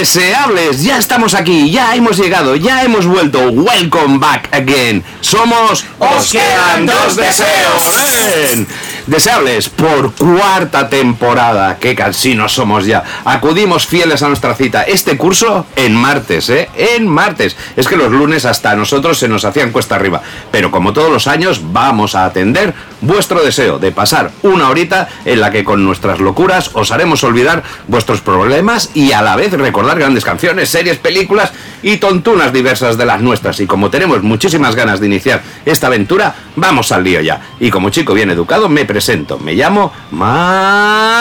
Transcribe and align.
Deseables. 0.00 0.82
Ya 0.82 0.96
estamos 0.96 1.34
aquí, 1.34 1.70
ya 1.70 1.94
hemos 1.94 2.16
llegado, 2.16 2.56
ya 2.56 2.82
hemos 2.84 3.04
vuelto. 3.04 3.50
Welcome 3.50 4.16
back 4.18 4.48
again. 4.50 5.04
Somos 5.20 5.84
Os 5.98 6.32
quedan 6.32 6.86
dos 6.86 7.16
deseos. 7.16 7.82
Ven. 7.84 8.66
Deseables 9.06 9.68
por 9.68 10.14
cuarta 10.14 10.88
temporada. 10.88 11.76
Qué 11.78 11.94
cansinos 11.94 12.52
somos 12.54 12.86
ya. 12.86 13.04
Acudimos 13.26 13.86
fieles 13.86 14.22
a 14.22 14.28
nuestra 14.28 14.54
cita. 14.54 14.84
Este 14.84 15.18
curso 15.18 15.66
en 15.76 15.94
martes, 15.94 16.48
¿eh? 16.48 16.70
En 16.74 17.06
martes. 17.06 17.54
Es 17.76 17.86
que 17.86 17.96
los 17.96 18.10
lunes 18.10 18.46
hasta 18.46 18.70
a 18.70 18.76
nosotros 18.76 19.18
se 19.18 19.28
nos 19.28 19.44
hacían 19.44 19.70
cuesta 19.70 19.96
arriba. 19.96 20.22
Pero 20.50 20.70
como 20.70 20.94
todos 20.94 21.12
los 21.12 21.26
años, 21.26 21.60
vamos 21.62 22.14
a 22.14 22.24
atender 22.24 22.72
vuestro 23.00 23.42
deseo 23.42 23.78
de 23.78 23.92
pasar 23.92 24.30
una 24.42 24.68
horita 24.68 25.08
en 25.24 25.40
la 25.40 25.50
que 25.50 25.64
con 25.64 25.84
nuestras 25.84 26.20
locuras 26.20 26.70
os 26.74 26.90
haremos 26.90 27.24
olvidar 27.24 27.62
vuestros 27.88 28.20
problemas 28.20 28.90
y 28.94 29.12
a 29.12 29.22
la 29.22 29.36
vez 29.36 29.52
recordar 29.52 29.98
grandes 29.98 30.24
canciones, 30.24 30.68
series, 30.68 30.98
películas 30.98 31.52
y 31.82 31.96
tontunas 31.98 32.52
diversas 32.52 32.96
de 32.98 33.06
las 33.06 33.20
nuestras. 33.20 33.60
Y 33.60 33.66
como 33.66 33.90
tenemos 33.90 34.22
muchísimas 34.22 34.74
ganas 34.76 35.00
de 35.00 35.06
iniciar 35.06 35.42
esta 35.64 35.86
aventura, 35.88 36.34
vamos 36.56 36.92
al 36.92 37.04
lío 37.04 37.20
ya. 37.20 37.40
Y 37.58 37.70
como 37.70 37.90
chico 37.90 38.14
bien 38.14 38.30
educado, 38.30 38.68
me 38.68 38.84
presento. 38.84 39.38
Me 39.38 39.54
llamo 39.54 39.92
Mauri 40.10 41.20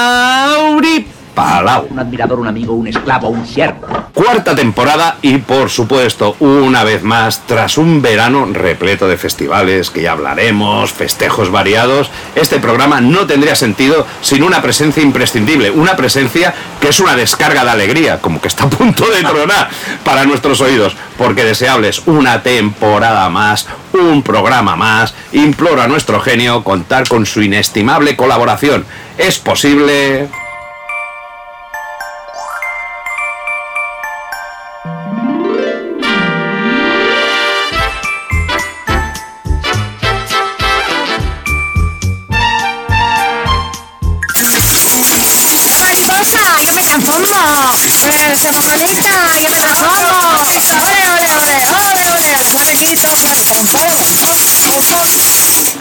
Palau. 1.39 1.87
un 1.89 1.99
admirador, 1.99 2.39
un 2.39 2.47
amigo, 2.47 2.73
un 2.73 2.87
esclavo, 2.87 3.29
un 3.29 3.45
siervo. 3.47 3.87
Cuarta 4.13 4.55
temporada 4.55 5.17
y 5.21 5.37
por 5.37 5.69
supuesto, 5.69 6.35
una 6.39 6.83
vez 6.83 7.03
más, 7.03 7.45
tras 7.47 7.77
un 7.77 8.01
verano 8.01 8.45
repleto 8.51 9.07
de 9.07 9.17
festivales 9.17 9.89
que 9.89 10.01
ya 10.01 10.11
hablaremos, 10.11 10.91
festejos 10.91 11.49
variados, 11.49 12.11
este 12.35 12.59
programa 12.59 12.99
no 12.99 13.25
tendría 13.25 13.55
sentido 13.55 14.05
sin 14.21 14.43
una 14.43 14.61
presencia 14.61 15.01
imprescindible, 15.01 15.71
una 15.71 15.95
presencia 15.95 16.53
que 16.81 16.89
es 16.89 16.99
una 16.99 17.15
descarga 17.15 17.63
de 17.63 17.71
alegría, 17.71 18.19
como 18.19 18.41
que 18.41 18.49
está 18.49 18.65
a 18.65 18.69
punto 18.69 19.05
de 19.09 19.23
tronar 19.23 19.69
para 20.03 20.25
nuestros 20.25 20.59
oídos, 20.59 20.97
porque 21.17 21.45
deseables 21.45 22.03
una 22.05 22.43
temporada 22.43 23.29
más, 23.29 23.65
un 23.93 24.23
programa 24.23 24.75
más, 24.75 25.13
imploro 25.31 25.81
a 25.81 25.87
nuestro 25.87 26.19
genio 26.19 26.63
contar 26.65 27.07
con 27.07 27.25
su 27.25 27.41
inestimable 27.41 28.17
colaboración. 28.17 28.85
Es 29.17 29.39
posible... 29.39 30.27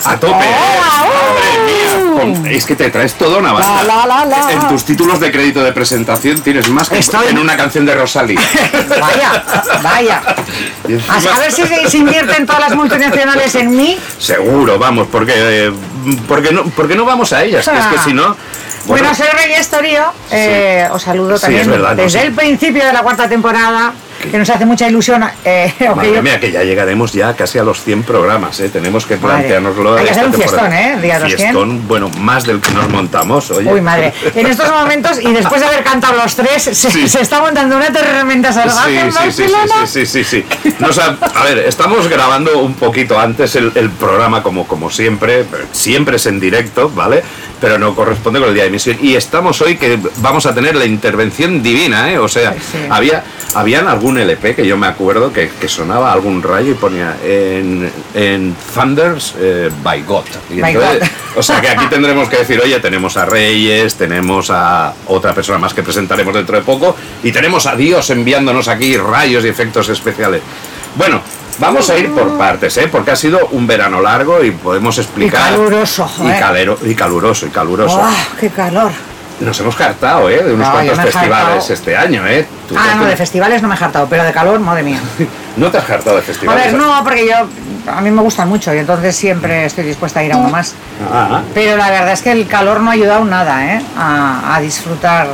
A 0.08 0.16
tope. 0.18 0.32
Madre 0.34 2.32
mía. 2.44 2.50
Es 2.50 2.64
que 2.66 2.74
te 2.76 2.90
traes 2.90 3.14
toda 3.14 3.38
una 3.38 3.52
banda. 3.52 3.82
La, 3.84 4.06
la, 4.06 4.06
la, 4.06 4.24
la. 4.24 4.52
En 4.52 4.68
tus 4.68 4.84
títulos 4.84 5.20
de 5.20 5.30
crédito 5.30 5.62
de 5.62 5.72
presentación 5.72 6.40
tienes 6.40 6.68
más 6.70 6.88
que 6.88 6.98
Estoy- 6.98 7.28
en 7.28 7.38
una 7.38 7.56
canción 7.56 7.86
de 7.86 7.94
Rosalía. 7.94 8.40
Vaya, 9.00 9.44
vaya. 9.82 10.22
Encima- 10.88 11.36
A, 11.36 11.38
ver 11.40 11.52
si 11.52 11.62
se, 11.66 11.98
invierten 11.98 12.46
todas 12.46 12.60
las 12.62 12.74
multinacionales 12.74 13.54
en 13.54 13.76
mí. 13.76 13.98
Seguro, 14.18 14.78
vamos, 14.78 15.06
porque, 15.10 15.34
eh, 15.36 15.72
porque, 16.26 16.52
no, 16.52 16.64
porque 16.64 16.94
no 16.96 17.04
vamos 17.04 17.32
a 17.32 17.44
ellas. 17.44 17.68
que 17.68 17.78
es 17.78 17.86
que 17.86 17.98
si 17.98 18.12
no. 18.14 18.36
Bueno, 18.86 19.14
soy 19.14 19.26
Reyes 19.28 19.68
Torío, 19.68 20.04
eh, 20.30 20.88
os 20.90 21.02
saludo 21.02 21.36
Sí, 21.36 21.42
también 21.42 21.62
es 21.62 21.68
verdad, 21.68 21.90
no, 21.90 22.02
desde 22.02 22.20
sí. 22.20 22.26
el 22.26 22.32
principio 22.32 22.84
de 22.86 22.92
la 22.94 23.02
cuarta 23.02 23.28
temporada, 23.28 23.92
que 24.30 24.38
nos 24.38 24.48
hace 24.50 24.66
mucha 24.66 24.88
ilusión. 24.88 25.24
Eh, 25.44 25.72
Madre 25.96 26.14
yo- 26.14 26.22
mía, 26.22 26.40
que 26.40 26.50
ya 26.50 26.62
llegaremos 26.64 27.12
ya 27.12 27.34
casi 27.34 27.58
a 27.58 27.62
los 27.62 27.82
100 27.82 28.02
programas, 28.04 28.58
¿eh? 28.60 28.68
Tenemos 28.68 29.06
que 29.06 29.16
Madre. 29.16 29.36
planteárnoslo. 29.38 29.96
Hay 29.96 30.04
que 30.04 30.10
hacer 30.10 30.24
un 30.26 30.32
temporada. 30.32 30.68
fiestón, 30.70 30.72
¿eh? 30.98 30.98
Día 31.02 31.14
de 31.14 31.20
los 31.20 31.28
100. 31.34 31.38
Fiestón, 31.38 31.88
bueno, 31.88 32.08
más 32.18 32.44
del 32.46 32.60
que 32.60 32.70
nos 32.72 32.88
montamos, 32.88 33.50
oye. 33.50 33.72
Uy, 33.72 33.80
madre. 33.80 34.12
En 34.34 34.46
estos 34.46 34.70
momentos, 34.70 35.18
y 35.22 35.32
después 35.32 35.60
de 35.60 35.66
haber 35.66 35.82
cantado 35.84 36.16
los 36.16 36.34
tres, 36.34 36.62
se, 36.62 36.74
Sí. 36.74 37.08
se 37.08 37.20
está 37.20 37.40
montando 37.40 37.76
una 37.76 37.92
tremenda 37.92 38.52
salvaje 38.52 39.00
en 39.00 39.12
Sí, 39.12 39.18
sí, 39.18 39.30
sí, 39.30 39.42
sí, 39.48 39.52
Barcelona. 39.52 39.86
sí, 39.86 40.06
sí, 40.06 40.24
sea, 40.92 41.16
a 41.34 41.44
ver, 41.44 41.58
estamos 41.58 42.08
grabando 42.08 42.58
un 42.60 42.74
poquito 42.74 43.18
antes 43.18 43.56
el, 43.56 43.72
el 43.74 43.90
programa 43.90 44.42
como, 44.42 44.66
como 44.66 44.90
siempre, 44.90 45.44
siempre 45.72 46.16
es 46.16 46.26
en 46.26 46.40
directo, 46.40 46.90
¿vale? 46.90 47.22
Pero 47.60 47.78
no 47.78 47.94
corresponde 47.94 48.38
con 48.38 48.48
el 48.48 48.54
día 48.54 48.64
de 48.64 48.68
emisión. 48.68 48.98
Y 49.00 49.14
estamos 49.14 49.60
hoy 49.60 49.76
que 49.76 49.98
vamos 50.18 50.46
a 50.46 50.54
tener 50.54 50.76
la 50.76 50.84
intervención 50.84 51.62
divina, 51.62 52.12
¿eh? 52.12 52.18
O 52.18 52.28
sea, 52.28 52.52
sí. 52.52 52.78
había, 52.88 53.24
habían 53.54 53.88
algún 53.88 54.18
LP 54.18 54.54
que 54.54 54.66
yo 54.66 54.76
me 54.76 54.86
acuerdo 54.86 55.32
que, 55.32 55.50
que 55.60 55.68
sonaba 55.68 56.12
algún 56.12 56.42
rayo 56.42 56.70
y 56.70 56.74
ponía 56.74 57.16
en, 57.24 57.90
en 58.14 58.54
Thunders 58.74 59.34
eh, 59.38 59.70
by 59.82 60.02
God. 60.02 60.24
Y 60.50 60.60
By 60.60 60.72
entonces, 60.74 61.00
God. 61.00 61.38
o 61.38 61.42
sea 61.42 61.60
que 61.60 61.68
aquí 61.68 61.86
tendremos 61.86 62.28
que 62.28 62.36
decir, 62.38 62.60
oye, 62.62 62.78
tenemos 62.80 63.16
a 63.16 63.26
Reyes, 63.26 63.96
tenemos 63.96 64.50
a 64.50 64.94
otra 65.06 65.34
persona 65.34 65.58
más 65.58 65.74
que 65.74 65.82
presentaremos 65.82 66.34
dentro 66.34 66.56
de 66.56 66.62
poco, 66.62 66.96
y 67.22 67.32
tenemos 67.32 67.66
a 67.66 67.74
Dios 67.74 68.08
enviándonos 68.10 68.68
aquí 68.68 68.96
rayos 68.96 69.44
y 69.44 69.48
efectos 69.48 69.88
especiales. 69.88 70.42
Bueno, 70.94 71.20
vamos 71.58 71.88
a 71.90 71.96
ir 71.98 72.10
por 72.12 72.36
partes, 72.38 72.76
¿eh? 72.78 72.88
porque 72.90 73.10
ha 73.12 73.16
sido 73.16 73.46
un 73.52 73.66
verano 73.66 74.00
largo 74.00 74.42
y 74.44 74.50
podemos 74.50 74.96
explicar. 74.98 75.48
Y 75.52 75.54
caluroso, 75.56 76.10
Y, 76.16 76.18
joder. 76.18 76.40
calero- 76.42 76.78
y 76.84 76.94
caluroso, 76.94 77.46
y 77.46 77.50
caluroso. 77.50 78.00
¡Ah, 78.02 78.14
qué 78.40 78.48
calor! 78.50 78.92
Nos 79.40 79.58
hemos 79.60 79.80
hartado, 79.80 80.28
¿eh? 80.28 80.42
De 80.42 80.52
unos 80.52 80.66
No, 80.66 80.72
cuantos 80.72 80.98
festivales 80.98 81.32
hartado. 81.54 81.72
este 81.72 81.96
año, 81.96 82.26
¿eh? 82.26 82.44
Tú 82.68 82.74
Ah, 82.76 82.96
no, 82.96 83.04
de 83.04 83.16
festivales 83.16 83.62
no 83.62 83.68
me 83.68 83.76
he 83.76 83.78
hartado, 83.78 84.08
pero 84.10 84.24
de 84.24 84.32
calor, 84.32 84.58
madre 84.58 84.82
mía. 84.82 84.98
no 85.56 85.70
te 85.70 85.78
has 85.78 85.88
hartado 85.88 86.16
de 86.16 86.22
A 86.22 86.24
festivales. 86.24 86.64
ver, 86.72 86.74
no, 86.74 87.04
porque 87.04 87.24
yo, 87.28 87.36
a 87.92 88.00
mí 88.00 88.10
me 88.10 88.20
gustan 88.22 88.48
mucho 88.48 88.74
y 88.74 88.78
entonces 88.78 89.14
siempre 89.14 89.64
estoy 89.64 89.84
dispuesta 89.84 90.18
a 90.18 90.24
ir 90.24 90.32
a 90.32 90.36
uno 90.36 90.48
más. 90.48 90.74
Ah, 91.12 91.42
Pero 91.54 91.76
la 91.76 91.88
verdad 91.88 92.10
es 92.12 92.22
que 92.22 92.32
el 92.32 92.48
calor 92.48 92.80
no 92.80 92.90
ha 92.90 92.94
ayudado 92.94 93.24
nada, 93.24 93.64
¿eh? 93.76 93.80
A, 93.96 94.56
a 94.56 94.60
disfrutar 94.60 95.28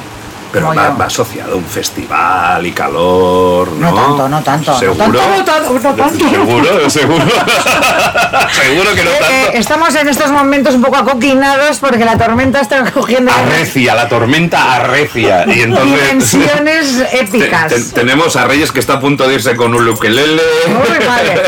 Pero 0.54 0.74
va, 0.74 1.04
asociado 1.06 1.52
a 1.52 1.56
un 1.56 1.64
festival 1.64 2.66
y 2.66 2.72
calor, 2.72 3.68
¿no? 3.72 3.90
No 3.90 3.96
tanto, 3.96 4.28
no 4.28 4.42
tanto, 4.42 4.72
no 4.72 4.78
¿Seguro? 4.78 4.98
tanto, 5.20 5.36
no 5.36 5.44
tanto, 5.44 5.72
no 5.72 5.94
tanto. 5.94 6.28
¿Seguro? 6.30 6.90
¿Seguro? 6.90 7.24
¿Seguro 8.52 8.94
que 8.94 9.04
no 9.04 9.10
Eh, 9.10 9.16
tanto? 9.18 9.32
eh, 9.34 9.50
estamos 9.54 9.94
en 9.96 10.08
estos 10.08 10.30
momentos 10.30 10.74
un 10.74 10.82
poco 10.82 10.96
acoquinados 10.96 11.78
porque 11.78 12.04
la 12.04 12.16
tormenta 12.16 12.60
está 12.60 12.90
cogiendo 12.92 13.32
Arrecia, 13.32 13.94
la 13.94 14.08
tormenta 14.08 14.74
arrecia. 14.74 15.44
Y 15.46 15.62
entonces... 15.62 16.00
dimensiones 16.30 17.04
épicas. 17.12 17.68
Te- 17.72 17.80
te- 17.80 17.92
tenemos 17.92 18.36
a 18.36 18.44
Reyes 18.46 18.70
que 18.72 18.80
está 18.80 18.94
a 18.94 19.00
punto 19.00 19.26
de 19.28 19.34
irse 19.34 19.56
con 19.56 19.74
un 19.74 19.88
ukelele. 19.88 20.40
Uy, 20.68 21.06
madre. 21.06 21.42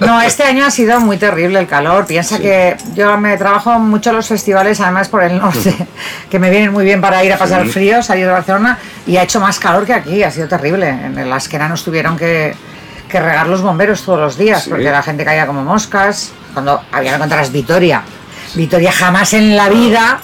No, 0.00 0.20
este 0.22 0.44
año 0.44 0.64
ha 0.64 0.70
sido 0.70 1.00
muy 1.00 1.16
terrible 1.18 1.58
el 1.58 1.66
calor. 1.66 2.06
Piensa 2.06 2.38
que 2.38 2.76
yo 2.94 3.16
me 3.18 3.36
trabajo 3.36 3.78
mucho 3.78 4.12
los 4.12 4.26
festivales, 4.28 4.80
además 4.80 5.08
por 5.08 5.22
el 5.22 5.38
norte, 5.38 5.74
que 6.30 6.38
me 6.38 6.50
vienen 6.50 6.72
muy 6.72 6.84
bien 6.84 7.00
para 7.00 7.22
ir 7.24 7.32
a 7.32 7.38
pasar 7.38 7.66
frío, 7.68 7.97
salir 8.02 8.26
de 8.26 8.32
Barcelona, 8.32 8.78
y 9.06 9.16
ha 9.16 9.22
hecho 9.22 9.40
más 9.40 9.58
calor 9.58 9.84
que 9.86 9.94
aquí, 9.94 10.22
ha 10.22 10.30
sido 10.30 10.48
terrible. 10.48 10.88
En 10.88 11.28
las 11.30 11.48
que 11.48 11.58
nos 11.58 11.84
tuvieron 11.84 12.16
que, 12.16 12.54
que 13.08 13.20
regar 13.20 13.46
los 13.46 13.62
bomberos 13.62 14.02
todos 14.02 14.18
los 14.20 14.36
días, 14.38 14.64
Sí. 14.64 14.70
porque 14.70 14.90
la 14.90 15.02
gente 15.02 15.24
caía 15.24 15.46
como 15.46 15.62
moscas. 15.64 16.32
Cuando 16.52 16.82
había 16.92 17.10
que 17.10 17.16
encontrar 17.16 17.50
Vitoria. 17.50 18.02
Vitoria 18.54 18.92
jamás 18.92 19.34
en 19.34 19.56
la 19.56 19.68
vida, 19.68 20.20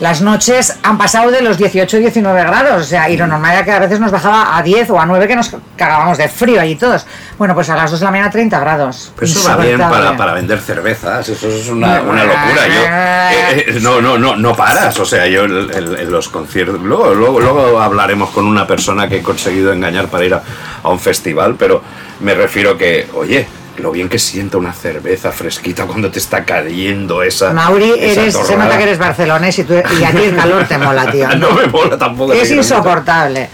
las 0.00 0.20
noches 0.20 0.76
han 0.82 0.96
pasado 0.96 1.30
de 1.30 1.42
los 1.42 1.58
18 1.58 1.96
y 1.96 2.00
19 2.00 2.40
grados, 2.42 2.82
o 2.82 2.84
sea, 2.84 3.10
y 3.10 3.16
lo 3.16 3.26
normal 3.26 3.52
era 3.52 3.64
que 3.64 3.72
a 3.72 3.78
veces 3.78 4.00
nos 4.00 4.10
bajaba 4.10 4.56
a 4.56 4.62
10 4.62 4.90
o 4.90 5.00
a 5.00 5.06
9 5.06 5.26
que 5.26 5.36
nos 5.36 5.54
cagábamos 5.76 6.18
de 6.18 6.28
frío 6.28 6.60
allí 6.60 6.76
todos. 6.76 7.06
Bueno, 7.36 7.54
pues 7.54 7.68
a 7.70 7.76
las 7.76 7.90
2 7.90 8.00
de 8.00 8.04
la 8.04 8.10
mañana 8.10 8.30
30 8.30 8.60
grados. 8.60 9.12
Eso 9.20 9.48
va 9.48 9.56
bien 9.56 9.78
para, 9.78 10.16
para 10.16 10.34
vender 10.34 10.60
cervezas, 10.60 11.28
eso 11.28 11.48
es 11.48 11.68
una, 11.68 12.00
una 12.02 12.24
locura. 12.24 12.68
Yo, 12.68 12.82
eh, 12.84 13.64
eh, 13.68 13.78
no, 13.80 14.00
no, 14.00 14.18
no, 14.18 14.36
no 14.36 14.54
paras. 14.56 14.98
O 14.98 15.04
sea, 15.04 15.26
yo 15.26 15.44
en 15.44 16.10
los 16.10 16.28
conciertos. 16.28 16.80
Luego, 16.80 17.14
luego, 17.14 17.40
luego 17.40 17.80
hablaremos 17.80 18.30
con 18.30 18.46
una 18.46 18.66
persona 18.66 19.08
que 19.08 19.16
he 19.18 19.22
conseguido 19.22 19.72
engañar 19.72 20.08
para 20.08 20.24
ir 20.24 20.34
a, 20.34 20.42
a 20.82 20.88
un 20.88 21.00
festival, 21.00 21.56
pero 21.58 21.82
me 22.20 22.34
refiero 22.34 22.76
que, 22.76 23.08
oye, 23.14 23.46
lo 23.78 23.90
bien 23.92 24.08
que 24.08 24.18
sienta 24.18 24.58
una 24.58 24.72
cerveza 24.72 25.32
fresquita 25.32 25.84
cuando 25.86 26.10
te 26.10 26.18
está 26.18 26.44
cayendo 26.44 27.22
esa. 27.22 27.52
Mauri, 27.52 27.92
esa 27.98 28.22
eres, 28.22 28.34
se 28.34 28.56
nota 28.56 28.76
que 28.76 28.82
eres 28.84 28.98
barcelonés 28.98 29.58
y, 29.58 29.64
tú, 29.64 29.74
y 29.74 30.04
a 30.04 30.10
ti 30.10 30.24
el 30.24 30.36
calor 30.36 30.64
te 30.66 30.78
mola, 30.78 31.10
tío. 31.10 31.28
no 31.36 31.52
me 31.52 31.66
mola 31.66 31.96
tampoco. 31.96 32.32
Es 32.32 32.50
insoportable. 32.50 33.48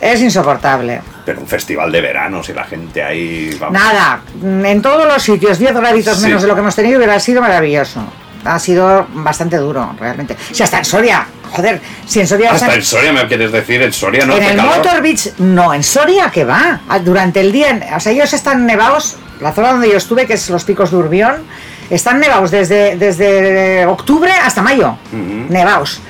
Es 0.00 0.20
insoportable. 0.20 1.00
Pero 1.24 1.40
un 1.40 1.46
festival 1.46 1.90
de 1.92 2.00
verano, 2.00 2.42
si 2.42 2.52
la 2.52 2.64
gente 2.64 3.02
ahí. 3.02 3.56
vamos. 3.60 3.72
Nada, 3.80 4.20
en 4.42 4.82
todos 4.82 5.06
los 5.06 5.22
sitios, 5.22 5.58
10 5.58 5.74
graditos 5.74 6.18
Sí. 6.18 6.24
menos 6.26 6.42
de 6.42 6.48
lo 6.48 6.54
que 6.54 6.60
hemos 6.60 6.74
tenido, 6.74 6.98
hubiera 6.98 7.18
sido 7.20 7.40
maravilloso. 7.40 8.04
Ha 8.44 8.58
sido 8.58 9.06
bastante 9.14 9.56
duro, 9.56 9.94
realmente. 9.98 10.36
Si 10.52 10.62
hasta 10.62 10.76
en 10.78 10.84
Soria, 10.84 11.26
joder, 11.50 11.80
si 12.06 12.20
en 12.20 12.26
Soria... 12.26 12.52
Hasta 12.52 12.74
en 12.74 12.82
Soria 12.82 13.10
me 13.12 13.26
quieres 13.26 13.50
decir, 13.52 13.80
en 13.80 13.90
Soria 13.90 14.26
no 14.26 14.36
en 14.36 14.42
el 14.42 14.56
calor. 14.56 14.76
Motor 14.76 15.00
Beach, 15.00 15.30
no, 15.38 15.72
en 15.72 15.82
Soria 15.82 16.30
que 16.30 16.44
va. 16.44 16.80
Ah, 16.86 16.98
Durante 16.98 17.40
el 17.40 17.52
día, 17.52 17.80
o 17.96 18.00
sea, 18.00 18.12
ellos 18.12 18.34
están 18.34 18.66
nevados, 18.66 19.16
la 19.40 19.52
zona 19.52 19.72
donde 19.72 19.90
yo 19.90 19.96
estuve, 19.96 20.26
que 20.26 20.34
es 20.34 20.50
los 20.50 20.64
picos 20.64 20.90
de 20.90 20.96
Urbión, 20.96 21.44
están 21.90 22.20
nevados 22.20 22.50
desde, 22.50 22.96
desde 22.96 23.86
octubre 23.86 24.32
hasta 24.32 24.62
mayo. 24.62 24.96
Nevados. 25.12 26.00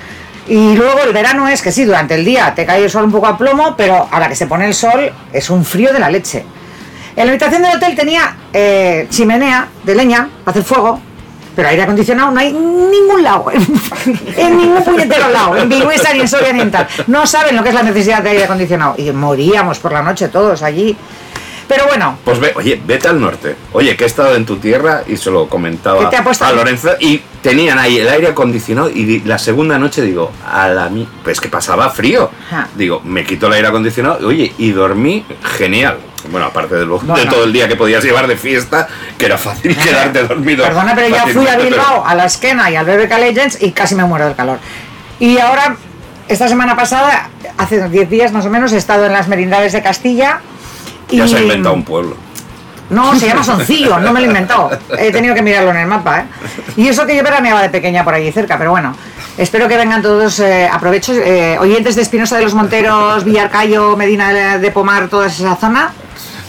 Y 0.47 0.77
luego 0.77 1.01
el 1.01 1.13
verano 1.13 1.49
es 1.49 1.63
que 1.63 1.73
sí, 1.73 1.85
durante 1.85 2.15
el 2.15 2.25
día 2.25 2.55
te 2.55 2.67
cae 2.67 2.85
el 2.85 2.91
sol 2.91 3.05
un 3.05 3.13
poco 3.13 3.27
a 3.27 3.39
plomo, 3.39 3.75
pero 3.77 4.09
a 4.11 4.21
la 4.21 4.29
que 4.29 4.37
se 4.37 4.47
pone 4.47 4.67
el 4.67 4.75
sol 4.75 5.11
es 5.33 5.49
un 5.49 5.65
frío 5.65 5.93
de 5.93 5.99
la 5.99 6.11
leche. 6.11 6.45
En 7.17 7.27
la 7.27 7.33
habitación 7.33 7.63
del 7.63 7.77
hotel 7.77 7.95
tenía 7.95 8.37
eh, 8.53 9.07
chimenea 9.09 9.69
de 9.85 9.95
leña 9.95 10.29
para 10.45 10.51
hacer 10.51 10.65
fuego, 10.65 11.01
pero 11.55 11.69
aire 11.69 11.83
acondicionado 11.83 12.33
no 12.33 12.41
hay 12.41 12.53
ningún 12.53 13.23
lado, 13.23 13.47
en 14.37 14.59
ningún 14.59 14.83
puñetero 14.83 15.31
lado, 15.31 15.57
en 15.57 15.69
Vinuesa 15.69 16.13
ni 16.13 16.21
en 16.21 16.29
Soria 16.29 16.53
ni 16.53 16.61
en 16.61 16.71
tal. 16.71 16.89
No 17.07 17.27
saben 17.27 17.57
lo 17.57 17.63
que 17.63 17.69
es 17.69 17.75
la 17.75 17.85
necesidad 17.85 18.23
de 18.23 18.31
aire 18.31 18.45
acondicionado 18.45 18.97
y 18.99 19.11
moríamos 19.13 19.79
por 19.79 19.93
la 19.93 20.03
noche 20.03 20.29
todos 20.29 20.63
allí. 20.63 20.97
Pero 21.69 21.87
bueno, 21.87 22.19
Pues 22.25 22.39
ve, 22.41 22.53
oye, 22.57 22.81
vete 22.85 23.09
al 23.09 23.21
norte. 23.21 23.57
Oye, 23.73 23.97
que 23.97 24.05
he 24.05 24.07
estado 24.07 24.35
en 24.37 24.45
tu 24.45 24.57
tierra 24.57 25.03
y 25.07 25.17
se 25.17 25.31
lo 25.31 25.49
comentaba 25.49 26.01
¿Qué 26.01 26.07
te 26.07 26.17
ha 26.19 26.25
puesto 26.25 26.45
a? 26.45 26.53
Lorenzo 26.53 26.91
y 27.01 27.23
tenían 27.43 27.79
ahí 27.79 27.99
el 27.99 28.09
aire 28.09 28.29
acondicionado 28.29 28.91
y 28.91 29.21
la 29.21 29.39
segunda 29.39 29.79
noche 29.79 30.03
digo, 30.03 30.31
a 30.51 30.69
la 30.69 30.89
mi... 30.91 31.09
Pues 31.25 31.41
que 31.41 31.49
pasaba 31.49 31.89
frío. 31.91 32.31
Ajá. 32.51 32.69
Digo, 32.75 33.01
me 33.05 33.25
quito 33.25 33.47
el 33.47 33.55
aire 33.55 33.69
acondicionado, 33.69 34.27
oye, 34.27 34.53
y 34.59 34.73
dormí 34.73 35.25
genial. 35.59 35.99
Bueno, 36.31 36.47
aparte 36.47 36.75
de, 36.77 36.87
lo- 36.87 36.99
de 36.99 37.07
Bueno. 37.07 37.31
todo 37.31 37.45
el 37.45 37.53
día 37.53 37.69
que 37.69 37.77
podías 37.77 38.03
llevar 38.03 38.27
de 38.27 38.37
fiesta, 38.37 38.89
que 39.19 39.27
era 39.27 39.37
fácil 39.39 39.77
quedarte 39.83 40.23
dormido. 40.27 40.65
Perdona, 40.65 40.95
pero 40.95 41.09
yo 41.09 41.15
fui 41.17 41.23
a 41.23 41.25
fácilmente, 41.25 41.57
pero- 41.57 41.83
Bilbao, 41.83 42.07
a 42.07 42.15
la 42.15 42.25
Esquena 42.27 42.71
y 42.71 42.77
al 42.77 42.87
BBK 42.87 43.19
Legends 43.19 43.63
y 43.63 43.73
casi 43.73 43.95
me 43.95 44.05
muero 44.05 44.25
del 44.27 44.35
calor. 44.35 44.59
Y 45.21 45.39
ahora, 45.39 45.77
esta 46.29 46.49
semana 46.49 46.77
pasada, 46.77 47.29
hace 47.59 47.89
10 47.89 48.09
días 48.09 48.33
más 48.33 48.47
o 48.47 48.51
menos, 48.51 48.73
he 48.73 48.79
estado 48.79 49.05
en 49.07 49.13
las 49.13 49.29
merindades 49.29 49.73
de 49.73 49.83
Castilla. 49.83 50.41
Y... 51.11 51.19
Ya 51.19 51.29
se 51.29 51.37
ha 51.37 51.41
inventado 51.43 51.75
un 51.75 51.85
pueblo. 51.85 52.17
No, 52.91 53.19
se 53.19 53.27
llama 53.27 53.43
Soncillo, 53.43 53.99
no 53.99 54.13
me 54.13 54.21
lo 54.21 54.27
he 54.27 54.29
inventado. 54.29 54.71
He 54.99 55.11
tenido 55.11 55.35
que 55.35 55.41
mirarlo 55.43 55.71
en 55.71 55.79
el 55.79 55.87
mapa, 55.87 56.21
¿eh? 56.21 56.25
Y 56.77 56.87
eso 56.89 57.07
que 57.07 57.17
yo 57.17 57.23
veraneaba 57.23 57.63
de 57.63 57.71
pequeña 57.71 58.05
por 58.05 58.15
allí 58.15 58.31
cerca, 58.31 58.59
pero 58.59 58.71
bueno. 58.73 58.95
Espero 59.39 59.67
que 59.67 59.77
vengan 59.77 60.01
todos, 60.03 60.39
eh, 60.41 60.69
aprovecho, 60.71 61.13
eh, 61.15 61.59
oyentes 61.59 61.97
de 61.97 62.03
Espinosa 62.03 62.37
de 62.37 62.43
los 62.45 62.55
Monteros, 62.55 63.25
Villarcayo, 63.25 63.97
Medina 63.97 64.59
de- 64.59 64.71
Pomar, 64.71 65.09
toda 65.09 65.27
esa 65.27 65.57
zona, 65.57 65.93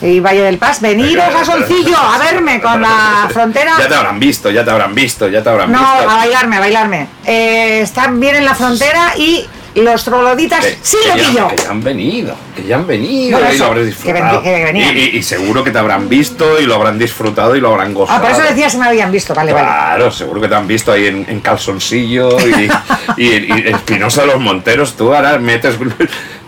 y 0.02 0.20
Valle 0.20 0.42
del 0.42 0.58
Paz, 0.60 0.82
veniros 0.82 1.24
a 1.34 1.44
Soncillo 1.46 1.98
a 1.98 2.18
verme 2.20 2.62
con 2.62 2.82
la 2.82 3.28
frontera. 3.34 3.72
Ya 3.80 3.88
te 3.88 3.96
habrán 3.96 4.20
visto, 4.20 4.52
ya 4.52 4.64
te 4.64 4.70
habrán 4.72 4.94
visto, 4.94 5.28
ya 5.30 5.42
te 5.42 5.50
habrán 5.50 5.72
No, 5.72 5.80
visto. 5.80 6.10
a 6.12 6.16
bailarme, 6.18 6.58
a 6.58 6.60
bailarme. 6.60 7.08
Eh, 7.26 7.80
están 7.82 8.20
bien 8.20 8.36
en 8.36 8.46
la 8.46 8.54
frontera 8.54 9.14
y 9.18 9.48
los 9.82 10.04
troloditas 10.04 10.64
Que- 10.66 10.78
sí 10.82 10.98
que 11.04 11.10
lo 11.10 11.16
pillo. 11.16 11.48
Que 11.50 11.56
ya 11.64 11.70
han 11.72 11.84
venido, 11.84 12.36
que 12.56 12.64
ya 12.64 12.76
han 12.78 12.88
venido 12.88 13.38
Bueno, 13.38 13.54
y 13.54 13.56
eso, 13.56 13.68
lo 13.68 13.74
que 13.76 13.86
disfrutado. 13.86 14.42
ven- 14.42 14.44
que 14.44 14.64
venían. 14.64 14.98
y, 14.98 15.00
y- 15.02 15.18
y 15.18 15.24
seguro 15.24 15.64
que 15.64 15.72
te 15.72 15.78
habrán 15.80 16.08
visto 16.10 16.60
y 16.60 16.66
lo 16.66 16.76
habrán 16.76 16.98
disfrutado 16.98 17.56
y 17.56 17.60
lo 17.62 17.70
habrán 17.74 17.94
gozado. 17.94 18.18
Ah, 18.18 18.22
por 18.22 18.32
eso 18.32 18.42
decía 18.42 18.70
si 18.70 18.78
me 18.78 18.86
habían 18.88 19.12
visto, 19.12 19.34
vale, 19.34 19.52
vale. 19.54 19.66
Claro, 19.68 20.12
seguro 20.12 20.40
que 20.42 20.48
te 20.48 20.56
han 20.56 20.68
visto 20.68 20.92
ahí 20.92 21.08
en, 21.08 21.26
en 21.28 21.40
calzoncillo 21.42 22.30
y, 22.40 22.70
y, 23.22 23.68
Espinosa 23.70 24.22
de 24.22 24.28
los 24.28 24.40
Monteros. 24.40 24.96
Tú 24.96 25.14
ahora 25.14 25.38
metes. 25.40 25.76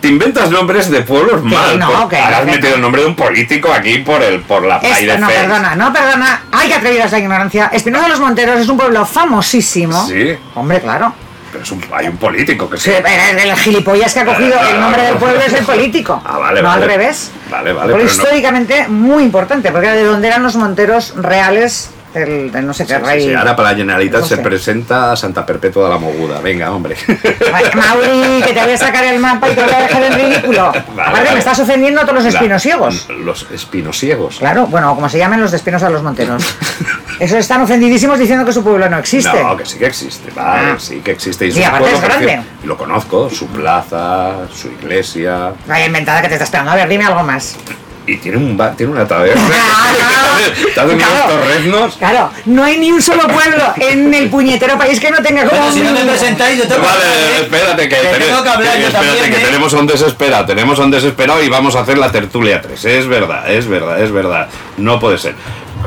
Te 0.00 0.06
inventas 0.08 0.50
nombres 0.50 0.90
de 0.90 1.02
pueblos 1.02 1.42
mal. 1.42 1.78
no, 1.78 1.90
por- 1.90 2.08
que 2.08 2.16
ahora 2.18 2.38
has 2.38 2.46
metido 2.46 2.76
el 2.76 2.80
nombre 2.80 3.02
de 3.02 3.08
un 3.08 3.16
político 3.16 3.72
aquí 3.72 3.98
por 3.98 4.22
el 4.22 4.40
por 4.42 4.64
la 4.64 4.76
Es- 4.78 4.90
Pay 4.90 5.06
de 5.06 5.18
no, 5.18 5.26
Fez. 5.28 5.38
perdona, 5.40 5.74
no, 5.74 5.92
perdona. 5.92 6.42
Ay, 6.52 6.68
que 6.68 6.74
atrevida 6.74 7.04
esa 7.04 7.18
ignorancia. 7.18 7.68
Espinosa 7.72 8.04
de 8.04 8.10
los 8.10 8.20
Monteros 8.20 8.60
es 8.60 8.68
un 8.68 8.76
pueblo 8.76 9.04
famosísimo. 9.04 10.06
Sí. 10.06 10.36
Hombre, 10.54 10.80
claro. 10.80 11.12
Pero 11.50 11.64
es 11.64 11.70
un- 11.70 11.82
hay 11.92 12.08
un 12.08 12.16
político 12.18 12.68
que 12.68 12.76
Sí, 12.76 12.90
el, 12.90 13.38
el 13.38 13.56
gilipollas 13.56 14.12
que 14.12 14.20
ha 14.20 14.24
cogido 14.26 14.54
el 14.70 14.80
nombre 14.80 15.02
del 15.02 15.16
pueblo 15.16 15.40
es 15.40 15.52
el 15.54 15.64
político. 15.64 16.20
Ah, 16.24 16.38
vale, 16.38 16.60
no 16.62 16.68
vale. 16.68 16.84
al 16.84 16.90
revés. 16.90 17.30
Vale, 17.50 17.72
vale, 17.72 17.92
Pero 17.92 18.04
no- 18.04 18.10
históricamente 18.10 18.86
muy 18.88 19.22
importante, 19.22 19.70
porque 19.72 19.86
era 19.86 19.96
de 19.96 20.04
donde 20.04 20.28
eran 20.28 20.42
los 20.42 20.56
monteros 20.56 21.14
reales 21.16 21.90
del 22.14 22.66
no 22.66 22.72
sé 22.74 22.86
qué 22.86 22.94
Sí, 22.94 23.00
sí, 23.00 23.06
rey. 23.06 23.22
sí, 23.28 23.34
Ahora 23.34 23.54
para 23.54 23.70
la 23.72 23.76
Generalitat 23.76 24.20
No 24.22 24.26
se 24.26 24.36
sé. 24.36 24.42
presenta 24.42 25.14
Santa 25.16 25.44
Perpetua 25.44 25.84
de 25.84 25.90
la 25.94 25.98
Moguda. 25.98 26.40
Venga, 26.40 26.70
hombre. 26.72 26.96
Mauri, 27.74 28.42
que 28.44 28.52
te 28.52 28.62
voy 28.62 28.72
a 28.72 28.78
sacar 28.78 29.04
el 29.04 29.18
mapa 29.20 29.48
y 29.50 29.54
te 29.54 29.62
voy 29.62 29.72
a 29.72 29.78
dejar 29.82 30.02
en 30.04 30.12
ridículo. 30.14 30.62
Aparte, 30.68 30.92
vale. 30.96 31.32
me 31.32 31.38
estás 31.38 31.58
ofendiendo 31.58 32.00
a 32.00 32.04
todos 32.04 32.24
los 32.24 32.34
espinosiegos. 32.34 33.08
Los 33.24 33.46
espinosiegos. 33.52 34.38
Claro, 34.38 34.66
bueno, 34.66 34.94
como 34.94 35.08
se 35.08 35.18
llamen 35.18 35.40
los 35.40 35.50
de 35.50 35.56
Espinosa 35.58 35.86
de 35.86 35.92
los 35.92 36.02
Monteros. 36.02 36.42
Esos 37.20 37.38
están 37.38 37.62
ofendidísimos 37.62 38.18
diciendo 38.18 38.44
que 38.44 38.52
su 38.52 38.62
pueblo 38.62 38.88
no 38.88 38.98
existe. 38.98 39.42
No, 39.42 39.56
que 39.56 39.66
sí 39.66 39.78
que 39.78 39.86
existe, 39.86 40.30
vale, 40.32 40.70
Ah. 40.72 40.76
sí 40.78 41.00
que 41.00 41.10
existe. 41.12 41.46
Y, 41.46 41.52
Sí, 41.52 41.64
aparte 41.64 41.92
es 41.92 42.00
grande. 42.00 42.40
Lo 42.64 42.76
conozco, 42.76 43.28
su 43.28 43.46
plaza, 43.48 44.46
su 44.54 44.68
iglesia. 44.68 45.52
Vaya 45.66 45.86
inventada 45.86 46.22
que 46.22 46.28
te 46.28 46.34
estás 46.34 46.46
esperando. 46.48 46.72
A 46.72 46.76
ver, 46.76 46.88
dime 46.88 47.04
algo 47.04 47.22
más. 47.24 47.56
Y 48.08 48.16
tiene 48.16 48.38
un 48.38 48.56
bar, 48.56 48.74
tiene 48.74 48.92
una 48.92 49.06
taberna. 49.06 49.42
Unos 49.42 49.52
claro. 51.04 51.28
torreznos. 51.28 51.96
Claro, 51.96 52.30
no 52.46 52.64
hay 52.64 52.78
ni 52.78 52.90
un 52.90 53.02
solo 53.02 53.26
pueblo 53.28 53.62
en 53.76 54.14
el 54.14 54.30
puñetero 54.30 54.78
país 54.78 54.98
que 54.98 55.10
no 55.10 55.18
tenga 55.22 55.44
como 55.46 55.60
Bueno, 55.60 55.74
si 55.74 55.80
no 55.82 55.92
me 55.92 56.00
presentáis, 56.04 56.56
yo 56.56 56.66
tengo 56.66 56.80
que 56.80 56.86
Vale, 56.86 57.02
¿eh? 57.04 57.40
espérate 57.42 57.88
que, 57.88 57.96
Que 57.96 58.24
tengo 58.24 58.42
que 58.42 58.48
hablar 58.48 58.72
que- 58.74 58.80
yo 58.80 58.86
espérate 58.86 59.06
también, 59.18 59.34
que 59.34 59.40
¿eh? 59.42 59.44
tenemos 59.44 59.74
a 59.74 59.78
un 59.78 59.86
desesperado, 59.86 60.46
tenemos 60.46 60.80
a 60.80 60.84
un 60.84 60.90
desesperado 60.90 61.42
y 61.42 61.48
vamos 61.50 61.76
a 61.76 61.80
hacer 61.80 61.98
la 61.98 62.10
tertulia 62.10 62.62
3. 62.62 62.82
Es 62.82 63.06
verdad, 63.06 63.50
es 63.50 63.68
verdad, 63.68 64.00
es 64.02 64.10
verdad. 64.10 64.48
No 64.78 64.98
puede 64.98 65.18
ser. 65.18 65.34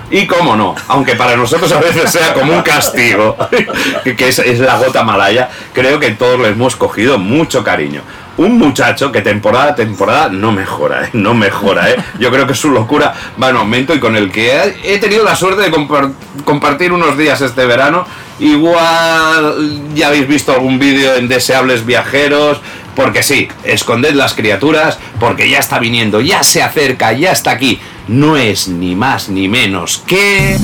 Y 0.10 0.28
cómo 0.28 0.56
no, 0.56 0.76
aunque 0.88 1.16
para 1.16 1.36
nosotros 1.38 1.72
a 1.72 1.80
veces 1.80 2.12
sea 2.12 2.34
como 2.34 2.54
un 2.54 2.62
castigo, 2.62 3.38
que 4.04 4.28
es, 4.28 4.60
la 4.60 4.78
gota 4.78 5.04
malaya, 5.04 5.50
creo 5.74 6.00
que 6.00 6.12
todos 6.12 6.40
le 6.40 6.50
hemos 6.50 6.76
cogido 6.76 7.18
mucho 7.18 7.64
cariño. 7.64 8.02
Un 8.38 8.58
muchacho 8.58 9.12
que 9.12 9.22
temporada 9.22 9.72
a 9.72 9.76
temporada 9.76 10.30
no 10.30 10.52
mejora, 10.52 11.06
¿eh? 11.06 11.10
no 11.14 11.34
mejora. 11.34 11.92
¿eh? 11.92 11.96
Yo 12.20 12.32
creo 12.32 12.48
que 12.48 12.56
su 12.56 12.72
locura 12.72 13.14
va 13.42 13.50
en 13.50 13.58
aumento 13.58 13.94
y 13.94 14.00
con 14.00 14.16
el 14.16 14.32
que 14.32 14.74
he, 14.84 14.98
tenido 15.00 15.24
la 15.24 15.36
suerte 15.36 15.62
de 15.62 15.72
compar- 15.72 16.14
compartir 16.44 16.92
unos 16.92 17.18
días 17.18 17.42
este 17.42 17.66
verano. 17.66 18.06
Igual 18.40 19.94
ya 19.94 20.08
habéis 20.08 20.28
visto 20.28 20.52
algún 20.54 20.80
vídeo 20.80 21.16
en 21.16 21.28
Deseables 21.28 21.86
Viajeros, 21.86 22.62
porque 22.96 23.24
sí, 23.24 23.48
esconded 23.64 24.14
las 24.14 24.34
criaturas, 24.34 24.98
porque 25.20 25.50
ya 25.50 25.60
está 25.60 25.80
viniendo, 25.80 26.22
ya 26.22 26.44
se 26.44 26.64
acerca, 26.64 27.14
ya 27.14 27.32
está 27.32 27.52
aquí. 27.52 27.80
No 28.12 28.36
es 28.36 28.68
ni 28.68 28.94
más 28.94 29.30
ni 29.30 29.48
menos 29.48 30.04
que... 30.06 30.58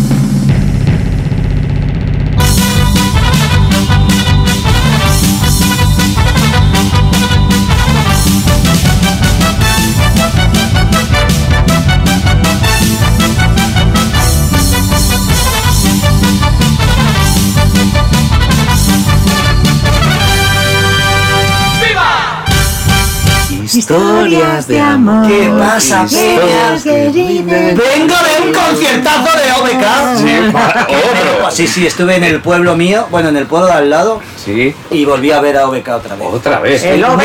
Historias 23.90 24.68
de 24.68 24.82
amor. 24.82 25.26
¿Qué 25.30 25.50
pasa, 25.58 26.04
Historias 26.04 26.84
Peña? 26.84 27.12
queridas. 27.14 27.78
Vengo 27.78 28.16
de 28.16 28.48
un 28.48 28.54
conciertazo 28.54 29.38
de 29.38 29.52
OBK. 29.54 30.18
Sí, 30.18 30.54
va. 30.54 30.88
Sí, 31.52 31.66
sí, 31.68 31.88
estuve 31.88 32.18
en 32.18 32.26
el 32.26 32.42
pueblo 32.42 32.76
mío, 32.76 33.08
bueno, 33.10 33.30
en 33.30 33.38
el 33.38 33.46
pueblo 33.48 33.68
de 33.68 33.74
al 33.74 33.90
lado, 33.90 34.20
Sí, 34.44 34.76
y 34.92 35.06
volví 35.06 35.32
a 35.32 35.40
ver 35.40 35.56
a 35.58 35.68
OBK 35.70 35.88
otra 35.88 36.16
vez. 36.16 36.28
otra 36.30 36.60
vez. 36.60 36.84
El 36.84 37.02
ha 37.06 37.18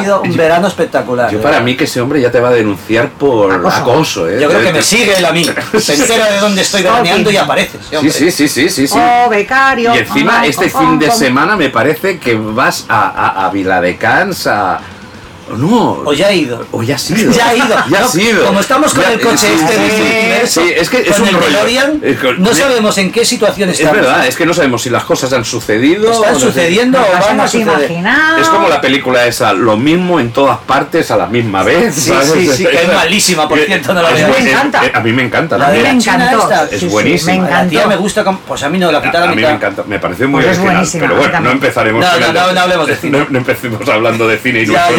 sido 0.00 0.22
un 0.22 0.30
yo- 0.30 0.36
verano 0.36 0.68
espectacular. 0.68 1.28
Yo 1.32 1.42
para 1.42 1.58
mí 1.60 1.76
que 1.76 1.84
ese 1.84 2.00
hombre 2.00 2.20
ya 2.20 2.30
te 2.30 2.38
va 2.38 2.50
a 2.50 2.52
denunciar 2.52 3.08
por 3.10 3.52
Acoso. 3.52 3.76
acoso, 3.76 4.28
¿eh? 4.28 4.38
Yo 4.40 4.48
creo 4.48 4.62
que 4.62 4.72
me 4.72 4.82
sigue 4.82 5.16
él 5.18 5.24
a 5.24 5.32
mí. 5.32 5.44
Se 5.80 5.94
entera 5.94 6.26
de 6.30 6.38
dónde 6.38 6.62
estoy 6.62 6.82
veraneando 6.84 7.32
y 7.32 7.36
aparece. 7.36 7.78
Sí, 8.00 8.10
sí, 8.12 8.30
sí, 8.30 8.46
sí, 8.48 8.68
sí, 8.68 8.86
sí. 8.86 8.96
Oh, 8.96 9.28
becario. 9.28 9.92
Y 9.92 9.98
encima 9.98 10.46
este 10.46 10.70
fin 10.70 11.00
de 11.00 11.10
semana 11.10 11.56
me 11.56 11.70
parece 11.70 12.20
que 12.20 12.36
vas 12.36 12.84
a, 12.88 13.08
a, 13.08 13.46
a 13.46 13.50
Viladecans 13.50 14.46
a... 14.46 14.80
No. 15.56 16.02
O 16.04 16.12
ya 16.12 16.30
he 16.30 16.36
ido. 16.36 16.66
O 16.72 16.82
ya 16.82 16.96
has 16.96 17.10
ido. 17.10 17.32
Ya 17.38 17.48
ha 17.48 17.54
ido. 17.56 17.68
Ya 17.68 18.00
No, 18.00 18.06
has 18.06 18.14
ido. 18.14 18.44
Como 18.46 18.60
estamos 18.60 18.92
con 18.94 19.02
Ya- 19.04 19.12
el 19.12 19.20
coche 19.20 19.36
sí, 19.38 19.46
este 19.60 19.74
sí, 19.74 19.80
de 19.80 20.46
sí, 20.46 20.60
sí, 20.60 20.72
es 20.76 20.90
que 20.90 20.98
es 21.02 21.12
con 21.12 21.22
un 21.22 21.28
el 21.28 21.34
rollo. 21.34 21.80
Es 22.02 22.38
no 22.38 22.54
sabemos 22.54 22.98
en 22.98 23.12
qué 23.12 23.24
situación 23.24 23.70
Es 23.70 23.80
estamos. 23.80 24.00
verdad, 24.02 24.26
es 24.26 24.36
que 24.36 24.46
no 24.46 24.54
sabemos 24.54 24.82
si 24.82 24.90
las 24.90 25.04
cosas 25.04 25.32
han 25.32 25.44
sucedido. 25.44 26.10
Están 26.12 26.30
o 26.30 26.32
no 26.34 26.38
sé. 26.40 26.46
sucediendo 26.46 26.98
o 26.98 27.20
van 27.26 27.40
a 27.40 27.46
suceder. 27.48 27.66
imaginado. 27.90 28.38
Es 28.38 28.48
como 28.48 28.68
la 28.68 28.80
película 28.80 29.26
esa, 29.26 29.52
lo 29.52 29.76
mismo 29.76 30.20
en 30.20 30.30
todas 30.32 30.58
partes 30.58 31.10
a 31.10 31.16
la 31.16 31.26
misma 31.26 31.62
vez. 31.62 31.94
Sí, 31.94 32.10
¿sabes? 32.10 32.30
sí, 32.32 32.48
sí, 32.56 32.66
que 32.66 32.82
es 32.82 32.92
malísima, 32.92 33.48
por 33.48 33.58
cierto, 33.58 33.94
no 33.94 34.02
la 34.02 34.10
Es 34.10 34.26
bu- 34.26 34.30
Me 34.30 34.38
es- 34.38 34.46
encanta. 34.46 34.84
eh, 34.86 34.92
A 34.94 35.00
mí 35.00 35.12
me 35.12 35.22
encanta. 35.24 35.58
La 35.58 35.70
de 35.70 35.82
la 35.82 35.98
China 35.98 36.14
encantó. 36.14 36.42
esta. 36.42 36.68
Sí, 36.68 36.86
Es 36.86 36.90
buenísima. 36.92 37.44
Me 37.44 37.50
la 37.50 37.66
tía 37.68 37.86
me 37.86 37.96
gusta, 37.96 38.24
como- 38.24 38.40
pues 38.40 38.62
a 38.62 38.68
mí 38.68 38.78
no, 38.78 38.90
la 38.92 39.02
quita 39.02 39.22
A, 39.24 39.26
mí 39.28 39.36
me 39.42 39.48
encanta, 39.50 39.82
me 39.86 39.98
pareció 39.98 40.28
muy 40.28 40.42
Pues 40.42 40.58
es 40.58 40.64
original, 40.64 40.88
pero 41.08 41.16
bueno, 41.16 41.40
no 41.40 41.50
empezaremos 41.50 42.04
No, 42.04 42.32
no, 42.32 42.52
no, 42.52 42.60
hablemos 42.60 42.86
de 42.86 42.96
cine. 43.00 43.18
no- 43.18 43.26
no 43.30 43.38
empecemos 43.38 43.88
hablando 43.88 44.26
de 44.28 44.38
cine 44.38 44.62
y 44.62 44.66
Ya, 44.66 44.88
nuestros 44.90 44.98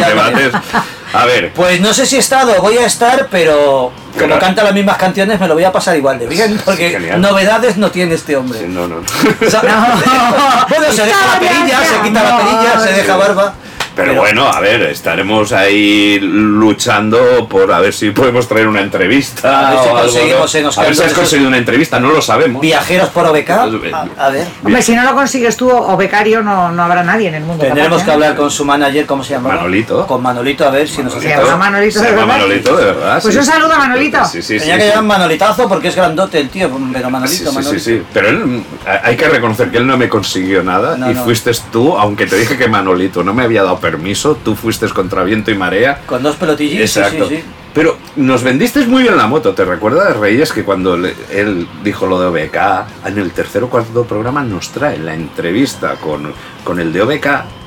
A 1.12 1.24
ver, 1.26 1.52
Pues 1.54 1.80
no 1.80 1.92
sé 1.92 2.06
si 2.06 2.16
he 2.16 2.18
estado, 2.20 2.54
voy 2.62 2.78
a 2.78 2.86
estar, 2.86 3.26
pero 3.30 3.90
como 4.12 4.26
Pero- 4.26 4.38
canta 4.38 4.62
las 4.62 4.72
mismas 4.74 4.96
canciones 4.96 5.40
me 5.40 5.48
lo 5.48 5.54
voy 5.54 5.64
a 5.64 5.72
pasar 5.72 5.96
igual 5.96 6.18
de 6.18 6.26
bien, 6.28 6.60
porque 6.64 6.98
novedades 7.18 7.76
no 7.76 7.90
tiene 7.90 8.14
este 8.14 8.36
hombre. 8.36 8.60
sí, 8.60 8.66
no, 8.68 8.86
no. 8.86 8.96
O 8.98 9.50
sea, 9.50 9.60
bueno, 10.68 10.92
se 10.92 11.04
deja 11.06 11.26
la 11.34 11.40
perilla, 11.40 11.78
se 11.84 12.00
quita 12.08 12.22
la 12.22 12.36
perilla, 12.38 12.80
se 12.80 12.92
deja 12.92 13.16
barba. 13.16 13.54
Pero, 14.00 14.14
bueno, 14.20 14.46
a 14.46 14.60
ver, 14.60 14.82
estaremos 14.82 15.52
ahí 15.52 16.18
luchando 16.20 17.46
por 17.48 17.72
a 17.72 17.80
ver 17.80 17.92
si 17.92 18.10
podemos 18.10 18.46
traer 18.48 18.68
una 18.68 18.80
entrevista. 18.80 19.68
A 19.68 19.70
ver 19.70 19.80
si 19.80 19.86
o 19.88 19.96
algo, 19.96 20.02
conseguimos 20.02 20.54
¿no? 20.54 20.58
en 20.58 20.64
los 20.66 20.78
A 20.78 20.82
ver 20.82 20.96
si 20.96 21.02
has 21.02 21.12
conseguido 21.12 21.48
una 21.48 21.58
entrevista, 21.58 22.00
no 22.00 22.10
lo 22.10 22.20
sabemos. 22.22 22.60
Viajeros 22.62 23.08
por 23.10 23.26
OBK, 23.26 23.50
a, 23.50 24.06
a 24.18 24.30
ver. 24.30 24.46
Hombre, 24.64 24.82
si 24.82 24.94
no 24.94 25.02
lo 25.04 25.14
consigues 25.14 25.56
tú 25.56 25.70
o 25.70 25.96
becario, 25.96 26.42
no, 26.42 26.70
no 26.72 26.82
habrá 26.82 27.02
nadie 27.02 27.28
en 27.28 27.34
el 27.36 27.42
mundo. 27.44 27.64
Tendremos 27.64 27.90
capaz, 27.98 28.04
que 28.04 28.10
¿eh? 28.10 28.14
hablar 28.14 28.36
con 28.36 28.50
su 28.50 28.64
manager, 28.64 29.06
¿cómo 29.06 29.22
se 29.24 29.34
llama? 29.34 29.50
Manolito. 29.50 30.06
Con 30.06 30.22
Manolito, 30.22 30.66
a 30.66 30.70
ver 30.70 30.88
si 30.88 31.02
nos 31.02 31.12
Se 31.12 31.18
acepta. 31.18 31.42
llama 31.44 31.56
Manolito 31.56 31.98
Se 32.00 32.04
de 32.06 32.10
llama 32.12 32.26
verdad. 32.26 32.38
Manolito, 32.40 32.76
de 32.76 32.84
verdad. 32.84 33.18
Pues 33.22 33.34
sí. 33.34 33.38
un 33.40 33.46
saludo 33.46 33.72
a 33.74 33.78
Manolito. 33.78 34.24
Sí, 34.24 34.42
sí, 34.42 34.54
sí. 34.54 34.58
Tenía 34.60 34.74
sí, 34.74 34.80
que 34.80 34.86
sí. 34.88 34.94
llamar 34.96 35.18
Manolitazo 35.18 35.68
porque 35.68 35.88
es 35.88 35.96
grandote 35.96 36.38
el 36.40 36.48
tío, 36.48 36.70
pero 36.92 37.10
Manolito, 37.10 37.36
Sí, 37.38 37.44
sí, 37.44 37.50
sí, 37.50 37.54
Manolito. 37.54 37.84
sí. 37.84 38.02
Pero 38.12 38.28
él, 38.28 38.64
hay 39.02 39.16
que 39.16 39.28
reconocer 39.28 39.70
que 39.70 39.78
él 39.78 39.86
no 39.86 39.96
me 39.96 40.08
consiguió 40.08 40.62
nada 40.62 40.96
No, 40.96 41.10
y 41.10 41.14
no. 41.14 41.24
fuiste 41.24 41.50
tú, 41.72 41.96
aunque 41.98 42.26
te 42.26 42.36
dije 42.36 42.56
que 42.56 42.68
Manolito 42.68 43.22
no 43.24 43.34
me 43.34 43.42
había 43.42 43.62
dado 43.62 43.78
permiso, 43.94 44.36
tú 44.44 44.54
fuiste 44.54 44.88
contra 44.88 45.24
viento 45.24 45.50
y 45.50 45.54
marea. 45.56 46.02
Con 46.06 46.22
dos 46.22 46.36
pelotillis, 46.36 46.80
Exacto. 46.80 47.28
sí, 47.28 47.36
sí, 47.36 47.42
sí. 47.42 47.48
Pero 47.74 47.96
nos 48.16 48.42
vendiste 48.42 48.84
muy 48.86 49.02
bien 49.04 49.16
la 49.16 49.26
moto, 49.28 49.52
¿te 49.54 49.64
recuerdas, 49.64 50.16
Reyes, 50.16 50.52
que 50.52 50.64
cuando 50.64 50.96
le- 50.96 51.14
él 51.32 51.68
dijo 51.84 52.06
lo 52.06 52.18
de 52.20 52.26
OBK, 52.26 52.86
en 53.06 53.18
el 53.18 53.30
tercer 53.32 53.62
o 53.62 53.68
cuarto 53.70 54.04
programa 54.04 54.42
nos 54.42 54.70
trae 54.70 54.98
la 54.98 55.14
entrevista 55.14 55.94
con, 55.96 56.32
con 56.64 56.80
el 56.80 56.92
de 56.92 57.02
OBK 57.02 57.26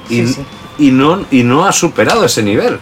y, 0.10 0.26
Sí, 0.28 0.34
sí. 0.34 0.46
y, 0.80 0.92
no, 0.92 1.26
y 1.32 1.44
no 1.44 1.66
ha 1.66 1.72
superado 1.72 2.26
ese 2.26 2.44
nivel. 2.44 2.80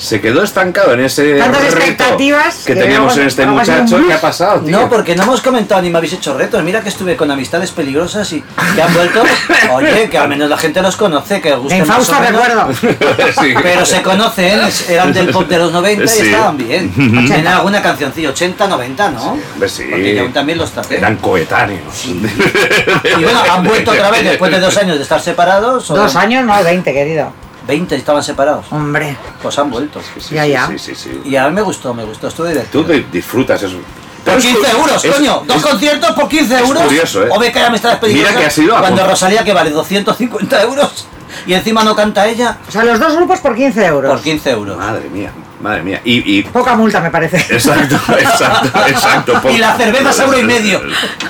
Se 0.00 0.18
quedó 0.18 0.42
estancado 0.42 0.94
en 0.94 1.00
ese 1.00 1.34
Tantas 1.34 1.62
reto 1.62 1.76
expectativas 1.76 2.64
que 2.64 2.72
que 2.72 2.80
teníamos 2.80 3.14
en 3.18 3.26
este 3.26 3.44
muchacho. 3.44 4.00
¿Qué 4.06 4.14
ha 4.14 4.20
pasado, 4.20 4.60
tío? 4.60 4.80
No, 4.80 4.88
porque 4.88 5.14
no 5.14 5.24
hemos 5.24 5.42
comentado 5.42 5.82
ni 5.82 5.90
me 5.90 5.98
habéis 5.98 6.14
hecho 6.14 6.32
retos. 6.32 6.62
Mira 6.62 6.80
que 6.80 6.88
estuve 6.88 7.16
con 7.16 7.30
amistades 7.30 7.70
peligrosas 7.70 8.32
y 8.32 8.42
que 8.74 8.82
han 8.82 8.94
vuelto. 8.94 9.22
Oye, 9.72 10.08
que 10.08 10.16
al 10.16 10.28
menos 10.30 10.48
la 10.48 10.56
gente 10.56 10.80
los 10.80 10.96
conoce, 10.96 11.42
que 11.42 11.54
gusten 11.54 11.86
más 11.86 11.98
o 11.98 12.00
infausta 12.00 12.20
menos. 12.20 12.80
recuerdo. 12.80 13.00
Sí. 13.40 13.54
Pero 13.62 13.84
se 13.84 14.02
conocen, 14.02 14.60
eran 14.88 15.12
del 15.12 15.28
pop 15.28 15.46
de 15.46 15.58
los 15.58 15.70
90 15.70 16.06
Sí. 16.06 16.22
y 16.22 16.26
estaban 16.28 16.56
bien. 16.56 16.90
Tienen 16.94 17.46
alguna 17.46 17.82
cancioncilla, 17.82 18.30
80, 18.30 18.66
90, 18.68 19.10
¿no? 19.10 19.38
Sí. 19.68 19.84
Porque 19.90 20.16
yo 20.16 20.30
también 20.30 20.56
los 20.58 20.70
traté. 20.70 20.96
Eran 20.96 21.16
coetáneos. 21.16 22.06
Y 22.06 23.22
bueno, 23.22 23.42
han 23.50 23.64
vuelto 23.64 23.90
otra 23.90 24.10
vez 24.10 24.24
después 24.24 24.50
de 24.50 24.60
dos 24.60 24.76
años 24.78 24.96
de 24.96 25.02
estar 25.02 25.20
separados. 25.20 25.90
¿o 25.90 25.94
Dos 25.94 26.16
años, 26.16 26.44
no, 26.44 26.62
20, 26.62 26.90
querido. 26.92 27.32
20 27.66 27.94
estaban 27.96 28.22
separados. 28.22 28.66
Hombre. 28.70 29.16
Pues 29.42 29.58
han 29.58 29.70
vuelto. 29.70 30.00
Sí, 30.18 30.34
Ya, 30.34 30.44
sí, 30.44 30.50
ya. 30.50 30.66
Sí, 30.68 30.78
sí, 30.78 30.94
sí. 30.94 31.20
Y 31.24 31.36
a 31.36 31.48
mí 31.48 31.54
me 31.54 31.62
gustó, 31.62 31.92
me 31.94 32.04
gustó, 32.04 32.28
estuve 32.28 32.50
divertido. 32.50 32.84
Tú 32.84 32.92
disfrutas 33.12 33.62
eso. 33.62 33.76
Por 33.76 34.24
Pero 34.24 34.38
es 34.38 34.44
15 34.44 34.60
cu- 34.72 34.76
euros, 34.78 35.04
es- 35.04 35.14
coño. 35.14 35.42
Dos 35.46 35.56
es- 35.56 35.62
conciertos 35.62 36.10
por 36.12 36.28
15 36.28 36.54
es 36.54 36.60
euros. 36.60 36.82
curioso, 36.82 37.24
¿eh? 37.24 37.28
O 37.30 37.38
ve 37.38 37.50
que 37.52 37.58
ya 37.58 37.70
me 37.70 37.76
está 37.76 37.90
despediendo. 37.90 38.28
Mira 38.28 38.38
que 38.40 38.46
ha 38.46 38.50
sido 38.50 38.76
a 38.76 38.80
Cuando. 38.80 39.06
Rosalía, 39.06 39.44
que 39.44 39.52
vale 39.52 39.70
250 39.70 40.62
euros. 40.62 41.06
Y 41.46 41.54
encima 41.54 41.84
no 41.84 41.94
canta 41.96 42.26
ella. 42.28 42.58
O 42.68 42.70
sea, 42.70 42.84
los 42.84 42.98
dos 42.98 43.14
grupos 43.16 43.38
por 43.40 43.54
15 43.54 43.84
euros. 43.86 44.10
Por 44.10 44.20
15 44.20 44.50
euros. 44.50 44.76
Madre 44.76 45.08
mía, 45.08 45.30
madre 45.60 45.82
mía. 45.82 46.00
Y, 46.04 46.38
y- 46.38 46.42
Poca 46.42 46.74
multa, 46.74 47.00
me 47.00 47.10
parece. 47.10 47.38
Exacto, 47.54 47.96
exacto, 48.18 48.68
exacto. 48.88 49.40
Y 49.50 49.58
la 49.58 49.74
cerveza 49.76 50.10
es 50.10 50.18
euro 50.18 50.38
y 50.38 50.42
medio. 50.42 50.82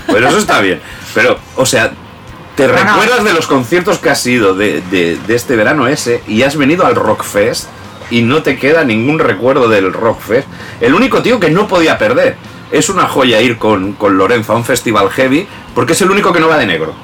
Pero 0.07 0.29
eso 0.29 0.39
está 0.39 0.61
bien. 0.61 0.81
Pero, 1.15 1.39
o 1.57 1.67
sea, 1.67 1.93
¿te 2.67 2.73
No, 2.73 2.73
no. 2.85 2.85
recuerdas 2.85 3.25
de 3.25 3.33
los 3.33 3.47
conciertos 3.47 3.99
que 3.99 4.11
has 4.11 4.27
ido 4.27 4.55
de, 4.55 4.83
de- 4.91 5.17
de 5.27 5.35
este 5.35 5.57
verano 5.57 5.87
ese 5.87 6.23
y 6.29 6.43
has 6.43 6.57
venido 6.57 6.87
al 6.87 6.95
Rockfest 6.95 7.69
y 8.11 8.23
no 8.23 8.43
te 8.43 8.59
queda 8.59 8.85
ningún 8.85 9.19
recuerdo 9.19 9.69
del 9.69 9.93
Rockfest? 9.93 10.47
El 10.81 10.95
único 10.95 11.23
tío 11.23 11.39
que 11.41 11.51
no 11.51 11.67
podía 11.69 11.97
perder. 11.99 12.37
Es 12.73 12.89
una 12.89 13.07
joya 13.09 13.41
ir 13.41 13.57
con, 13.59 13.95
con 13.95 14.17
Lorenzo 14.17 14.53
a 14.53 14.57
un 14.57 14.65
festival 14.65 15.11
heavy 15.11 15.47
porque 15.75 15.93
es 15.95 16.01
el 16.03 16.11
único 16.11 16.33
que 16.33 16.41
no 16.41 16.49
va 16.49 16.57
de 16.59 16.67
negro. 16.67 16.95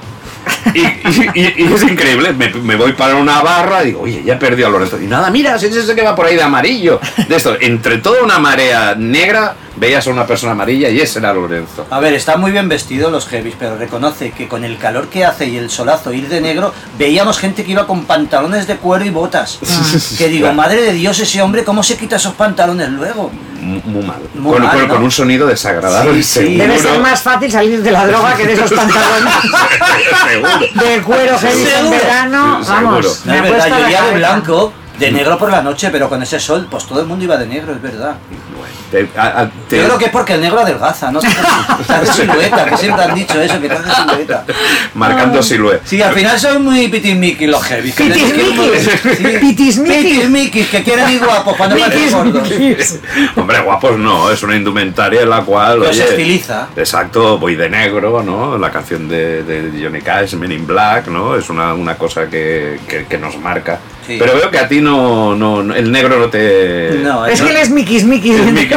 Y, 0.74 0.78
y- 0.80 1.30
y- 1.34 1.54
y 1.64 1.72
es 1.72 1.82
increíble, 1.82 2.32
me, 2.32 2.48
me 2.50 2.76
voy 2.76 2.92
para 2.92 3.16
una 3.16 3.40
barra 3.42 3.82
y 3.82 3.86
digo, 3.86 4.02
oye, 4.02 4.22
ya 4.24 4.38
perdió 4.38 4.68
a 4.68 4.70
Lorenzo. 4.70 5.00
Y 5.00 5.06
nada, 5.06 5.28
mira, 5.30 5.58
si 5.58 5.66
es 5.66 5.74
ese 5.76 5.94
que 5.96 6.02
va 6.02 6.14
por 6.14 6.26
ahí 6.26 6.36
de 6.36 6.42
amarillo. 6.42 7.00
De 7.28 7.34
esto, 7.34 7.56
entre 7.60 7.98
toda 7.98 8.22
una 8.22 8.38
marea 8.38 8.94
negra, 8.96 9.56
veías 9.76 10.06
a 10.06 10.10
una 10.10 10.26
persona 10.26 10.52
amarilla 10.52 10.88
y 10.88 11.00
ese 11.00 11.18
era 11.18 11.32
Lorenzo. 11.34 11.86
A 11.90 12.00
ver, 12.00 12.14
están 12.14 12.40
muy 12.40 12.50
bien 12.52 12.68
vestidos 12.68 13.10
los 13.12 13.26
heavies, 13.26 13.56
pero 13.58 13.76
reconoce 13.76 14.30
que 14.32 14.48
con 14.48 14.64
el 14.64 14.78
calor 14.78 15.08
que 15.08 15.24
hace 15.24 15.46
y 15.46 15.56
el 15.56 15.70
solazo 15.70 16.12
ir 16.12 16.28
de 16.28 16.40
negro, 16.40 16.72
veíamos 16.98 17.38
gente 17.38 17.64
que 17.64 17.72
iba 17.72 17.86
con 17.86 18.04
pantalones 18.04 18.66
de 18.66 18.76
cuero 18.76 19.04
y 19.04 19.10
botas. 19.10 19.58
Que 20.18 20.28
digo, 20.28 20.52
madre 20.52 20.80
de 20.82 20.92
Dios, 20.92 21.18
ese 21.18 21.42
hombre, 21.42 21.62
¿cómo 21.64 21.82
se 21.82 21.96
quita 21.96 22.16
esos 22.16 22.34
pantalones 22.34 22.88
luego? 22.90 23.30
Muy, 23.60 23.82
muy 23.84 24.02
mal. 24.04 24.18
Muy 24.34 24.52
con, 24.54 24.62
mal, 24.62 24.72
con- 24.78 24.88
¿no? 24.88 24.94
con 24.94 25.02
un 25.02 25.10
sonido 25.10 25.46
desagradable. 25.46 26.14
Sí, 26.14 26.22
sí. 26.22 26.32
seguro. 26.40 26.58
Debe 26.64 26.78
ser 26.78 27.00
más 27.00 27.20
fácil 27.22 27.50
salir 27.50 27.82
de 27.82 27.90
la 27.90 28.06
droga 28.06 28.34
que 28.36 28.46
de 28.46 28.52
esos 28.54 28.72
pantalones 28.76 29.34
de 30.74 31.02
cuero 31.02 31.38
heavy 31.38 31.66
en 31.78 31.90
verano. 31.90 32.60
Sí, 32.62 32.70
Vamos. 32.70 33.22
No 33.24 33.32
me 33.32 33.40
verdad, 33.40 33.68
yo 33.68 33.86
iría 33.86 34.02
de 34.04 34.14
blanco, 34.14 34.72
de 34.98 35.10
negro 35.12 35.38
por 35.38 35.50
la 35.50 35.62
noche, 35.62 35.90
pero 35.90 36.08
con 36.08 36.22
ese 36.22 36.38
sol, 36.40 36.66
pues 36.70 36.84
todo 36.86 37.00
el 37.00 37.06
mundo 37.06 37.24
iba 37.24 37.36
de 37.36 37.46
negro, 37.46 37.72
es 37.74 37.82
verdad. 37.82 38.16
Te- 38.90 39.08
a- 39.16 39.40
a- 39.42 39.50
te- 39.68 39.78
Yo 39.78 39.84
creo 39.86 39.98
que 39.98 40.04
es 40.06 40.10
porque 40.10 40.34
el 40.34 40.40
negro 40.40 40.60
adelgaza, 40.60 41.10
¿no? 41.10 41.18
Te 41.86 41.92
hace 41.92 42.12
silueta, 42.22 42.64
que 42.66 42.76
siempre 42.76 43.02
han 43.04 43.14
dicho 43.14 43.40
eso, 43.40 43.60
que 43.60 43.68
te 43.68 43.74
hace 43.74 43.92
silueta. 43.94 44.44
Marcando 44.94 45.42
silueta. 45.42 45.82
Sí, 45.84 46.00
al 46.00 46.14
final 46.14 46.38
son 46.38 46.62
muy 46.64 46.88
pitismiquis 46.88 47.48
los 47.48 47.62
heavy. 47.64 47.90
Pitismiquis. 47.92 48.82
Sí. 48.82 49.38
Pitismiquis. 49.40 49.78
Pitismiquis, 50.04 50.68
que 50.68 50.82
quieren 50.82 51.10
ir 51.10 51.20
guapos 51.24 51.56
cuando 51.56 51.76
parecen 51.78 52.12
gordos. 52.32 52.48
Hombre, 53.36 53.60
guapos 53.60 53.98
no, 53.98 54.30
es 54.30 54.42
una 54.42 54.56
indumentaria 54.56 55.22
en 55.22 55.30
la 55.30 55.42
cual. 55.42 55.78
Pero 55.80 55.92
se 55.92 56.02
oye, 56.02 56.10
estiliza. 56.10 56.68
Exacto, 56.76 57.38
voy 57.38 57.56
de 57.56 57.68
negro, 57.68 58.22
¿no? 58.22 58.56
La 58.58 58.70
canción 58.70 59.08
de, 59.08 59.42
de 59.42 59.82
Johnny 59.84 60.00
Cash, 60.00 60.34
Men 60.34 60.52
in 60.52 60.66
Black, 60.66 61.08
¿no? 61.08 61.36
Es 61.36 61.48
una, 61.50 61.74
una 61.74 61.96
cosa 61.96 62.26
que, 62.28 62.78
que- 62.88 63.06
que 63.06 63.18
nos 63.18 63.36
marca. 63.38 63.78
Sí. 64.06 64.16
Pero 64.20 64.34
veo 64.36 64.50
que 64.52 64.58
a 64.58 64.68
ti 64.68 64.80
no, 64.80 65.34
no, 65.34 65.64
no- 65.64 65.74
el 65.74 65.90
negro 65.90 66.18
no 66.20 66.28
te. 66.28 67.00
No, 67.02 67.26
Es 67.26 67.40
no. 67.40 67.46
que 67.46 67.50
él 67.52 67.56
es 67.58 67.70
Mikis 67.70 68.04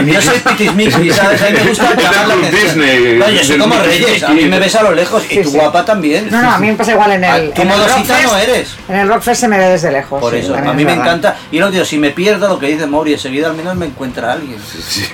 Yo 0.05 0.21
soy 0.21 0.39
pitismiquis, 0.49 1.15
¿sabes? 1.15 1.41
A 1.41 1.45
mí 1.49 1.51
me 1.53 1.63
gusta 1.69 1.95
llamar 1.95 2.27
la 2.27 2.33
atención. 2.35 3.19
No, 3.19 3.29
yo 3.29 3.43
soy 3.43 3.57
como 3.57 3.75
Reyes, 3.79 4.23
a 4.23 4.29
mí 4.29 4.45
me 4.45 4.59
ves 4.59 4.75
a 4.75 4.83
lo 4.83 4.91
lejos 4.93 5.23
y 5.29 5.41
tu 5.41 5.51
guapa 5.51 5.85
también. 5.85 6.29
No, 6.29 6.41
no, 6.41 6.51
a 6.51 6.57
mí 6.59 6.67
me 6.67 6.73
pasa 6.75 6.91
igual 6.91 7.11
en 7.13 7.23
el. 7.23 7.53
Ah, 7.55 7.63
modosita 7.63 8.19
Rockfest- 8.19 8.23
no 8.23 8.37
eres. 8.37 8.75
En 8.89 8.95
el 8.95 9.07
Rockfest 9.07 9.41
se 9.41 9.47
me 9.47 9.57
ve 9.57 9.65
desde 9.69 9.91
lejos. 9.91 10.19
Por 10.19 10.35
eso, 10.35 10.55
a 10.55 10.73
mí 10.73 10.85
me 10.85 10.93
encanta. 10.93 11.37
Y 11.51 11.59
lo 11.59 11.69
digo, 11.71 11.85
si 11.85 11.97
me 11.97 12.11
pierdo 12.11 12.47
lo 12.47 12.59
que 12.59 12.67
dice 12.67 12.85
Mauri, 12.87 13.13
enseguida 13.13 13.47
al 13.49 13.55
menos 13.55 13.75
me 13.75 13.85
encuentra 13.87 14.33
alguien. 14.33 14.57
Sí. 14.89 15.05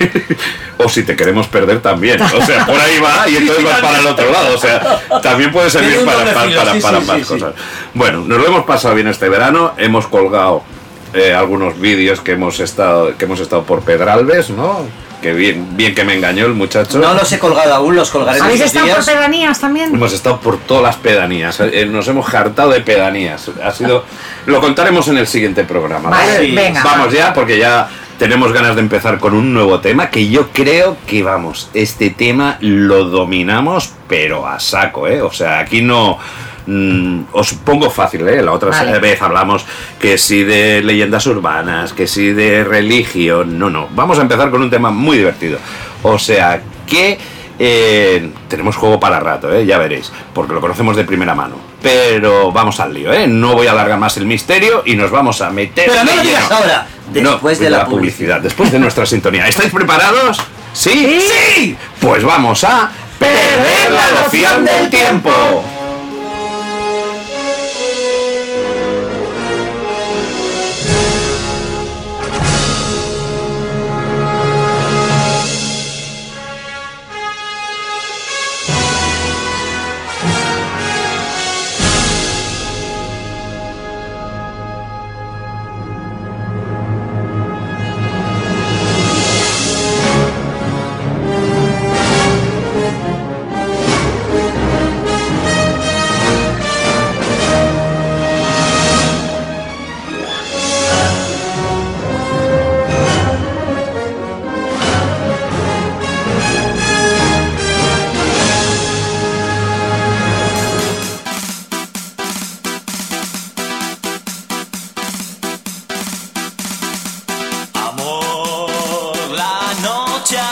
O 0.78 0.88
si 0.88 1.02
te 1.04 1.16
queremos 1.16 1.46
perder 1.48 1.80
también. 1.80 2.20
O 2.20 2.44
sea, 2.44 2.66
por 2.66 2.78
ahí 2.80 2.98
va 2.98 3.28
y 3.28 3.36
entonces 3.36 3.64
vas 3.64 3.80
para 3.80 3.98
el 3.98 4.06
otro 4.06 4.30
lado. 4.30 4.54
O 4.54 4.58
sea, 4.58 5.00
también 5.22 5.50
puede 5.52 5.70
servir 5.70 6.04
para, 6.04 6.24
para, 6.34 6.54
para- 6.54 6.74
para 6.80 7.00
más 7.00 7.26
cosas. 7.26 7.54
Bueno, 7.94 8.20
nos 8.26 8.38
lo 8.38 8.46
hemos 8.46 8.64
pasado 8.64 8.94
bien 8.94 9.08
este 9.08 9.28
verano. 9.28 9.72
Hemos 9.78 10.06
colgado 10.06 10.62
eh, 11.16 11.34
algunos 11.34 11.78
vídeos 11.80 12.20
que 12.20 12.32
hemos 12.32 12.60
estado 12.60 13.16
que 13.16 13.24
hemos 13.24 13.40
estado 13.40 13.64
por 13.64 13.82
Pedralbes, 13.82 14.50
¿no? 14.50 14.84
que 15.20 15.32
bien, 15.32 15.76
bien 15.76 15.94
que 15.94 16.04
me 16.04 16.14
engañó 16.14 16.46
el 16.46 16.54
muchacho. 16.54 16.98
No 16.98 17.14
los 17.14 17.30
he 17.32 17.38
colgado 17.38 17.74
aún, 17.74 17.96
los 17.96 18.10
colgaré 18.10 18.38
en 18.38 18.44
¿Habéis 18.44 18.60
estado 18.60 18.86
por 18.86 19.04
pedanías 19.04 19.60
también? 19.60 19.94
Hemos 19.94 20.12
estado 20.12 20.40
por 20.40 20.58
todas 20.58 20.82
las 20.82 20.96
pedanías, 20.96 21.58
eh, 21.60 21.86
nos 21.86 22.06
hemos 22.08 22.32
hartado 22.32 22.70
de 22.70 22.80
pedanías. 22.80 23.50
Ha 23.62 23.72
sido, 23.72 24.04
lo 24.46 24.60
contaremos 24.60 25.08
en 25.08 25.18
el 25.18 25.26
siguiente 25.26 25.64
programa. 25.64 26.10
Venga. 26.38 26.82
Vamos 26.84 27.12
ya, 27.12 27.32
porque 27.32 27.58
ya 27.58 27.88
tenemos 28.18 28.52
ganas 28.52 28.76
de 28.76 28.82
empezar 28.82 29.18
con 29.18 29.34
un 29.34 29.52
nuevo 29.52 29.80
tema 29.80 30.10
que 30.10 30.28
yo 30.28 30.48
creo 30.52 30.96
que 31.06 31.22
vamos, 31.22 31.70
este 31.74 32.10
tema 32.10 32.56
lo 32.60 33.04
dominamos, 33.04 33.92
pero 34.08 34.46
a 34.46 34.60
saco, 34.60 35.08
¿eh? 35.08 35.22
O 35.22 35.32
sea, 35.32 35.58
aquí 35.58 35.82
no. 35.82 36.18
Mm, 36.66 37.20
os 37.32 37.52
pongo 37.54 37.90
fácil, 37.90 38.26
¿eh? 38.28 38.42
La 38.42 38.52
otra 38.52 38.70
Vale. 38.70 38.98
vez 38.98 39.20
hablamos 39.22 39.64
que 40.00 40.18
sí 40.18 40.44
de 40.44 40.82
leyendas 40.82 41.26
urbanas, 41.26 41.92
que 41.92 42.06
sí 42.06 42.32
de 42.32 42.64
religión. 42.64 43.58
No, 43.58 43.70
no. 43.70 43.88
Vamos 43.92 44.18
a 44.18 44.22
empezar 44.22 44.50
con 44.50 44.62
un 44.62 44.70
tema 44.70 44.90
muy 44.90 45.18
divertido. 45.18 45.58
O 46.02 46.18
sea, 46.18 46.60
que 46.86 47.18
eh, 47.58 48.30
tenemos 48.48 48.76
juego 48.76 49.00
para 49.00 49.18
rato, 49.18 49.52
¿eh? 49.52 49.64
ya 49.64 49.78
veréis, 49.78 50.12
porque 50.34 50.52
lo 50.52 50.60
conocemos 50.60 50.96
de 50.96 51.04
primera 51.04 51.34
mano. 51.34 51.56
Pero 51.82 52.52
vamos 52.52 52.80
al 52.80 52.92
lío, 52.92 53.12
¿eh? 53.12 53.26
No 53.28 53.54
voy 53.54 53.66
a 53.68 53.72
alargar 53.72 53.98
más 53.98 54.16
el 54.16 54.26
misterio 54.26 54.82
y 54.84 54.94
nos 54.96 55.10
vamos 55.10 55.40
a 55.40 55.50
meter. 55.50 55.88
Pero 55.88 56.04
no 56.04 56.16
lo 56.16 56.22
digas 56.22 56.50
ahora, 56.50 56.86
No, 57.14 57.30
después 57.32 57.58
de 57.60 57.70
la 57.70 57.86
publicidad. 57.86 58.40
después 58.40 58.72
de 58.72 58.78
nuestra 58.78 59.06
sintonía. 59.06 59.46
¿Estáis 59.46 59.70
preparados? 59.72 60.38
¿Sí? 60.72 61.20
¡Sí! 61.54 61.76
Pues 62.00 62.22
vamos 62.24 62.62
a 62.64 62.90
perder 63.18 63.90
la 63.92 64.22
noción 64.22 64.64
del 64.64 64.90
tiempo. 64.90 65.30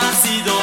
Noche 0.00 0.53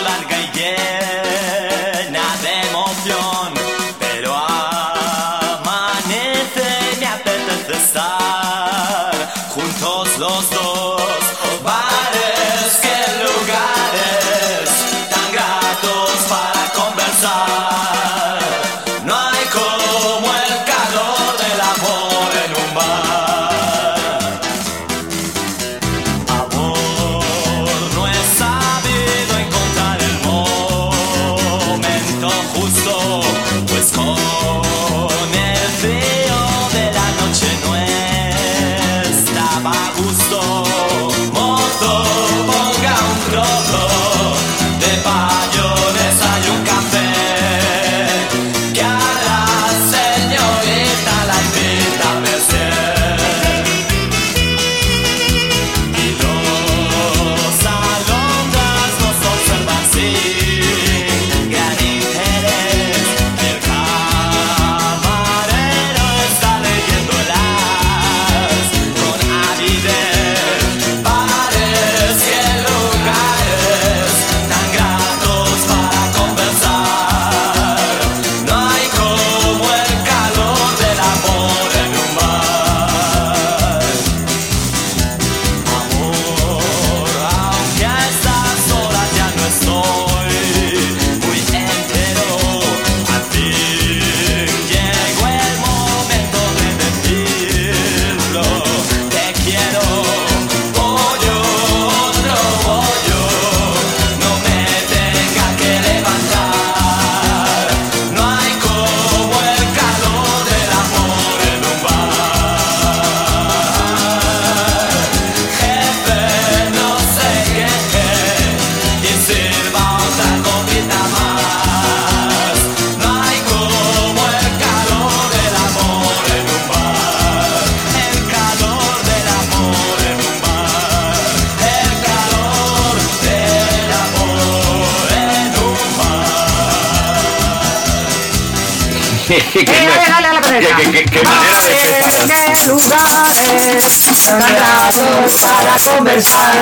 qué 139.36 141.24
manera 141.24 141.62
de 141.62 141.80
empezar. 141.80 142.12
Bares, 142.26 142.67
lugares 142.67 144.26
tan 144.26 144.39
gratos 144.39 145.34
para 145.41 145.96
conversar. 145.96 146.54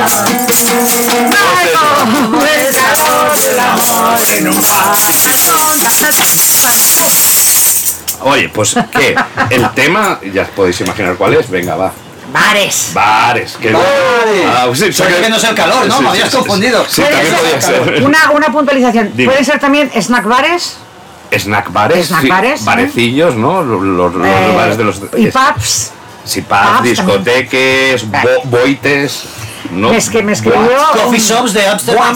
No 1.30 1.38
hay 1.58 1.68
como 1.74 2.44
el 2.46 2.76
calor 2.76 3.36
del 3.38 3.60
amor 3.60 4.20
en 4.38 4.48
un 4.50 4.62
bar. 4.62 4.98
Oye, 8.22 8.50
pues 8.50 8.76
¿qué? 8.92 9.16
El 9.50 9.70
tema, 9.72 10.20
ya 10.34 10.46
podéis 10.48 10.80
imaginar 10.82 11.16
cuál 11.16 11.34
es. 11.36 11.50
Venga, 11.50 11.76
va. 11.76 11.92
Bares. 12.32 12.90
Bares. 12.94 13.58
Que 13.60 13.72
Bares. 13.72 13.88
Ah, 14.48 14.68
sí, 14.76 14.92
que 14.92 15.30
no 15.30 15.38
es 15.38 15.44
el 15.44 15.56
calor, 15.56 15.88
¿no? 15.88 16.02
Me 16.02 16.10
habías 16.10 16.30
confundido. 16.36 16.86
Sí, 16.88 17.02
Puede 17.02 17.14
también 17.16 17.36
podía 17.36 17.62
ser- 17.62 17.84
ser. 17.86 18.04
Una, 18.04 18.32
una 18.32 18.52
puntualización. 18.52 19.12
Dime. 19.16 19.30
¿Pueden 19.30 19.46
ser 19.46 19.60
también 19.60 19.90
snack 20.00 20.26
bares? 20.26 20.78
Snack 21.38 21.72
bares. 21.72 22.08
Snack 22.08 22.22
sí, 22.22 22.28
bares, 22.30 22.62
¿eh? 22.62 22.66
Barecillos, 22.66 23.36
¿no? 23.36 23.62
Los, 23.64 23.82
los- 23.84 24.14
los 24.16 24.28
Eh, 24.28 24.54
bares 24.56 24.78
de 24.78 24.84
los. 24.84 25.02
y 25.18 25.28
pubs. 25.28 25.92
Sí, 26.26 26.42
pubs, 26.42 26.60
pubs 26.78 26.84
discoteques, 26.84 28.10
bo- 28.10 28.42
boites. 28.46 29.24
¿no? 29.72 29.92
Es 29.92 30.10
que 30.10 30.24
me 30.24 30.32
escribió. 30.32 30.62
Coffee 30.94 31.20
shops 31.20 31.54
de 31.54 31.68
Amsterdam. 31.68 32.16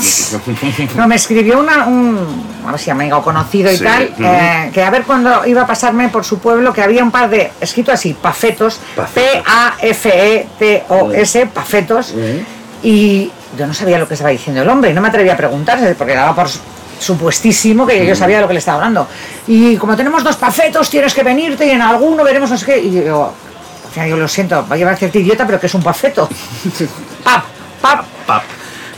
No, 0.96 1.08
me 1.08 1.16
escribió 1.16 1.60
una, 1.60 1.86
un 1.86 2.18
a 2.66 2.72
ver 2.72 2.80
si 2.80 2.90
amigo 2.90 3.22
conocido 3.22 3.70
y 3.72 3.78
Sí, 3.78 3.84
tal, 3.84 4.14
eh, 4.18 4.72
que 4.74 4.82
a 4.82 4.90
ver 4.90 5.04
cuando 5.04 5.46
iba 5.46 5.62
a 5.64 5.68
pasarme 5.68 6.08
por 6.10 6.24
su 6.24 6.40
pueblo, 6.40 6.72
que 6.74 6.82
había 6.82 7.04
un 7.04 7.12
par 7.12 7.30
de, 7.30 7.52
escrito 7.60 7.92
así, 7.92 8.14
pafetos, 8.14 8.80
Pafetos. 8.96 9.44
P-A-F-E-T-O-S, 10.24 11.46
pafetos, 11.54 12.14
Y 12.82 13.32
yo 13.58 13.68
no 13.68 13.74
sabía 13.74 13.98
lo 14.00 14.08
que 14.08 14.14
estaba 14.16 14.32
diciendo 14.32 14.62
el 14.62 14.70
hombre 14.70 14.92
y 14.92 14.94
no 14.94 15.02
me 15.02 15.08
atrevía 15.10 15.34
a 15.34 15.38
preguntarse 15.38 15.96
porque 15.96 16.14
daba 16.16 16.34
por 16.36 16.48
supuestísimo 17.00 17.86
que 17.86 18.06
yo 18.06 18.16
sabía 18.16 18.40
lo 18.42 18.48
que 18.48 18.54
le 18.54 18.60
estaba 18.60 18.78
hablando. 18.78 19.08
Y 19.48 19.76
como 19.78 19.96
tenemos 19.96 20.24
dos 20.24 20.36
pafetos, 20.38 20.90
tienes 20.90 21.14
que 21.14 21.24
venirte 21.24 21.66
y 21.66 21.72
en 21.72 21.82
alguno 21.82 22.24
veremos 22.24 22.50
no 22.50 22.58
sé 22.58 22.66
qué. 22.66 22.80
Y 22.80 22.92
yo, 23.06 23.34
al 23.86 23.92
final 23.92 24.10
yo 24.10 24.18
lo 24.18 24.28
siento, 24.28 24.66
va 24.70 24.76
a 24.76 24.78
llevar 24.78 24.98
cierto 24.98 25.20
idiota, 25.20 25.46
pero 25.46 25.60
que 25.60 25.68
es 25.68 25.74
un 25.74 25.84
pafeto. 25.84 26.28
pap, 27.24 27.44
pap, 27.82 28.06
Pap, 28.26 28.44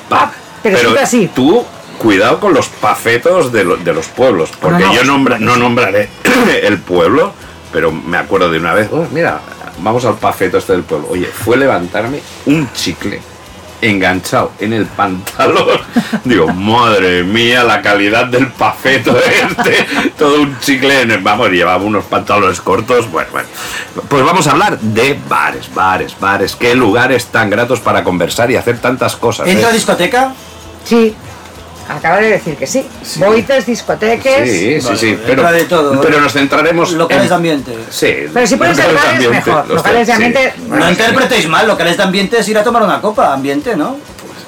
pap. 0.09 0.31
Pero 0.61 0.77
siempre 0.77 1.01
así. 1.03 1.29
Tú, 1.33 1.63
cuidado 1.99 2.39
con 2.39 2.53
los 2.53 2.67
pafetos 2.67 3.51
de, 3.51 3.63
lo- 3.63 3.77
de 3.77 3.93
los 3.93 4.07
pueblos, 4.07 4.51
porque 4.59 4.83
No, 4.83 4.87
no, 4.87 4.93
yo 4.93 5.03
nombra- 5.03 5.39
no 5.39 5.55
nombraré 5.55 6.09
el 6.63 6.79
pueblo, 6.79 7.33
pero 7.73 7.91
me 7.91 8.17
acuerdo 8.17 8.49
de 8.51 8.59
una 8.59 8.73
vez, 8.73 8.89
"Oh, 8.91 9.05
mira, 9.11 9.39
vamos 9.79 10.05
al 10.05 10.15
pafeto 10.15 10.57
este 10.57 10.73
del 10.73 10.83
pueblo. 10.83 11.07
Oye, 11.09 11.25
fue 11.25 11.57
levantarme 11.57 12.19
un 12.45 12.71
chicle 12.73 13.21
enganchado 13.81 14.51
en 14.59 14.73
el 14.73 14.85
pantalón. 14.85 15.79
Digo, 16.23 16.47
madre 16.47 17.23
mía, 17.23 17.63
la 17.63 17.81
calidad 17.81 18.25
del 18.25 18.47
pafeto 18.47 19.17
este. 19.49 20.09
Todo 20.17 20.41
un 20.41 20.59
chicle 20.59 21.01
en 21.01 21.11
el... 21.11 21.19
Vamos, 21.19 21.49
llevaba 21.49 21.83
unos 21.83 22.05
pantalones 22.05 22.61
cortos. 22.61 23.09
Bueno, 23.11 23.29
bueno. 23.31 23.47
Pues 24.07 24.23
vamos 24.23 24.47
a 24.47 24.51
hablar 24.51 24.79
de 24.79 25.19
bares, 25.27 25.73
bares, 25.73 26.15
bares. 26.19 26.55
Qué 26.55 26.75
lugares 26.75 27.27
tan 27.27 27.49
gratos 27.49 27.79
para 27.79 28.03
conversar 28.03 28.51
y 28.51 28.55
hacer 28.55 28.79
tantas 28.79 29.15
cosas. 29.15 29.47
¿Entra 29.47 29.67
¿eh? 29.67 29.71
a 29.71 29.73
discoteca? 29.73 30.33
Sí, 30.83 31.15
acaba 31.89 32.17
de 32.17 32.29
decir 32.29 32.55
que 32.55 32.67
sí. 32.67 32.85
Boites, 33.17 33.65
discoteques. 33.65 34.49
Sí, 34.49 34.81
sí, 34.81 34.85
Vale, 34.85 34.97
sí, 34.97 35.13
vale, 35.13 35.23
pero, 35.27 35.51
de 35.51 35.63
todo, 35.65 36.01
pero 36.01 36.17
¿eh? 36.17 36.21
nos 36.21 36.33
centraremos 36.33 36.91
Locales 36.93 37.23
en- 37.23 37.29
de 37.29 37.35
ambiente. 37.35 37.75
Sí. 37.89 38.13
Pero 38.33 38.47
si 38.47 38.55
pueden 38.55 38.75
ser 38.75 38.87
locales 38.91 39.11
ambiente, 39.13 39.37
mejor. 39.45 39.67
Locales 39.69 39.99
de 40.01 40.05
sí. 40.05 40.11
ambiente. 40.23 40.53
No 40.67 40.89
interpretéis 40.89 41.47
mal, 41.47 41.67
locales 41.67 41.97
de 41.97 42.03
ambiente 42.03 42.39
es 42.39 42.47
ir 42.49 42.57
a 42.57 42.63
tomar 42.63 42.83
una 42.83 43.01
copa, 43.01 43.33
ambiente, 43.33 43.75
¿no? 43.75 43.97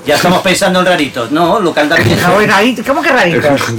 Ya 0.05 0.15
estamos 0.15 0.41
pensando 0.41 0.79
en 0.79 0.85
raritos, 0.85 1.31
no, 1.31 1.59
local 1.59 1.89
de 1.89 1.95
ambiente. 1.95 2.23
No, 2.23 2.39
rarito- 2.39 2.83
¿Cómo 2.85 3.01
que 3.01 3.09
raritos? 3.09 3.61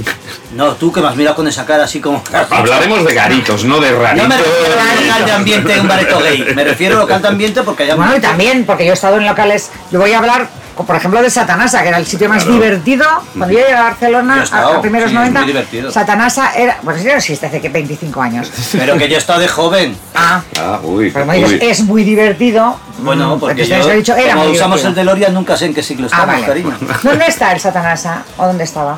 No, 0.51 0.73
tú 0.73 0.91
que 0.91 0.99
me 0.99 1.07
has 1.07 1.15
mirado 1.15 1.35
con 1.35 1.47
esa 1.47 1.63
cara 1.63 1.83
así 1.83 1.99
como. 2.01 2.23
Hablaremos 2.49 3.05
de 3.05 3.13
garitos, 3.13 3.65
no 3.65 3.79
de 3.79 3.91
No 3.91 3.99
raritos. 3.99 4.27
me 4.29 4.37
refiero 4.37 4.79
a 4.79 4.95
local 5.05 5.25
de 5.25 5.31
ambiente 5.31 5.79
un 5.79 5.87
bareto 5.87 6.19
gay, 6.21 6.45
me 6.55 6.63
refiero 6.63 6.95
a 6.97 6.99
local 7.01 7.21
de 7.21 7.27
ambiente 7.27 7.61
porque 7.61 7.83
hay 7.83 7.91
Bueno, 7.95 8.15
y 8.15 8.19
también, 8.19 8.65
porque 8.65 8.83
yo 8.85 8.91
he 8.91 8.93
estado 8.95 9.17
en 9.17 9.27
locales, 9.27 9.69
yo 9.91 9.99
voy 9.99 10.11
a 10.11 10.17
hablar, 10.17 10.49
por 10.85 10.95
ejemplo, 10.95 11.21
de 11.21 11.29
Satanasa, 11.29 11.81
que 11.81 11.89
era 11.89 11.97
el 11.97 12.05
sitio 12.05 12.29
más 12.29 12.43
Claro. 12.43 12.59
divertido. 12.59 13.05
Cuando 13.37 13.53
yo 13.53 13.59
llegué 13.59 13.73
a 13.73 13.83
Barcelona, 13.83 14.45
a, 14.51 14.67
a 14.75 14.81
primeros 14.81 15.09
sí, 15.09 15.15
90, 15.15 15.39
muy 15.39 15.47
divertido. 15.47 15.91
Satanasa 15.91 16.53
era, 16.55 16.77
bueno, 16.83 16.99
sí, 16.99 17.05
no 17.07 17.13
existe 17.13 17.45
hace 17.47 17.61
que 17.61 17.69
25 17.69 18.21
años. 18.21 18.51
Pero 18.71 18.97
que 18.97 19.07
yo 19.09 19.15
he 19.15 19.19
estado 19.19 19.39
de 19.39 19.47
joven. 19.47 19.97
Ah, 20.15 20.41
Ah, 20.59 20.79
uy, 20.83 21.09
pero 21.11 21.25
me 21.25 21.35
dices, 21.37 21.51
uy. 21.53 21.59
es 21.61 21.81
muy 21.83 22.03
divertido. 22.03 22.77
Bueno, 22.99 23.37
Mm, 23.37 23.39
porque 23.39 23.65
yo, 23.65 23.75
he 23.75 23.95
dicho, 23.97 24.15
era 24.15 24.33
como 24.33 24.45
muy 24.45 24.55
usamos 24.55 24.79
divertido. 24.79 24.89
el 24.89 24.95
DeLorean, 25.07 25.33
nunca 25.33 25.55
sé 25.57 25.65
en 25.67 25.73
qué 25.73 25.81
siglo 25.83 26.07
Ah, 26.11 26.15
estamos, 26.21 26.35
vale. 26.35 26.45
cariño. 26.47 26.77
¿Dónde 27.03 27.25
está 27.27 27.51
el 27.53 27.59
Satanasa? 27.59 28.23
¿O 28.37 28.45
dónde 28.45 28.63
estaba? 28.65 28.97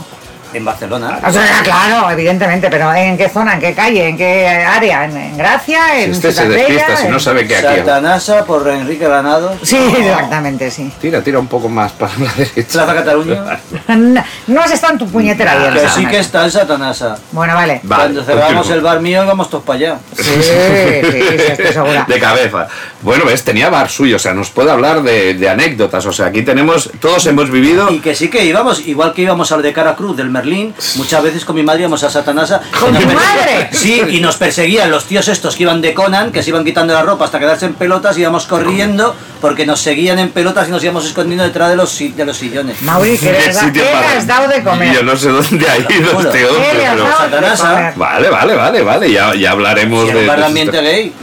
En 0.54 0.66
Barcelona. 0.66 1.20
O 1.26 1.32
sea, 1.32 1.44
claro, 1.64 2.12
evidentemente, 2.12 2.70
pero 2.70 2.94
¿en 2.94 3.18
qué 3.18 3.30
zona? 3.30 3.54
¿En 3.54 3.60
qué 3.62 3.74
calle? 3.74 4.10
¿En 4.10 4.18
qué 4.18 4.48
área? 4.48 5.06
¿En, 5.06 5.16
en 5.16 5.38
Gracia? 5.38 5.80
Si 5.96 6.02
¿En 6.04 6.12
este 6.12 6.32
se 6.34 6.42
Ciudad 6.42 6.50
Bella? 6.50 6.68
despista, 6.68 6.98
si 6.98 7.08
no 7.08 7.14
¿En- 7.14 7.20
sabe 7.22 7.48
que 7.48 7.56
aquí... 7.56 7.78
Satanasa 7.80 8.46
por 8.46 8.68
Enrique 8.68 9.06
Granados. 9.08 9.54
Sí, 9.64 9.78
exactamente, 9.78 10.70
sí. 10.70 10.92
Tira, 11.00 11.22
tira 11.22 11.40
un 11.40 11.48
poco 11.48 11.70
más 11.70 11.94
para 11.94 12.12
la 12.18 12.32
derecha. 12.34 12.72
Plaza 12.72 12.94
Cataluña. 12.96 13.60
No, 13.88 14.24
no 14.48 14.62
has 14.62 14.72
estado 14.72 14.94
en 14.94 15.00
tu 15.00 15.08
puñetera 15.08 15.56
vida. 15.56 15.72
Que 15.74 15.80
sí 15.80 15.86
Satanasa. 15.88 16.10
que 16.12 16.20
está 16.20 16.46
el 16.46 16.52
Satanasa. 16.52 17.18
Bueno, 17.32 17.56
vale. 17.56 17.80
Vale, 17.84 18.02
Cuando 18.04 18.24
cerramos 18.24 18.54
continúa. 18.54 18.76
el 18.76 18.82
bar 18.82 19.00
mío 19.02 19.24
íbamos 19.24 19.50
todos 19.50 19.64
para 19.64 19.78
allá. 19.78 19.98
Sí, 20.18 20.24
sí, 20.24 20.42
sí, 20.42 21.18
estoy 21.50 21.68
segura. 21.74 22.06
De 22.08 22.20
cabeza. 22.20 22.68
Bueno, 23.02 23.26
ves, 23.26 23.44
tenía 23.44 23.70
bar 23.70 23.90
suyo, 23.90 24.18
o 24.18 24.20
sea, 24.20 24.34
nos 24.34 24.50
puede 24.50 24.72
hablar 24.72 25.02
de, 25.02 25.34
de 25.34 25.50
anécdotas. 25.50 26.06
O 26.06 26.12
sea, 26.14 26.28
aquí 26.28 26.42
tenemos, 26.42 26.90
todos 27.00 27.26
hemos 27.28 27.50
vivido. 27.50 27.90
Y 27.92 28.00
que 28.00 28.16
sí 28.16 28.30
que 28.30 28.44
íbamos, 28.46 28.86
igual 28.88 29.14
que 29.14 29.22
íbamos 29.24 29.52
al 29.52 29.62
de 29.62 29.72
Cara 29.74 29.96
Cruz 29.96 30.18
del 30.18 30.30
Merlín, 30.42 30.74
muchas 30.96 31.22
veces 31.24 31.46
con 31.46 31.56
mi 31.56 31.64
madre 31.64 31.82
íbamos 31.82 32.04
a 32.04 32.10
Satanasa. 32.10 32.62
¿Con 32.80 32.90
y 32.90 33.00
nos 33.00 33.04
tu 33.04 33.14
madre? 33.14 33.70
Sí, 33.72 34.02
y 34.10 34.20
nos 34.20 34.38
perseguían 34.38 34.90
los 34.90 35.06
tíos 35.06 35.28
estos 35.28 35.56
que 35.56 35.64
iban 35.64 35.82
de 35.82 35.94
Conan, 35.94 36.32
que 36.32 36.42
se 36.42 36.50
iban 36.50 36.66
quitando 36.66 36.94
la 36.94 37.04
ropa 37.04 37.26
hasta 37.26 37.40
quedarse 37.40 37.66
en 37.68 37.76
pelotas, 37.76 38.18
íbamos 38.18 38.46
corriendo 38.48 39.16
porque 39.40 39.66
nos 39.66 39.80
seguían 39.82 40.20
en 40.20 40.30
pelotas 40.30 40.68
y 40.68 40.72
nos 40.72 40.84
íbamos 40.84 41.06
escondiendo 41.06 41.44
detrás 41.44 41.70
de 41.70 41.76
los, 41.76 41.98
de 41.98 42.26
los 42.26 42.38
sillones. 42.38 42.82
Mauri, 42.82 43.18
¿qué, 43.18 43.32
¿Qué 43.32 43.54
sitio 43.54 43.84
qué 43.84 43.90
para- 43.92 44.12
le 44.12 44.18
has 44.18 44.28
dado 44.28 44.48
de 44.48 44.64
comer? 44.64 44.94
Yo 44.96 45.04
no 45.04 45.16
sé 45.16 45.30
dónde 45.30 45.68
ha 45.70 45.78
ido 45.78 45.90
este 45.90 46.40
¿Qué 46.40 46.46
hombre, 46.48 46.74
le 46.76 46.88
has 46.88 46.96
pero... 46.96 47.18
Satanasa. 47.18 47.94
Vale, 47.96 48.30
vale, 48.30 48.56
vale, 48.56 48.82
vale, 48.82 49.12
ya, 49.12 49.34
ya 49.36 49.52
hablaremos 49.52 50.10
Y 50.10 50.12
de- 50.14 50.30
ambiente 50.32 50.82
gay, 50.82 51.14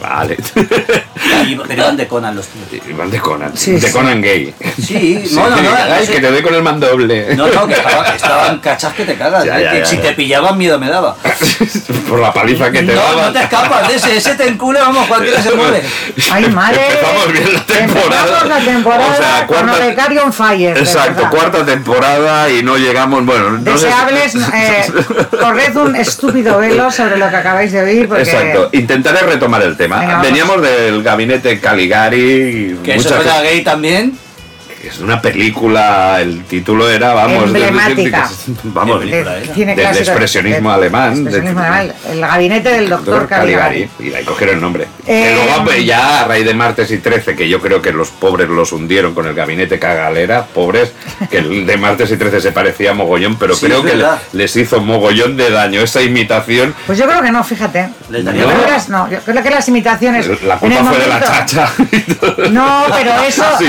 Vale. 0.00 0.36
pero 1.68 1.74
iban 1.74 1.96
de 1.96 2.06
Conan 2.08 2.34
los 2.36 2.46
tíos. 2.48 2.82
Iván 2.88 3.10
de 3.10 3.18
Conan. 3.20 3.56
Sí, 3.56 3.72
de 3.72 3.80
sí. 3.80 3.92
Conan 3.92 4.20
gay. 4.20 4.54
Sí, 4.82 5.24
no, 5.32 5.48
no, 5.50 5.56
no, 5.56 5.70
ay, 5.74 5.90
no 6.00 6.06
sé. 6.06 6.12
que 6.12 6.20
te 6.20 6.30
doy 6.30 6.42
con 6.42 6.54
el 6.54 6.62
mandoble. 6.62 7.34
No, 7.36 7.46
no, 7.48 7.66
que 7.66 7.74
estaban, 7.74 8.06
estaban 8.16 8.58
cachas 8.60 8.92
que 8.94 9.04
te 9.04 9.16
cagas. 9.16 9.44
Ya, 9.44 9.58
eh, 9.60 9.64
ya, 9.64 9.70
que 9.72 9.78
ya, 9.80 9.86
si 9.86 9.96
ya. 9.96 10.02
te 10.02 10.12
pillaban 10.12 10.58
miedo 10.58 10.78
me 10.78 10.88
daba. 10.88 11.16
Por 12.08 12.20
la 12.20 12.32
paliza 12.32 12.70
que 12.70 12.82
te 12.82 12.94
no, 12.94 13.00
daban. 13.00 13.26
no 13.26 13.32
te 13.32 13.40
escapas 13.44 13.88
de 13.88 13.94
ese, 13.96 14.16
ese 14.16 14.34
te 14.34 14.46
encula, 14.48 14.80
vamos, 14.80 15.06
cualquiera 15.06 15.42
se 15.42 15.52
mueve. 15.54 15.82
Ay, 16.32 16.46
madre. 16.50 16.80
Empezamos 16.88 17.32
bien 17.32 17.52
la 17.54 17.60
temporada. 17.64 18.22
Empezamos 18.22 18.48
la 18.48 18.58
temporada 18.72 19.12
O 19.12 19.16
sea, 19.16 19.46
con 19.46 19.56
cuarta- 19.66 19.84
Odecario 19.84 20.24
on 20.24 20.32
fire. 20.32 20.74
de 20.74 20.80
Exacto, 20.80 21.28
cuarta 21.30 21.64
temporada 21.64 22.50
y 22.50 22.62
no 22.62 22.76
llegamos, 22.76 23.24
bueno, 23.24 23.50
no 23.50 23.78
sé 23.78 23.86
Deseables, 23.86 24.34
eh, 24.54 24.92
corred 25.40 25.76
un 25.76 25.96
estúpido 25.96 26.58
velo 26.58 26.90
sobre 26.90 27.16
lo 27.16 27.28
que 27.28 27.36
acabáis 27.36 27.72
de 27.72 27.82
oír, 27.82 28.08
porque 28.08 28.22
Exacto, 28.24 28.68
intentaré 28.72 29.20
retomar 29.26 29.62
el 29.62 29.75
tema. 29.76 30.00
Venga. 30.00 30.22
Veníamos 30.22 30.62
del 30.62 31.02
gabinete 31.02 31.60
Caligari. 31.60 32.78
Que 32.82 32.96
eso 32.96 33.20
era 33.20 33.42
gay 33.42 33.62
también. 33.62 34.18
Es 34.86 34.98
una 35.00 35.20
película, 35.20 36.20
el 36.20 36.44
título 36.44 36.88
era, 36.88 37.12
vamos, 37.12 37.52
de- 37.52 37.58
de- 37.60 37.66
Emblemática. 37.68 38.30
vamos, 38.64 39.02
cine 39.02 39.74
Del 39.74 39.74
clásico, 39.84 40.10
expresionismo 40.10 40.68
de- 40.70 40.74
alemán, 40.76 41.14
de- 41.14 41.20
expresionismo 41.30 41.60
alemán, 41.60 41.92
el 42.10 42.20
gabinete 42.20 42.68
del 42.70 42.88
doctor 42.88 43.26
Caligari. 43.28 43.88
Y 43.98 44.12
ahí 44.14 44.24
cogieron 44.24 44.56
el 44.56 44.60
nombre. 44.60 44.86
Eh, 45.06 45.32
luego 45.34 45.64
pues, 45.64 45.84
ya 45.84 46.20
a 46.20 46.24
raíz 46.28 46.44
de 46.44 46.54
martes 46.54 46.90
y 46.90 46.98
13, 46.98 47.34
que 47.34 47.48
yo 47.48 47.60
creo 47.60 47.82
que 47.82 47.92
los 47.92 48.10
pobres 48.10 48.48
los 48.48 48.72
hundieron 48.72 49.14
con 49.14 49.26
el 49.26 49.34
gabinete 49.34 49.78
cagalera, 49.78 50.44
pobres, 50.46 50.92
que 51.30 51.38
el 51.38 51.66
de 51.66 51.76
martes 51.76 52.10
y 52.12 52.16
13 52.16 52.40
se 52.40 52.52
parecía 52.52 52.94
mogollón, 52.94 53.36
pero 53.36 53.54
Sí, 53.56 53.66
creo 53.66 53.82
que 53.82 53.96
le- 53.96 54.06
les 54.32 54.54
hizo 54.56 54.80
mogollón 54.80 55.36
de 55.36 55.50
daño 55.50 55.80
esa 55.80 56.00
imitación. 56.02 56.74
Pues 56.86 56.98
yo 56.98 57.06
creo 57.06 57.22
que 57.22 57.32
no, 57.32 57.42
fíjate. 57.42 57.88
Les 58.10 58.22
No. 58.24 58.30
daría 58.30 58.42
Yo 58.42 58.48
creo 58.48 58.58
que 58.60 58.64
pena. 58.66 58.76
las- 58.76 58.88
no, 58.88 59.10
yo 59.10 59.18
creo 59.20 59.42
que 59.42 59.50
las 59.50 59.68
imitaciones. 59.68 60.42
La 60.42 60.58
culpa 60.58 60.84
fue 60.84 60.98
de 60.98 61.06
la 61.08 61.20
chacha. 61.20 61.72
No, 62.50 62.84
pero 62.96 63.22
eso. 63.24 63.44
Sí. 63.58 63.64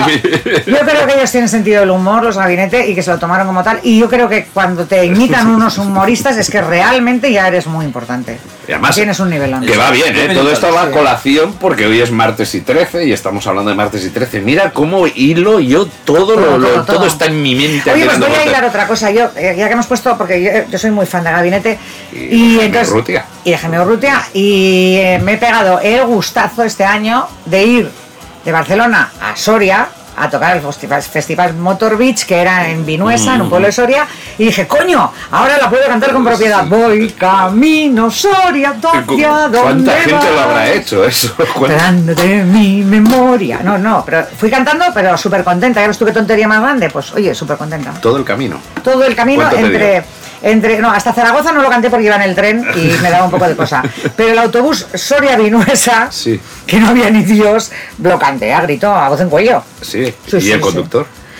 Yo 0.67 0.77
creo 0.79 1.06
que 1.07 1.15
ellos 1.15 1.31
tienen 1.31 1.49
sentido 1.49 1.79
del 1.81 1.89
humor, 1.89 2.23
los 2.23 2.37
gabinetes, 2.37 2.87
y 2.89 2.93
que 2.95 3.01
se 3.01 3.09
lo 3.11 3.17
tomaron 3.19 3.47
como 3.47 3.63
tal. 3.63 3.79
Y 3.83 3.97
yo 3.99 4.09
creo 4.09 4.27
que 4.29 4.45
cuando 4.53 4.85
te 4.85 5.05
imitan 5.05 5.47
unos 5.55 5.77
humoristas 5.77 6.37
es 6.37 6.49
que 6.49 6.61
realmente 6.61 7.31
ya 7.31 7.47
eres 7.47 7.65
muy 7.67 7.85
importante. 7.85 8.37
Y 8.67 8.71
además, 8.73 8.95
Tienes 8.95 9.19
un 9.21 9.29
nivelón. 9.29 9.65
Que 9.65 9.77
va 9.77 9.91
bien, 9.91 10.15
¿eh? 10.15 10.33
Todo 10.33 10.51
esto 10.51 10.73
va 10.73 10.83
a 10.83 10.91
colación 10.91 11.53
porque 11.53 11.85
hoy 11.85 12.01
es 12.01 12.11
martes 12.11 12.53
y 12.53 12.61
13 12.61 13.05
y 13.05 13.13
estamos 13.13 13.47
hablando 13.47 13.69
de 13.69 13.77
martes 13.77 14.03
y 14.03 14.09
13. 14.09 14.41
Mira 14.41 14.71
cómo 14.71 15.07
hilo 15.07 15.59
yo 15.61 15.87
todo, 16.03 16.35
lo, 16.35 16.45
Todo, 16.45 16.57
lo- 16.57 16.67
todo, 16.67 16.83
todo 16.83 16.95
todo. 16.97 17.05
está 17.07 17.25
en 17.27 17.41
mi 17.41 17.55
mente. 17.55 17.89
Oye, 17.91 18.05
pues 18.05 18.19
voy 18.19 18.29
a 18.31 18.45
hilar 18.45 18.65
otra 18.65 18.85
cosa. 18.87 19.09
Yo, 19.11 19.29
eh, 19.37 19.55
ya 19.57 19.67
que 19.67 19.73
hemos 19.73 19.87
puesto, 19.87 20.17
porque 20.17 20.41
yo, 20.43 20.51
yo 20.69 20.77
soy 20.77 20.91
muy 20.91 21.05
fan 21.05 21.23
de 21.23 21.31
Gabinete. 21.31 21.79
Y 22.11 22.17
Y, 22.17 22.55
de 22.57 22.65
entonces. 22.65 22.89
Urrutia. 22.91 23.25
Y 23.45 23.51
de 23.51 23.79
Urrutia. 23.79 24.21
Y 24.33 24.97
eh, 24.97 25.19
me 25.23 25.33
he 25.33 25.37
pegado 25.37 25.79
el 25.79 26.03
gustazo 26.05 26.63
este 26.63 26.83
año 26.83 27.25
de 27.45 27.63
ir 27.63 27.91
de 28.43 28.51
Barcelona 28.51 29.11
a 29.21 29.35
Soria 29.37 29.87
a 30.19 30.29
tocar 30.29 30.55
el 30.57 30.63
festival, 30.63 31.01
festival 31.03 31.53
Motor 31.55 31.97
Beach, 31.97 32.25
que 32.25 32.37
era 32.41 32.69
en 32.69 32.85
Vinuesa, 32.85 33.35
en 33.35 33.41
un 33.41 33.49
pueblo 33.49 33.67
de 33.67 33.71
Soria, 33.71 34.07
y 34.37 34.45
dije, 34.45 34.67
coño, 34.67 35.11
ahora 35.31 35.57
la 35.59 35.69
puedo 35.69 35.85
cantar 35.87 36.11
con 36.11 36.23
propiedad. 36.25 36.65
Voy 36.65 37.09
camino 37.11 38.09
Soria, 38.09 38.73
hacia 38.81 39.29
donde 39.47 39.59
¿Cuánta 39.59 39.91
gente 39.99 40.31
lo 40.33 40.39
habrá 40.41 40.71
hecho 40.71 41.05
eso? 41.05 41.33
¿Cuánta- 41.53 41.77
Grande 41.77 42.15
de 42.15 42.43
mi 42.43 42.83
memoria. 42.83 43.59
No, 43.63 43.77
no, 43.77 44.03
pero 44.05 44.25
fui 44.37 44.49
cantando, 44.49 44.85
pero 44.93 45.15
súper 45.17 45.43
contenta. 45.43 45.85
Ya 45.85 45.91
tú 45.93 46.05
qué 46.05 46.11
tontería 46.11 46.47
más 46.47 46.61
grande. 46.61 46.89
Pues 46.89 47.13
oye, 47.13 47.33
súper 47.35 47.57
contenta. 47.57 47.91
Todo 48.01 48.17
el 48.17 48.23
camino. 48.25 48.59
Todo 48.83 49.05
el 49.05 49.15
camino 49.15 49.43
¿Cuánto 49.43 49.55
te 49.57 49.65
entre. 49.65 49.91
dio? 49.91 50.03
Entre, 50.41 50.79
no, 50.79 50.91
hasta 50.91 51.13
Zaragoza 51.13 51.51
no 51.51 51.61
lo 51.61 51.69
canté 51.69 51.89
porque 51.89 52.05
iba 52.05 52.15
en 52.15 52.21
el 52.21 52.35
tren 52.35 52.65
y 52.75 52.91
me 53.01 53.09
daba 53.09 53.25
un 53.25 53.31
poco 53.31 53.47
de 53.47 53.55
cosa. 53.55 53.83
Pero 54.15 54.31
el 54.33 54.37
autobús 54.39 54.85
Soria-Vinuesa, 54.93 56.07
Sí. 56.11 56.39
que 56.65 56.79
no 56.79 56.89
había 56.89 57.09
ni 57.09 57.23
Dios, 57.23 57.71
lo 58.01 58.17
canté 58.19 58.53
a 58.53 58.61
grito, 58.61 58.93
a 58.93 59.09
voz 59.09 59.21
en 59.21 59.29
cuello. 59.29 59.63
Sí. 59.81 60.05
Sí, 60.27 60.37
¿Y 60.37 60.41
sí, 60.41 60.51
el 60.51 60.59
sí. 60.63 60.65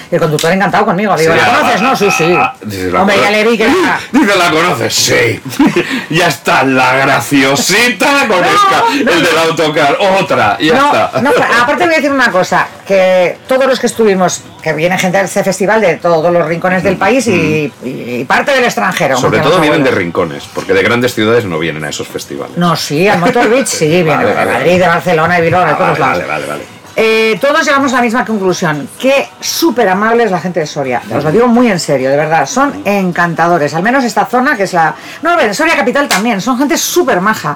El 0.09 0.19
conductor 0.19 0.51
encantado 0.53 0.85
conmigo. 0.85 1.15
Digo, 1.17 1.33
Sí, 1.33 1.39
¿la 1.39 1.45
conoces? 1.57 1.81
ah, 1.81 1.83
No, 1.83 1.95
sí, 1.95 2.11
sí. 2.11 2.33
ah, 2.37 2.53
dice, 2.63 2.91
¿la 2.91 3.01
Hombre, 3.01 3.17
ya 3.21 3.31
le 3.31 3.43
vi 3.43 3.57
que 3.57 3.63
era. 3.65 3.99
Dice, 4.11 4.35
¿la 4.37 4.49
conoces? 4.51 4.93
Sí. 4.95 5.41
ya 6.09 6.27
está, 6.27 6.63
la 6.63 6.95
graciosita 6.95 8.07
con 8.27 8.41
No, 8.41 9.11
el 9.11 9.23
del 9.23 9.37
autocar. 9.37 9.97
Otra, 10.19 10.57
ya 10.59 10.73
no, 10.75 10.85
está. 10.87 11.21
no, 11.21 11.31
aparte 11.61 11.85
voy 11.85 11.93
a 11.93 11.97
decir 11.97 12.11
una 12.11 12.31
cosa, 12.31 12.67
que 12.87 13.37
todos 13.47 13.65
los 13.65 13.79
que 13.79 13.87
estuvimos, 13.87 14.41
que 14.61 14.73
viene 14.73 14.97
gente 14.97 15.17
a 15.17 15.21
este 15.21 15.43
festival 15.43 15.81
de 15.81 15.95
todos 15.97 16.31
los 16.31 16.45
rincones 16.47 16.83
del 16.83 16.95
país 16.97 17.27
y, 17.27 17.71
y 17.83 18.23
parte 18.25 18.51
del 18.53 18.63
extranjero. 18.63 19.17
Sobre 19.17 19.39
todo 19.39 19.59
vienen 19.59 19.83
de 19.83 19.91
rincones, 19.91 20.45
porque 20.53 20.73
de 20.73 20.83
grandes 20.83 21.13
ciudades 21.13 21.45
no 21.45 21.59
vienen 21.59 21.83
a 21.83 21.89
esos 21.89 22.07
festivales. 22.07 22.55
No, 22.57 22.75
sí, 22.75 23.07
al 23.07 23.19
Motor 23.19 23.49
Beach 23.49 23.67
sí, 23.67 23.87
viene 23.87 24.15
Vale, 24.15 24.29
de 24.29 24.33
vale, 24.35 24.51
Madrid, 24.53 24.79
de 24.79 24.87
Barcelona, 24.87 25.35
de 25.35 25.41
Bilbao, 25.41 25.65
de 25.65 25.71
Ah, 25.71 25.77
todos 25.77 25.99
lados. 25.99 26.17
vale, 26.17 26.25
vale, 26.27 26.45
vale. 26.47 26.76
Eh, 26.99 27.37
todos 27.39 27.63
llegamos 27.63 27.93
a 27.93 27.97
la 27.97 28.01
misma 28.01 28.25
conclusión, 28.25 28.89
que 28.97 29.29
súper 29.39 29.87
amable 29.87 30.23
es 30.23 30.31
la 30.31 30.39
gente 30.39 30.61
de 30.61 30.65
Soria. 30.65 30.99
Os 31.15 31.23
lo 31.23 31.31
digo 31.31 31.47
muy 31.47 31.69
en 31.69 31.79
serio, 31.79 32.09
de 32.09 32.17
verdad. 32.17 32.47
Son 32.47 32.81
encantadores. 32.85 33.75
Al 33.75 33.83
menos 33.83 34.03
esta 34.03 34.25
zona 34.25 34.57
que 34.57 34.63
es 34.63 34.73
la... 34.73 34.95
No, 35.21 35.29
a 35.29 35.35
ver, 35.35 35.53
Soria 35.53 35.75
Capital 35.75 36.07
también. 36.07 36.41
Son 36.41 36.57
gente 36.57 36.75
súper 36.75 37.21
maja. 37.21 37.55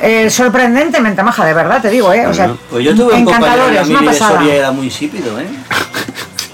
Eh, 0.00 0.30
sorprendentemente 0.30 1.20
maja, 1.24 1.44
de 1.44 1.52
verdad, 1.52 1.82
te 1.82 1.90
digo, 1.90 2.12
¿eh? 2.12 2.28
O 2.28 2.32
sea, 2.32 2.54
Pues 2.70 2.84
yo 2.84 2.94
tuve 2.94 3.14
un 3.14 3.20
encantadores, 3.22 3.88
una 3.88 4.00
mí 4.02 4.06
de 4.06 4.12
pasada. 4.12 4.36
Soria 4.38 4.54
era 4.54 4.70
muy 4.70 4.86
insípido, 4.86 5.36
¿eh? 5.40 5.48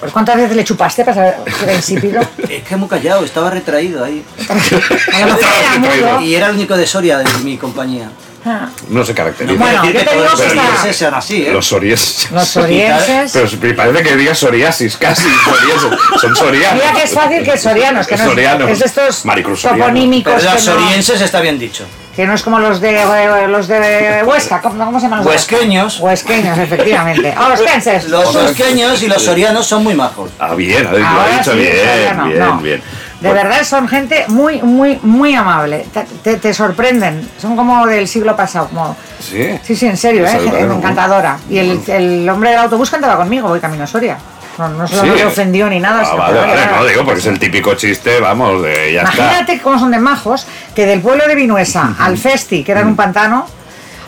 Pues, 0.01 0.11
¿Cuántas 0.11 0.37
veces 0.37 0.57
le 0.57 0.65
chupaste 0.65 1.05
para 1.05 1.15
saber 1.15 1.35
que 1.45 1.65
era 1.65 1.75
insípido? 1.75 2.21
Es 2.49 2.63
que 2.63 2.77
muy 2.77 2.89
callado, 2.89 3.27
estaba 3.27 3.51
retraído 3.51 4.03
ahí. 4.03 4.25
A 4.49 5.21
lo 5.21 5.27
mejor 5.27 5.41
era 5.61 5.79
mudo. 6.17 6.21
Y 6.23 6.35
era 6.35 6.49
el 6.49 6.55
único 6.55 6.79
de 6.79 6.87
Soria 6.87 7.19
de 7.19 7.25
mi 7.45 7.59
compañía. 7.59 8.09
Ah. 8.45 8.69
No 8.89 9.05
se 9.05 9.15
caracteriza. 9.15 9.59
Bueno, 9.59 9.85
yo 9.85 9.93
te 9.93 10.05
que 10.05 10.11
digo 10.11 10.25
todos 10.25 10.41
que 10.41 10.45
los 10.47 10.53
está- 10.53 10.63
sorienses 10.65 10.97
sean 10.97 11.15
así, 11.15 11.47
¿eh? 11.47 11.53
Los 11.53 11.67
sorienses. 11.67 12.31
Los 12.33 12.49
sorienses... 12.49 13.33
Pero 13.33 13.49
me 13.61 13.75
parece 13.75 14.03
que 14.03 14.17
digas 14.17 14.39
psoriasis, 14.39 14.97
casi. 14.97 15.23
Sorienses. 15.45 16.01
Son 16.21 16.37
sorianos. 16.37 16.75
Mira 16.83 16.93
que 16.93 17.03
es 17.05 17.13
fácil 17.13 17.43
que 17.45 17.57
sorianos, 17.57 18.07
que 18.07 18.17
no 18.17 18.23
es, 18.25 18.29
Sorianos. 18.29 18.71
es 18.71 18.79
de 18.81 18.85
estos 18.87 19.25
Maricruz 19.25 19.63
toponímicos 19.63 20.35
Pero 20.35 20.53
los 20.53 20.65
que 20.65 20.71
no, 20.71 20.77
sorienses 20.81 21.21
está 21.21 21.41
bien 21.41 21.59
dicho. 21.59 21.85
que 22.17 22.27
no 22.27 22.35
es 22.35 22.43
como 22.43 22.59
los 22.59 22.81
de 22.81 23.47
los 23.49 23.69
de 23.69 24.23
Huesca, 24.27 24.61
¿cómo, 24.61 24.85
cómo 24.85 24.99
se 24.99 25.05
llaman? 25.07 25.21
los? 25.21 25.29
Huesqueños. 25.29 26.01
Huesqueños, 26.01 26.59
efectivamente. 26.59 27.33
Ah, 27.43 27.49
los 27.51 27.61
penses. 27.63 28.09
Los 28.09 28.35
huesqueños 28.35 29.03
y 29.03 29.09
los 29.09 29.23
sorianos 29.23 29.67
son 29.67 29.83
muy 29.85 29.95
majos. 29.95 30.31
Ah, 30.39 30.55
bien, 30.55 30.83
lo 30.85 30.91
Ahora 31.07 31.25
ha 31.35 31.39
dicho 31.39 31.53
sí, 31.53 31.59
bien, 31.59 32.25
bien, 32.29 32.39
no. 32.39 32.59
bien. 32.59 32.83
De 33.23 33.29
Bueno, 33.29 33.45
verdad 33.49 33.65
son 33.65 33.87
gente 33.89 34.25
muy, 34.29 34.61
muy, 34.63 34.99
muy 35.03 35.35
amable. 35.35 35.87
Te, 35.95 36.05
te- 36.25 36.37
te 36.39 36.53
sorprenden. 36.53 37.29
Son 37.41 37.55
como 37.57 37.87
del 37.87 38.09
siglo 38.09 38.35
pasado. 38.37 38.69
Como... 38.69 38.97
Sí. 39.21 39.59
Sí, 39.63 39.77
sí, 39.77 39.87
en 39.87 39.97
serio, 39.97 40.25
Pues 40.25 40.35
¿eh? 40.55 40.61
encantadora. 40.61 41.39
Y 41.49 41.59
el, 41.59 41.81
el 41.87 42.29
hombre 42.29 42.51
del 42.51 42.59
autobús 42.59 42.91
cantaba 42.91 43.17
conmigo, 43.17 43.49
voy 43.49 43.61
camino 43.61 43.85
a 43.85 43.87
Soria. 43.87 44.19
No, 44.59 44.69
no 44.69 44.87
se 44.89 44.97
lo 45.07 45.17
Sí. 45.17 45.23
ofendió 45.23 45.69
ni 45.71 45.79
nada. 45.81 46.03
Ah, 46.05 46.15
vale, 46.15 46.41
vale, 46.41 46.67
no, 46.77 46.85
digo, 46.85 47.05
porque 47.05 47.21
es 47.21 47.27
el 47.27 47.39
típico 47.39 47.75
chiste, 47.75 48.21
vamos, 48.21 48.63
de 48.63 48.93
ya 48.93 49.03
está. 49.03 49.15
Imagínate 49.17 49.61
cómo 49.63 49.79
son 49.79 49.93
de 49.93 49.99
majos 49.99 50.47
que 50.75 50.85
del 50.85 51.01
pueblo 51.01 51.27
de 51.27 51.35
Vinuesa 51.37 51.95
al 51.99 52.19
Festi, 52.19 52.63
que 52.65 52.73
era 52.73 52.83
en 52.83 52.89
un 52.89 52.97
pantano, 52.97 53.47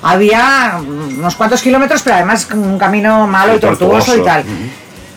había 0.02 0.78
unos 0.86 1.34
cuantos 1.36 1.62
kilómetros, 1.62 2.02
pero 2.02 2.16
además 2.16 2.48
un 2.52 2.78
camino 2.78 3.26
malo 3.26 3.56
y 3.56 3.60
tortuoso, 3.60 4.12
tortuoso. 4.16 4.16
y 4.20 4.24
tal. 4.24 4.44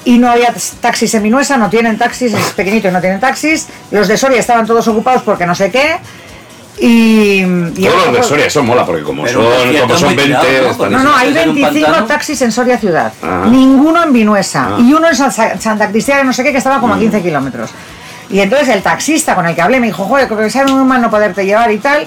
Y 0.07 0.17
no 0.19 0.29
había 0.31 0.53
taxis 0.79 1.13
en 1.15 1.23
Vinuesa, 1.23 1.57
no 1.57 1.69
tienen 1.69 1.97
taxis, 1.97 2.33
es 2.33 2.45
pequeñito 2.51 2.87
y 2.87 2.91
no 2.91 3.01
tienen 3.01 3.19
taxis. 3.19 3.67
Los 3.91 4.07
de 4.07 4.15
Soria 4.15 4.39
estaban 4.39 4.65
todos 4.65 4.87
ocupados 4.87 5.21
porque 5.23 5.45
no 5.45 5.53
sé 5.53 5.69
qué. 5.69 5.97
Y, 6.79 7.41
y 7.41 7.83
Todos 7.85 8.05
los 8.07 8.13
de 8.15 8.23
Soria, 8.23 8.45
eso 8.45 8.63
mola, 8.63 8.85
porque 8.85 9.01
como 9.03 9.23
Pero 9.23 9.41
son, 9.41 9.51
un 9.51 9.57
concierto 9.57 9.87
como 9.87 9.99
son 9.99 10.07
muy 10.15 10.15
20, 10.15 10.45
tirado, 10.47 10.89
¿no? 10.89 10.97
No, 10.97 11.03
no, 11.03 11.15
hay 11.17 11.29
en 11.37 11.49
un 11.49 11.55
25 11.55 11.85
pantano. 11.87 12.05
taxis 12.07 12.41
en 12.43 12.51
Soria 12.51 12.77
ciudad, 12.77 13.11
Ajá. 13.21 13.45
ninguno 13.47 14.03
en 14.03 14.13
Vinuesa 14.13 14.69
Ah. 14.73 14.77
y 14.79 14.93
uno 14.93 15.07
en 15.09 15.15
San- 15.15 15.59
Santa 15.59 15.89
Cristina, 15.89 16.23
no 16.23 16.31
sé 16.33 16.43
qué, 16.43 16.51
que 16.51 16.59
estaba 16.59 16.79
como 16.79 16.93
a 16.93 16.99
15 16.99 17.21
kilómetros. 17.21 17.71
Y 18.29 18.39
entonces 18.39 18.69
el 18.69 18.81
taxista 18.83 19.35
con 19.35 19.45
el 19.47 19.55
que 19.55 19.61
hablé 19.61 19.79
me 19.79 19.87
dijo, 19.87 20.05
joder, 20.05 20.27
creo 20.27 20.39
que 20.39 20.49
sabe 20.49 20.71
muy 20.71 20.85
mal 20.85 21.01
no 21.01 21.09
poderte 21.09 21.45
llevar 21.45 21.71
y 21.71 21.79
tal. 21.79 22.05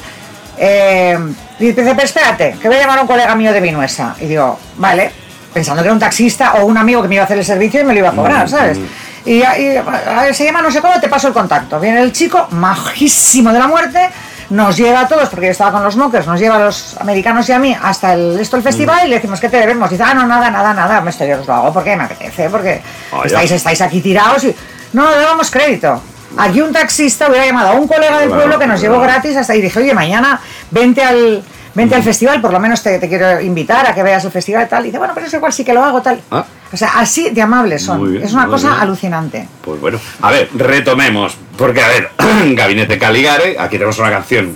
Eh, 0.57 1.19
y 1.59 1.65
dice, 1.67 1.83
pero 1.95 2.05
espérate, 2.05 2.57
que 2.63 2.69
voy 2.69 2.77
a 2.77 2.81
llamar 2.81 2.99
a 2.99 3.03
un 3.03 3.09
colega 3.09 3.35
mío 3.35 3.53
de 3.53 3.61
Vinuesa. 3.61 4.15
Y 4.21 4.27
digo, 4.27 4.59
vale, 4.77 5.11
pensando 5.53 5.83
que 5.83 5.87
era 5.89 5.95
un 5.95 6.01
taxista 6.01 6.55
o 6.55 6.67
un 6.67 6.77
amigo 6.77 7.03
que 7.03 7.09
me 7.09 7.15
iba 7.17 7.23
a 7.23 7.25
hacer 7.25 7.39
el 7.39 7.45
servicio 7.45 7.81
y 7.81 7.85
me 7.85 7.93
lo 7.93 8.01
iba 8.01 8.11
a 8.11 8.13
cobrar, 8.13 8.49
¿sabes? 8.49 8.79
Y, 9.25 9.39
y, 9.39 9.43
a 9.43 10.23
ver, 10.23 10.35
se 10.35 10.45
llama 10.45 10.63
no 10.63 10.71
sé 10.71 10.81
cómo, 10.81 10.99
te 11.01 11.09
paso 11.09 11.29
el 11.29 11.35
contacto. 11.35 11.79
Viene 11.79 12.01
el 12.01 12.13
chico, 12.13 12.47
majísimo 12.51 13.53
de 13.53 13.59
la 13.59 13.67
muerte, 13.67 14.09
nos 14.51 14.77
lleva 14.77 15.01
a 15.01 15.09
todos, 15.09 15.29
porque 15.29 15.47
yo 15.47 15.53
estaba 15.53 15.73
con 15.73 15.85
los 15.85 15.97
mockers, 15.97 16.27
nos 16.27 16.41
lleva 16.41 16.57
a 16.57 16.61
los 16.61 16.97
americanos 16.99 17.49
y 17.49 17.53
a 17.53 17.59
mí 17.59 17.77
hasta 17.81 18.15
el, 18.15 18.39
esto 18.41 18.57
el 18.57 18.63
festival 18.63 19.07
y 19.07 19.11
le 19.11 19.17
decimos, 19.17 19.39
¿qué 19.41 19.49
te 19.49 19.59
debemos? 19.59 19.91
Dice, 19.91 20.03
ah, 20.05 20.15
no, 20.15 20.27
nada, 20.27 20.51
nada, 20.51 20.73
nada, 20.75 21.01
me 21.01 21.11
estoy, 21.11 21.29
yo 21.29 21.41
os 21.41 21.47
lo 21.47 21.55
hago 21.55 21.73
porque 21.73 21.97
me 21.97 22.05
apetece, 22.05 22.49
porque 22.49 22.81
Ah, 23.13 23.23
estáis, 23.25 23.51
estáis 23.51 23.81
aquí 23.81 24.01
tirados 24.01 24.43
y... 24.45 24.55
No, 24.93 25.09
damos 25.11 25.51
crédito. 25.51 26.03
Aquí 26.37 26.61
un 26.61 26.73
taxista 26.73 27.29
hubiera 27.29 27.45
llamado 27.47 27.71
a 27.71 27.73
un 27.73 27.87
colega 27.87 28.19
del 28.19 28.31
pueblo 28.31 28.59
que 28.59 28.67
nos 28.67 28.81
llevó 28.81 29.01
gratis 29.01 29.37
hasta 29.37 29.55
y 29.55 29.61
dije, 29.61 29.79
oye, 29.79 29.95
mañana 29.95 30.41
vente 30.71 31.03
al... 31.03 31.43
Vente 31.81 31.95
al 31.95 32.03
festival, 32.03 32.43
por 32.43 32.53
lo 32.53 32.61
menos 32.61 32.83
te, 32.83 32.99
te 32.99 33.09
quiero 33.09 33.40
invitar 33.40 33.87
a 33.87 33.95
que 33.95 34.03
veas 34.03 34.23
el 34.23 34.31
festival 34.31 34.66
y 34.66 34.69
tal. 34.69 34.83
Y 34.83 34.87
dice, 34.88 34.99
bueno, 34.99 35.14
pero 35.14 35.27
es 35.27 35.33
igual, 35.33 35.51
sí 35.51 35.64
que 35.64 35.73
lo 35.73 35.83
hago, 35.83 36.03
tal. 36.03 36.21
Ah. 36.31 36.45
O 36.71 36.77
sea, 36.77 36.90
así 36.97 37.31
de 37.31 37.40
amables 37.40 37.83
son. 37.83 38.12
Bien, 38.12 38.23
es 38.23 38.35
una 38.35 38.47
cosa 38.49 38.69
bien. 38.69 38.83
alucinante. 38.83 39.49
Pues 39.64 39.81
bueno, 39.81 39.99
a 40.21 40.31
ver, 40.31 40.51
retomemos. 40.55 41.38
Porque, 41.57 41.81
a 41.81 41.88
ver, 41.88 42.11
Gabinete 42.55 42.99
Caligare, 42.99 43.57
aquí 43.59 43.77
tenemos 43.79 43.99
una 43.99 44.11
canción 44.11 44.55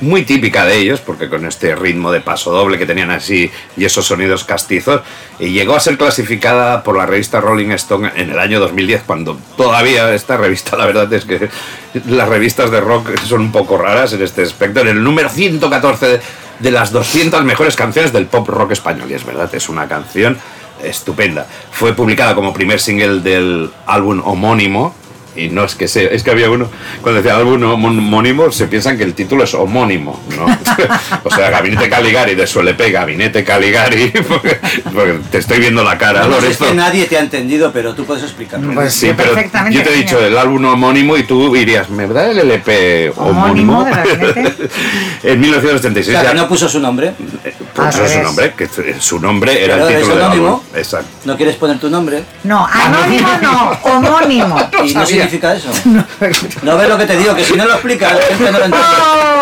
muy 0.00 0.22
típica 0.22 0.64
de 0.64 0.78
ellos, 0.78 1.00
porque 1.00 1.28
con 1.28 1.44
este 1.46 1.74
ritmo 1.74 2.12
de 2.12 2.20
paso 2.20 2.52
doble 2.52 2.78
que 2.78 2.86
tenían 2.86 3.10
así 3.10 3.50
y 3.76 3.84
esos 3.84 4.06
sonidos 4.06 4.44
castizos, 4.44 5.02
y 5.38 5.50
llegó 5.50 5.74
a 5.74 5.80
ser 5.80 5.96
clasificada 5.96 6.82
por 6.82 6.96
la 6.96 7.06
revista 7.06 7.40
Rolling 7.40 7.70
Stone 7.70 8.12
en 8.16 8.30
el 8.30 8.38
año 8.38 8.60
2010, 8.60 9.02
cuando 9.06 9.38
todavía 9.56 10.12
esta 10.14 10.36
revista, 10.36 10.76
la 10.76 10.86
verdad 10.86 11.12
es 11.12 11.24
que 11.24 11.48
las 12.06 12.28
revistas 12.28 12.70
de 12.70 12.80
rock 12.80 13.16
son 13.24 13.40
un 13.40 13.52
poco 13.52 13.78
raras 13.78 14.12
en 14.12 14.22
este 14.22 14.42
aspecto, 14.42 14.80
en 14.80 14.88
el 14.88 15.02
número 15.02 15.28
114 15.28 16.06
de, 16.06 16.20
de 16.58 16.70
las 16.70 16.92
200 16.92 17.44
mejores 17.44 17.76
canciones 17.76 18.12
del 18.12 18.26
pop 18.26 18.48
rock 18.48 18.72
español, 18.72 19.10
y 19.10 19.14
es 19.14 19.24
verdad, 19.24 19.52
es 19.54 19.68
una 19.68 19.88
canción 19.88 20.38
estupenda. 20.82 21.46
Fue 21.70 21.94
publicada 21.94 22.34
como 22.34 22.52
primer 22.52 22.80
single 22.80 23.20
del 23.20 23.70
álbum 23.86 24.22
homónimo. 24.24 24.94
Y 25.36 25.48
no 25.48 25.64
es 25.64 25.74
que 25.74 25.88
sea, 25.88 26.08
es 26.10 26.22
que 26.22 26.30
había 26.30 26.48
uno, 26.48 26.70
cuando 27.02 27.20
decía 27.20 27.36
álbum 27.36 27.60
homón- 27.62 27.98
homónimo, 27.98 28.52
se 28.52 28.66
piensan 28.68 28.96
que 28.96 29.02
el 29.04 29.14
título 29.14 29.42
es 29.44 29.52
homónimo, 29.54 30.20
¿no? 30.36 30.46
o 31.24 31.30
sea, 31.34 31.50
Gabinete 31.50 31.88
Caligari 31.88 32.34
de 32.36 32.46
su 32.46 32.60
LP, 32.60 32.90
Gabinete 32.92 33.42
Caligari, 33.42 34.12
porque, 34.28 34.58
porque 34.94 35.18
te 35.32 35.38
estoy 35.38 35.58
viendo 35.58 35.82
la 35.82 35.98
cara, 35.98 36.26
No 36.26 36.40
sé, 36.40 36.50
es 36.50 36.56
que 36.58 36.72
nadie 36.74 37.06
te 37.06 37.16
ha 37.16 37.20
entendido, 37.20 37.72
pero 37.72 37.94
tú 37.94 38.04
puedes 38.04 38.22
explicarlo. 38.22 38.72
Pues 38.74 38.94
Sí, 38.94 39.10
pero 39.16 39.32
perfectamente. 39.34 39.76
yo 39.76 39.82
te 39.84 39.92
he 39.92 39.96
dicho 39.96 40.24
el 40.24 40.38
álbum 40.38 40.64
homónimo 40.66 41.16
y 41.16 41.24
tú 41.24 41.52
dirías, 41.52 41.90
¿me 41.90 42.06
da 42.06 42.30
el 42.30 42.38
LP 42.38 43.12
homónimo? 43.16 43.80
Homónimo 43.80 43.84
de 43.84 44.68
en 45.24 45.38
O 45.38 45.40
1936 45.40 46.06
sea, 46.16 46.22
ya- 46.22 46.30
que 46.30 46.36
no 46.36 46.48
puso 46.48 46.68
su 46.68 46.78
nombre. 46.80 47.12
es 47.44 47.54
su 48.12 48.22
nombre, 48.22 48.54
que 48.56 48.68
su 49.00 49.18
nombre 49.20 49.64
era 49.64 49.74
Pero 49.74 49.88
el 49.88 49.94
es 49.94 50.00
título 50.02 50.14
del 50.16 50.24
álbum. 50.32 50.60
Exacto. 50.74 51.08
¿No 51.24 51.36
quieres 51.36 51.56
poner 51.56 51.78
tu 51.78 51.90
nombre? 51.90 52.22
No, 52.44 52.66
anónimo 52.66 53.28
no, 53.42 53.70
homónimo. 53.82 54.70
¿Y 54.84 54.94
no. 54.94 55.04
Significa 55.24 55.54
eso? 55.54 55.70
No 56.62 56.76
ves 56.78 56.88
lo 56.88 56.98
que 56.98 57.06
te 57.06 57.16
digo, 57.16 57.34
que 57.34 57.44
si 57.44 57.54
no 57.54 57.64
lo 57.66 57.72
explicas, 57.74 58.12
la 58.14 58.22
gente 58.22 58.52
no 58.52 58.58
lo 58.58 58.64
entiende. 58.64 58.88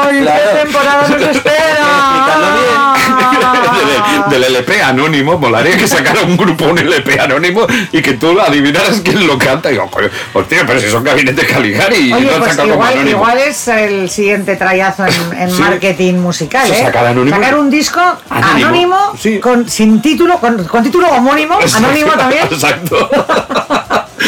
¡Ay, 0.04 0.20
Claro. 0.22 0.40
qué 0.52 0.58
temporada 0.64 1.08
nos 1.08 1.20
espera! 1.22 2.94
del, 4.30 4.42
del 4.42 4.44
LP 4.56 4.82
anónimo, 4.82 5.38
molaría 5.38 5.76
que 5.76 5.86
sacara 5.88 6.22
un 6.22 6.36
grupo 6.36 6.66
un 6.66 6.78
LP 6.78 7.18
anónimo 7.20 7.66
y 7.92 8.02
que 8.02 8.14
tú 8.14 8.38
adivinaras 8.40 9.00
quién 9.04 9.26
lo 9.26 9.38
canta. 9.38 9.70
Y 9.70 9.72
digo, 9.74 9.88
"Coño, 9.90 10.08
hostia, 10.34 10.64
pero 10.66 10.80
si 10.80 10.88
son 10.90 11.02
Gabinete 11.04 11.46
Caligari 11.46 11.96
y 11.96 12.12
Oye, 12.12 12.26
no 12.26 12.38
pues 12.38 12.50
sacado 12.50 12.62
como 12.62 12.74
igual, 12.74 12.92
anónimo. 12.92 13.10
igual 13.18 13.38
es 13.38 13.68
el 13.68 14.10
siguiente 14.10 14.56
trayazo 14.56 15.06
en, 15.06 15.32
en 15.40 15.50
Sí. 15.50 15.60
marketing 15.60 16.14
musical, 16.14 16.70
¿eh? 16.70 16.82
sacar 16.84 17.06
anónimo. 17.06 17.36
Sacar 17.36 17.58
un 17.58 17.70
disco 17.70 18.00
Anónimo, 18.30 18.66
anónimo, 18.66 18.96
sí. 19.20 19.38
con, 19.40 19.68
sin 19.68 20.00
título, 20.02 20.38
con, 20.38 20.64
con 20.64 20.82
título 20.82 21.08
homónimo, 21.08 21.58
anónimo 21.76 22.12
también. 22.12 22.46
Exacto. 22.50 23.08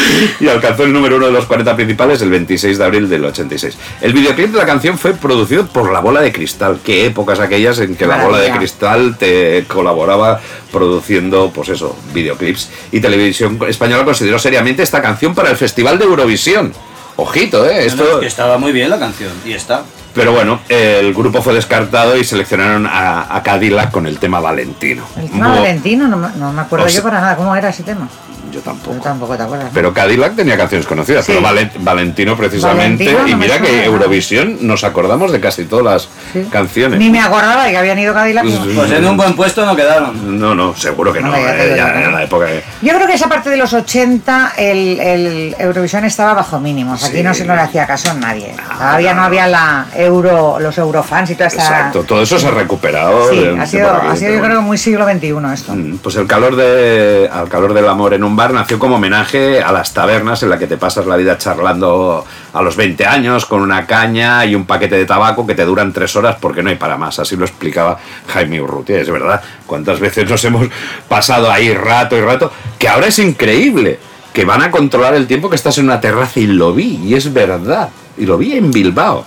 y 0.39 0.47
alcanzó 0.47 0.83
el 0.83 0.93
número 0.93 1.17
uno 1.17 1.25
de 1.27 1.31
los 1.31 1.45
40 1.45 1.75
principales 1.75 2.21
el 2.21 2.29
26 2.29 2.77
de 2.77 2.83
abril 2.85 3.09
del 3.09 3.25
86. 3.25 3.77
El 4.01 4.13
videoclip 4.13 4.51
de 4.51 4.57
la 4.57 4.65
canción 4.65 4.97
fue 4.97 5.13
producido 5.13 5.65
por 5.67 5.91
La 5.91 5.99
Bola 5.99 6.21
de 6.21 6.31
Cristal. 6.31 6.79
Qué 6.83 7.05
épocas 7.05 7.39
aquellas 7.39 7.79
en 7.79 7.95
que 7.95 8.05
La 8.05 8.23
Bola 8.23 8.39
de. 8.39 8.51
Cristal 8.51 9.17
te 9.17 9.65
colaboraba 9.67 10.39
produciendo, 10.71 11.51
pues 11.53 11.69
eso, 11.69 11.97
videoclips. 12.13 12.69
Y 12.91 12.99
Televisión 12.99 13.59
Española 13.67 14.03
consideró 14.05 14.37
seriamente 14.39 14.83
esta 14.83 15.01
canción 15.01 15.33
para 15.33 15.49
el 15.49 15.57
Festival 15.57 15.97
de 15.97 16.05
Eurovisión. 16.05 16.73
Ojito, 17.17 17.65
¿eh? 17.65 17.69
No, 17.69 17.79
no, 17.79 17.79
Esto... 18.03 18.13
es 18.15 18.19
que 18.19 18.27
estaba 18.27 18.57
muy 18.57 18.71
bien 18.73 18.89
la 18.89 18.99
canción, 18.99 19.31
y 19.45 19.53
está. 19.53 19.83
Pero 20.13 20.31
bueno, 20.33 20.59
el 20.69 21.13
grupo 21.13 21.41
fue 21.41 21.53
descartado 21.53 22.17
y 22.17 22.23
seleccionaron 22.23 22.85
a, 22.87 23.35
a 23.35 23.43
Cadillac 23.43 23.91
con 23.91 24.05
el 24.05 24.17
tema 24.17 24.39
Valentino. 24.39 25.05
El 25.17 25.29
tema 25.29 25.49
Valentino, 25.49 26.07
no, 26.07 26.17
me- 26.17 26.29
no 26.37 26.53
me 26.53 26.61
acuerdo 26.61 26.85
O 26.85 26.89
sea- 26.89 26.97
yo 26.99 27.03
para 27.03 27.19
nada 27.21 27.35
cómo 27.35 27.55
era 27.55 27.69
ese 27.69 27.83
tema. 27.83 28.07
Yo 28.55 28.61
tampoco. 28.61 28.95
Yo 28.95 29.01
tampoco 29.01 29.35
te 29.35 29.43
acuerdas. 29.43 29.65
¿no? 29.67 29.71
Pero 29.73 29.93
Cadillac 29.93 30.35
tenía 30.35 30.55
canciones 30.57 30.87
conocidas, 30.87 31.25
Sí. 31.25 31.33
pero 31.35 31.45
Valen- 31.45 31.71
Valentino 31.79 32.37
precisamente. 32.37 33.03
Valentino 33.03 33.19
no 33.23 33.27
y 33.27 33.35
mira 33.35 33.59
que. 33.59 33.83
Eurovisión 33.85 34.57
nos 34.61 34.83
acordamos 34.85 35.31
de 35.33 35.39
casi 35.41 35.65
todas 35.65 35.83
las 35.85 36.09
Sí. 36.33 36.47
canciones. 36.49 36.97
Ni 36.99 37.09
me 37.09 37.19
acordaba 37.19 37.65
de 37.65 37.71
que 37.71 37.77
habían 37.77 37.99
ido 37.99 38.13
Cadillac. 38.13 38.45
Sí. 38.45 38.71
Pues 38.75 38.91
en 38.91 39.05
un 39.05 39.17
buen 39.17 39.35
puesto 39.35 39.65
no 39.65 39.75
quedaron. 39.75 40.39
No, 40.39 40.55
no, 40.55 40.75
seguro 40.75 41.11
que 41.11 41.19
no. 41.21 41.31
No, 41.31 41.37
ya 41.37 41.51
te 41.55 41.73
eh, 41.73 41.75
ya 41.75 41.91
no. 41.91 41.99
en 42.05 42.13
la 42.13 42.23
época 42.23 42.45
que- 42.47 42.63
Yo 42.81 42.93
creo 42.95 43.07
que 43.07 43.13
esa 43.13 43.27
parte 43.27 43.49
de 43.49 43.57
los 43.57 43.73
80 43.73 44.53
el, 44.57 44.99
el 45.01 45.55
Eurovisión 45.59 46.05
estaba 46.05 46.33
bajo 46.33 46.59
mínimos. 46.59 47.03
Aquí 47.03 47.17
Sí. 47.17 47.23
no 47.23 47.33
se 47.33 47.43
no 47.45 47.55
le 47.55 47.61
hacía 47.61 47.85
caso 47.85 48.11
a 48.11 48.13
nadie. 48.13 48.55
Todavía 48.77 49.13
no 49.13 49.23
había 49.23 49.47
la 49.47 49.87
euro, 49.95 50.59
los 50.59 50.77
eurofans 50.77 51.29
y 51.31 51.35
toda 51.35 51.47
esta. 51.47 51.61
Exacto, 51.63 52.03
todo 52.03 52.21
eso 52.21 52.39
se 52.39 52.47
ha 52.47 52.51
recuperado. 52.51 53.29
Sí, 53.29 53.39
de- 53.39 53.59
ha 53.59 53.65
sido, 53.65 53.91
aquí, 53.91 54.07
ha 54.09 54.15
sido 54.15 54.33
yo 54.35 54.41
creo 54.41 54.61
muy 54.61 54.77
siglo 54.77 55.05
XXI 55.05 55.53
esto. 55.53 55.73
Mm, 55.75 55.97
Pues 55.97 56.15
el 56.15 56.27
calor 56.27 56.55
de 56.55 57.29
al 57.31 57.49
calor 57.49 57.73
del 57.73 57.87
amor 57.87 58.13
en 58.13 58.23
un 58.23 58.35
bar 58.35 58.44
nació 58.53 58.79
como 58.79 58.95
homenaje 58.95 59.61
a 59.61 59.71
las 59.71 59.93
tabernas 59.93 60.43
en 60.43 60.49
la 60.49 60.57
que 60.57 60.67
te 60.67 60.77
pasas 60.77 61.05
la 61.05 61.15
vida 61.15 61.37
charlando 61.37 62.25
a 62.53 62.61
los 62.61 62.75
20 62.75 63.05
años 63.05 63.45
con 63.45 63.61
una 63.61 63.85
caña 63.85 64.45
y 64.45 64.55
un 64.55 64.65
paquete 64.65 64.95
de 64.95 65.05
tabaco 65.05 65.45
que 65.45 65.55
te 65.55 65.65
duran 65.65 65.93
tres 65.93 66.15
horas 66.15 66.37
porque 66.39 66.63
no 66.63 66.69
hay 66.69 66.75
para 66.75 66.97
más. 66.97 67.19
Así 67.19 67.35
lo 67.35 67.45
explicaba 67.45 67.97
Jaime 68.33 68.61
Urrutia, 68.61 68.99
es 68.99 69.09
verdad. 69.09 69.41
¿Cuántas 69.65 69.99
veces 69.99 70.29
nos 70.29 70.43
hemos 70.45 70.67
pasado 71.07 71.51
ahí 71.51 71.73
rato 71.73 72.17
y 72.17 72.21
rato? 72.21 72.51
Que 72.77 72.87
ahora 72.87 73.07
es 73.07 73.19
increíble 73.19 73.99
que 74.33 74.45
van 74.45 74.61
a 74.61 74.71
controlar 74.71 75.13
el 75.15 75.27
tiempo 75.27 75.49
que 75.49 75.55
estás 75.55 75.77
en 75.77 75.85
una 75.85 76.01
terraza 76.01 76.39
y 76.39 76.47
lo 76.47 76.73
vi, 76.73 76.99
y 77.03 77.15
es 77.15 77.31
verdad. 77.31 77.89
Y 78.17 78.25
lo 78.25 78.37
vi 78.37 78.53
en 78.53 78.71
Bilbao. 78.71 79.25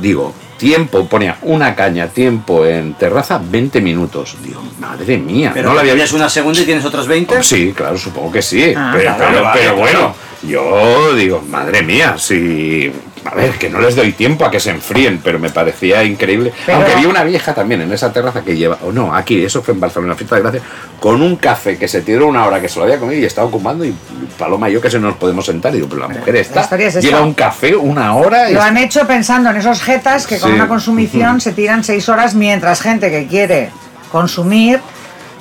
Digo, 0.00 0.34
tiempo, 0.58 1.06
ponía 1.08 1.38
una 1.42 1.74
caña, 1.74 2.08
tiempo 2.08 2.66
en 2.66 2.94
terraza, 2.94 3.40
20 3.42 3.80
minutos. 3.80 4.36
Digo, 4.42 4.62
madre 4.78 5.16
mía, 5.16 5.52
Pero 5.54 5.68
no 5.70 5.74
la 5.74 5.80
había 5.80 5.94
tienes 5.94 6.12
una 6.12 6.28
segunda 6.28 6.60
y 6.60 6.64
tienes 6.64 6.84
otros 6.84 7.06
20. 7.06 7.42
Sí, 7.42 7.72
claro, 7.74 7.96
supongo 7.96 8.32
que 8.32 8.42
sí. 8.42 8.74
Ah, 8.76 8.92
pero, 8.94 9.14
claro. 9.16 9.24
pero- 9.32 9.42
Vale, 9.44 9.60
pero 9.60 9.76
vale, 9.76 9.80
bueno, 9.92 10.14
yo 10.42 11.14
digo, 11.14 11.42
madre 11.48 11.82
mía, 11.82 12.16
si. 12.18 12.92
A 13.30 13.34
ver, 13.34 13.52
que 13.52 13.68
no 13.68 13.80
les 13.80 13.94
doy 13.94 14.12
tiempo 14.12 14.44
a 14.44 14.50
que 14.50 14.58
se 14.58 14.70
enfríen, 14.70 15.20
pero 15.22 15.38
me 15.38 15.50
parecía 15.50 16.02
increíble. 16.04 16.52
Pero- 16.64 16.78
Aunque 16.78 16.94
vi 16.96 17.04
una 17.06 17.24
vieja 17.24 17.54
también 17.54 17.80
en 17.82 17.92
esa 17.92 18.12
terraza 18.12 18.42
que 18.42 18.56
lleva. 18.56 18.78
O 18.82 18.90
no, 18.92 19.14
aquí, 19.14 19.44
eso 19.44 19.62
fue 19.62 19.74
en 19.74 19.80
Barcelona, 19.80 20.14
fiesta 20.14 20.36
de 20.36 20.42
gracia, 20.42 20.60
con 20.98 21.20
un 21.20 21.36
café 21.36 21.76
que 21.76 21.86
se 21.88 22.00
tiró 22.00 22.26
una 22.26 22.46
hora 22.46 22.60
que 22.60 22.68
se 22.68 22.78
lo 22.78 22.84
había 22.84 22.98
comido 22.98 23.20
y 23.20 23.24
estaba 23.24 23.46
ocupando. 23.46 23.84
Y 23.84 23.94
Paloma 24.38 24.70
y 24.70 24.72
yo 24.72 24.80
que 24.80 24.90
se 24.90 24.98
nos 24.98 25.16
podemos 25.16 25.44
sentar. 25.46 25.72
Y 25.72 25.76
digo, 25.76 25.88
pero 25.88 26.02
la 26.02 26.08
mujer 26.08 26.34
la 26.34 26.40
esta 26.40 26.60
historia 26.62 26.86
es 26.88 26.96
esta. 26.96 27.08
lleva 27.08 27.22
un 27.22 27.34
café 27.34 27.76
una 27.76 28.14
hora. 28.16 28.50
y- 28.50 28.54
Lo 28.54 28.62
han 28.62 28.76
hecho 28.76 29.06
pensando 29.06 29.50
en 29.50 29.56
esos 29.56 29.82
jetas 29.82 30.26
que 30.26 30.38
con 30.38 30.50
Sí. 30.50 30.54
una 30.56 30.68
consumición 30.68 31.40
se 31.40 31.52
tiran 31.52 31.84
seis 31.84 32.08
horas 32.08 32.34
mientras 32.34 32.80
gente 32.80 33.10
que 33.10 33.26
quiere 33.26 33.70
consumir 34.10 34.80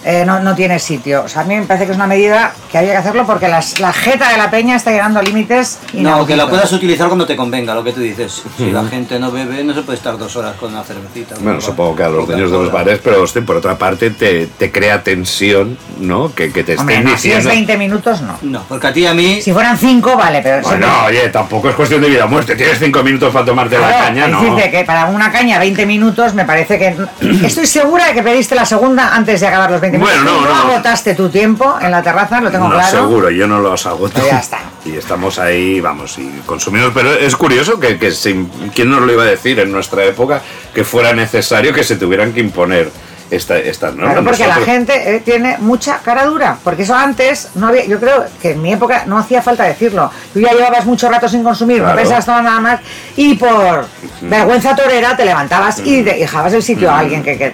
eh, 0.10 0.24
no, 0.26 0.40
no 0.40 0.56
tiene 0.56 0.80
sitio. 0.80 1.24
O 1.26 1.28
sea, 1.28 1.42
a 1.42 1.46
mí 1.46 1.56
me 1.56 1.64
parece 1.66 1.86
que 1.86 1.92
es 1.92 1.98
una 1.98 2.08
medida 2.08 2.54
que 2.72 2.78
había 2.78 2.92
que 2.92 2.98
hacerlo 2.98 3.26
porque 3.26 3.50
las- 3.50 3.80
la 3.82 3.92
jeta 3.92 4.30
de 4.32 4.38
la 4.38 4.50
peña 4.50 4.78
está 4.78 4.92
llegando 4.92 5.20
a 5.20 5.24
límites 5.24 5.80
No, 5.94 6.26
que 6.26 6.38
la 6.38 6.48
puedas 6.48 6.72
utilizar 6.72 7.08
cuando 7.08 7.26
te 7.26 7.36
convenga, 7.36 7.76
lo 7.76 7.84
que 7.84 7.92
tú 7.92 8.00
dices. 8.00 8.42
Si 8.58 8.72
la 8.72 8.86
gente 8.86 9.20
no 9.20 9.32
bebe, 9.32 9.64
no 9.66 9.74
se 9.74 9.82
puede 9.82 9.98
estar 9.98 10.18
dos 10.18 10.34
horas 10.38 10.56
con 10.58 10.72
una 10.72 10.84
cervecita. 10.84 11.36
Bueno, 11.42 11.60
supongo 11.60 11.96
que 11.98 12.04
a 12.04 12.10
los 12.10 12.26
dueños 12.26 12.50
de 12.50 12.58
los 12.58 12.72
bares, 12.72 13.00
pero 13.04 13.22
hostia, 13.22 13.42
por 13.42 13.58
otra 13.58 13.78
parte 13.78 14.10
te, 14.12 14.48
te 14.48 14.72
crea 14.72 15.04
tensión, 15.04 15.78
¿no? 16.00 16.34
Que, 16.34 16.54
que 16.54 16.64
te 16.64 16.78
Hombre, 16.78 16.96
estén 16.96 17.12
no, 17.12 17.18
si 17.18 17.32
es 17.32 17.44
diciendo. 17.44 17.50
20 17.50 17.78
minutos, 17.78 18.22
no. 18.22 18.38
No, 18.44 18.64
porque 18.70 18.88
a 18.88 18.94
ti 18.94 19.02
y 19.02 19.06
a 19.08 19.14
mí. 19.14 19.42
Si 19.42 19.52
fueran 19.52 19.78
5, 19.78 20.16
vale, 20.16 20.40
pero... 20.42 20.62
Bueno, 20.62 20.88
oye, 21.06 21.28
tampoco 21.30 21.70
es 21.70 21.76
cuestión 21.76 22.02
de 22.02 22.10
vida 22.10 22.24
o 22.26 22.28
muerte. 22.30 22.56
Tienes 22.56 22.80
cinco 22.80 23.04
minutos 23.04 23.34
para 23.34 23.46
tomarte 23.46 23.78
la 23.78 23.90
caña, 23.90 24.28
¿no? 24.28 24.56
que 24.56 24.84
para 24.86 25.06
una 25.08 25.32
caña 25.32 25.60
20 25.60 25.86
minutos 25.86 26.34
me 26.34 26.46
parece 26.46 26.78
que... 26.80 26.96
Estoy 27.46 27.68
segura 27.68 28.06
de 28.08 28.14
que 28.14 28.24
pediste 28.24 28.56
la 28.56 28.66
segunda 28.66 29.14
antes 29.14 29.42
de 29.42 29.48
acabar 29.48 29.70
los 29.72 29.82
20 29.82 29.97
Bueno, 30.00 30.24
no, 30.24 30.38
Tú 30.38 30.46
no. 30.46 30.56
agotaste 30.56 31.14
tu 31.16 31.30
tiempo 31.30 31.78
en 31.82 31.92
la 31.92 32.02
terraza, 32.02 32.40
lo 32.42 32.50
tengo 32.52 32.68
no, 32.68 32.76
claro. 32.76 32.98
seguro, 32.98 33.30
yo 33.30 33.48
no 33.48 33.60
los 33.60 33.86
agoto. 33.86 34.14
Pues 34.20 34.32
ya 34.32 34.40
está. 34.40 34.60
Y 34.86 34.96
estamos 34.96 35.40
ahí, 35.40 35.80
vamos, 35.82 36.18
y 36.18 36.42
consumimos. 36.46 36.92
Pero 36.94 37.14
es 37.14 37.36
curioso 37.36 37.80
que, 37.80 37.98
que 37.98 38.12
sin- 38.12 38.48
¿quién 38.74 38.90
nos 38.90 39.02
lo 39.02 39.12
iba 39.12 39.24
a 39.24 39.28
decir 39.28 39.60
en 39.60 39.72
nuestra 39.72 40.06
época 40.06 40.42
que 40.74 40.84
fuera 40.84 41.14
necesario 41.14 41.74
que 41.74 41.84
se 41.84 41.96
tuvieran 41.98 42.34
que 42.34 42.40
imponer 42.40 42.92
esta, 43.32 43.58
estas 43.58 43.94
normas? 43.96 44.14
Claro, 44.14 44.26
porque 44.28 44.48
la 44.48 44.56
gente 44.56 45.16
eh, 45.16 45.20
tiene 45.20 45.58
mucha 45.60 45.98
cara 46.00 46.26
dura, 46.26 46.58
porque 46.64 46.84
eso 46.84 46.96
antes 46.96 47.50
no 47.56 47.68
había, 47.68 47.86
yo 47.86 48.00
creo 48.00 48.26
que 48.42 48.52
en 48.52 48.62
mi 48.62 48.74
época 48.74 49.04
no 49.06 49.18
hacía 49.18 49.42
falta 49.42 49.64
decirlo. 49.64 50.10
Tú 50.34 50.40
ya 50.40 50.52
llevabas 50.54 50.86
mucho 50.86 51.10
rato 51.10 51.28
sin 51.28 51.44
consumir, 51.44 51.80
Claro. 51.80 51.96
no 51.96 52.10
pensabas 52.10 52.44
nada 52.44 52.60
más 52.60 52.80
y 53.16 53.36
por 53.36 53.86
vergüenza 54.22 54.76
torera 54.76 55.16
te 55.16 55.26
levantabas 55.26 55.80
y 55.80 56.02
de- 56.04 56.18
y 56.18 56.22
dejabas 56.22 56.54
el 56.54 56.64
sitio 56.64 56.90
a 56.92 57.00
alguien 57.00 57.24
que, 57.24 57.38
que, 57.38 57.54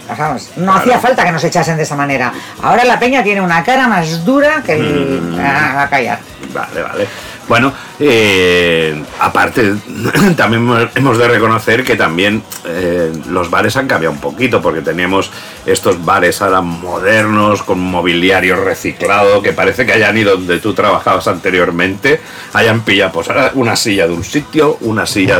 no 0.58 0.74
hacía 0.76 1.00
falta 1.00 1.24
que 1.26 1.32
nos 1.32 1.44
echasen 1.44 1.78
de 1.78 1.84
esa 1.84 1.96
manera. 1.96 2.32
Ahora 2.62 2.84
la 2.86 3.00
peña 3.00 3.24
tiene 3.24 3.42
una 3.42 3.64
cara 3.64 3.88
más 3.88 4.24
dura 4.26 4.62
que 4.66 4.74
el, 4.74 5.38
Ah, 5.40 5.84
a 5.84 5.90
callar. 5.90 6.20
Vale, 6.54 6.82
vale. 6.82 7.08
Bueno, 7.47 7.73
eh, 7.99 8.95
aparte, 9.19 9.73
también 10.38 10.89
hemos- 10.95 11.17
de 11.17 11.27
reconocer 11.27 11.84
que 11.84 11.95
también 11.95 12.41
eh, 12.65 13.12
los 13.29 13.49
bares 13.49 13.75
han 13.75 13.88
cambiado 13.88 14.13
un 14.15 14.21
poquito, 14.21 14.62
porque 14.62 14.82
teníamos 14.82 15.29
estos 15.65 16.03
bares 16.03 16.41
ahora 16.41 16.62
modernos, 16.62 17.62
con 17.63 17.79
mobiliario 17.79 18.63
reciclado, 18.63 19.41
que 19.41 19.51
parece 19.53 19.86
que 19.86 19.93
hayan 19.93 20.17
ido 20.17 20.38
donde 20.38 20.60
tú 20.60 20.73
trabajabas 20.73 21.27
anteriormente, 21.27 22.21
hayan 22.53 22.82
pillado 22.82 23.12
pues 23.12 23.27
una 23.56 23.75
silla 23.75 24.08
de 24.08 24.13
un 24.13 24.23
sitio, 24.23 24.77
una 24.82 25.06
silla 25.06 25.38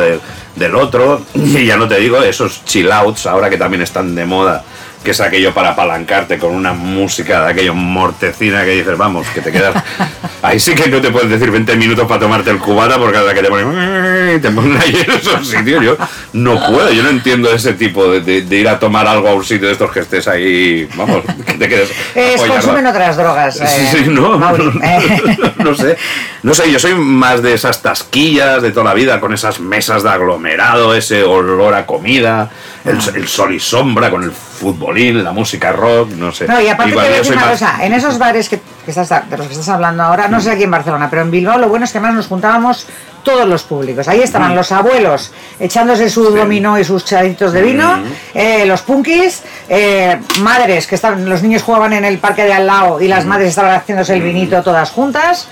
del 0.56 0.76
otro, 0.76 1.22
y 1.34 1.66
ya 1.66 1.78
no 1.78 1.88
te 1.88 2.00
digo 2.00 2.22
esos 2.22 2.64
chill 2.66 2.92
outs 2.92 3.26
ahora 3.28 3.50
que 3.50 3.58
también 3.58 3.82
están 3.82 4.14
de 4.14 4.26
moda 4.26 4.64
que 5.04 5.12
es 5.12 5.20
aquello 5.22 5.54
para 5.54 5.70
apalancarte 5.72 6.38
con 6.38 6.54
una 6.56 6.74
música 6.74 7.44
de 7.46 7.52
aquello 7.52 7.74
mortecina 7.74 8.64
que 8.64 8.72
dices, 8.72 8.98
vamos, 8.98 9.28
que 9.34 9.42
te 9.42 9.52
quedas. 9.52 9.84
Ahí 10.42 10.60
sí 10.60 10.76
que 10.76 10.90
no 10.90 11.00
te 11.02 11.10
puedes 11.10 11.30
decir 11.30 11.50
20 11.52 11.76
minutos 11.78 12.06
para 12.08 12.20
tomarte 12.20 12.50
el 12.50 12.58
cubata 12.58 12.98
porque 12.98 13.14
cada 13.14 13.34
que 13.34 13.42
te 13.42 13.48
ponen. 13.50 14.42
te 14.42 14.52
ponen 14.52 14.78
ahí 14.78 14.94
en 15.08 15.12
esos 15.14 15.48
sitios. 15.48 15.82
Yo 15.86 15.98
no 16.34 16.56
puedo, 16.68 16.92
yo 16.92 17.02
no 17.02 17.10
entiendo 17.10 17.50
ese 17.54 17.72
tipo 17.74 18.08
de, 18.12 18.20
de- 18.20 18.42
de 18.42 18.56
ir 18.58 18.68
a 18.68 18.78
tomar 18.78 19.08
algo 19.08 19.30
a 19.30 19.34
un 19.36 19.46
sitio 19.46 19.68
de 19.68 19.74
estos 19.74 19.90
que 19.92 20.02
estés 20.02 20.28
ahí, 20.28 20.86
vamos, 20.96 21.24
que 21.46 21.54
te 21.54 21.70
quedes. 21.70 21.90
Es, 22.16 22.36
apoyado. 22.36 22.60
consumen 22.60 22.86
otras 22.88 23.16
drogas. 23.16 23.62
eh, 23.62 23.68
Sí, 23.68 23.98
sí, 24.00 24.10
no, 24.10 24.38
Mauri. 24.38 24.66
no, 24.66 24.84
Eh, 24.84 25.38
no 25.60 25.74
sé, 25.76 25.98
no 26.44 26.54
sé, 26.54 26.70
yo 26.70 26.78
soy 26.78 26.94
más 26.96 27.42
de 27.42 27.54
esas 27.54 27.82
tasquillas 27.82 28.62
de 28.62 28.72
toda 28.72 28.84
la 28.86 28.94
vida, 28.94 29.22
con 29.22 29.34
esas 29.34 29.62
mesas 29.62 30.04
de 30.04 30.10
aglomerado, 30.10 30.94
ese 30.94 31.24
olor 31.24 31.74
a 31.74 31.86
comida, 31.86 32.50
el, 32.86 33.00
el 33.16 33.28
sol 33.28 33.54
y 33.54 33.60
sombra, 33.60 34.10
con 34.12 34.24
el 34.24 34.32
futbolín, 34.32 35.24
la 35.24 35.32
música 35.32 35.72
rock, 35.72 36.10
no 36.12 36.32
sé. 36.32 36.48
No, 36.48 36.60
y 36.62 36.68
aparte 36.68 36.92
te 36.92 36.98
Igual 36.98 37.06
voy 37.08 37.14
a 37.16 37.18
decir 37.18 37.34
una 37.34 37.42
más- 37.46 37.52
cosa, 37.52 37.78
en 37.86 37.94
esos 37.94 38.18
bares 38.18 38.50
que, 38.50 38.60
que 38.86 38.92
estás, 38.92 39.10
de 39.30 39.38
los 39.38 39.48
que 39.48 39.54
estás 39.54 39.70
hablando 39.70 40.04
ahora, 40.04 40.28
no 40.28 40.42
sé 40.42 40.52
aquí 40.52 40.64
en 40.64 40.72
Barcelona, 40.72 41.10
pero 41.10 41.22
en 41.22 41.32
Bilbao 41.32 41.58
lo 41.58 41.70
bueno 41.70 41.86
es 41.86 41.92
que 41.92 41.98
además 42.00 42.16
nos 42.16 42.28
juntábamos 42.28 42.88
todos 43.24 43.48
los 43.48 43.64
públicos. 43.64 44.08
Ahí 44.10 44.20
estaban 44.22 44.54
los 44.54 44.72
abuelos 44.74 45.32
echándose 45.58 46.10
su 46.10 46.24
dominó 46.30 46.78
y 46.78 46.84
sus 46.84 47.06
charitos 47.06 47.54
de 47.54 47.62
vino, 47.62 48.00
eh, 48.34 48.66
los 48.66 48.82
punkis, 48.82 49.44
eh, 49.70 50.20
madres 50.42 50.88
que 50.88 50.96
estaban, 50.96 51.30
los 51.30 51.42
niños 51.42 51.64
jugaban 51.64 51.94
en 51.94 52.04
el 52.04 52.18
parque 52.18 52.44
de 52.44 52.52
al 52.52 52.68
lado 52.68 53.00
y 53.02 53.08
las 53.08 53.26
madres 53.26 53.50
estaban 53.50 53.72
haciéndose 53.76 54.14
el 54.16 54.22
vinito 54.22 54.62
todas 54.62 54.92
juntas. 54.92 55.48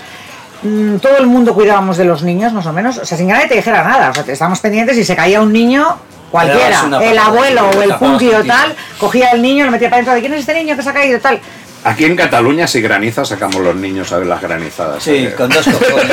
Mm, 0.62 0.96
Todo 0.98 1.16
el 1.18 1.26
mundo 1.26 1.54
cuidábamos 1.54 1.96
de 1.96 2.04
los 2.04 2.22
niños, 2.22 2.52
más 2.52 2.66
o 2.66 2.72
menos, 2.74 2.98
o 2.98 3.04
sea, 3.06 3.16
sin 3.16 3.26
que 3.26 3.32
nadie 3.32 3.48
te 3.48 3.54
dijera 3.54 3.82
nada. 3.82 4.10
O 4.10 4.14
sea, 4.14 4.22
te- 4.22 4.32
estábamos 4.32 4.60
pendientes 4.60 4.96
y 4.98 5.04
se 5.04 5.16
caía 5.16 5.40
un 5.40 5.52
niño, 5.52 5.96
cualquiera, 6.32 6.82
el 7.00 7.18
abuelo 7.18 7.70
o 7.70 7.82
el 7.82 7.94
punky 7.94 8.30
o 8.34 8.42
tal, 8.44 8.74
cogía 8.98 9.28
al 9.30 9.40
niño, 9.40 9.64
lo 9.66 9.70
metía 9.70 9.88
para 9.88 9.98
dentro 9.98 10.14
de 10.14 10.20
quién 10.20 10.32
es 10.34 10.40
este 10.40 10.54
niño 10.54 10.74
que 10.76 10.82
se 10.82 10.90
ha 10.90 10.92
caído 10.92 11.20
tal. 11.20 11.38
Aquí 11.84 12.04
en 12.04 12.14
Cataluña, 12.16 12.66
si 12.68 12.80
graniza, 12.80 13.24
sacamos 13.24 13.56
los 13.56 13.74
niños 13.74 14.12
a 14.12 14.18
ver 14.18 14.26
las 14.28 14.40
granizadas. 14.40 15.02
Sí, 15.02 15.28
con 15.36 15.48
dos 15.50 15.64
cojones. 15.66 16.12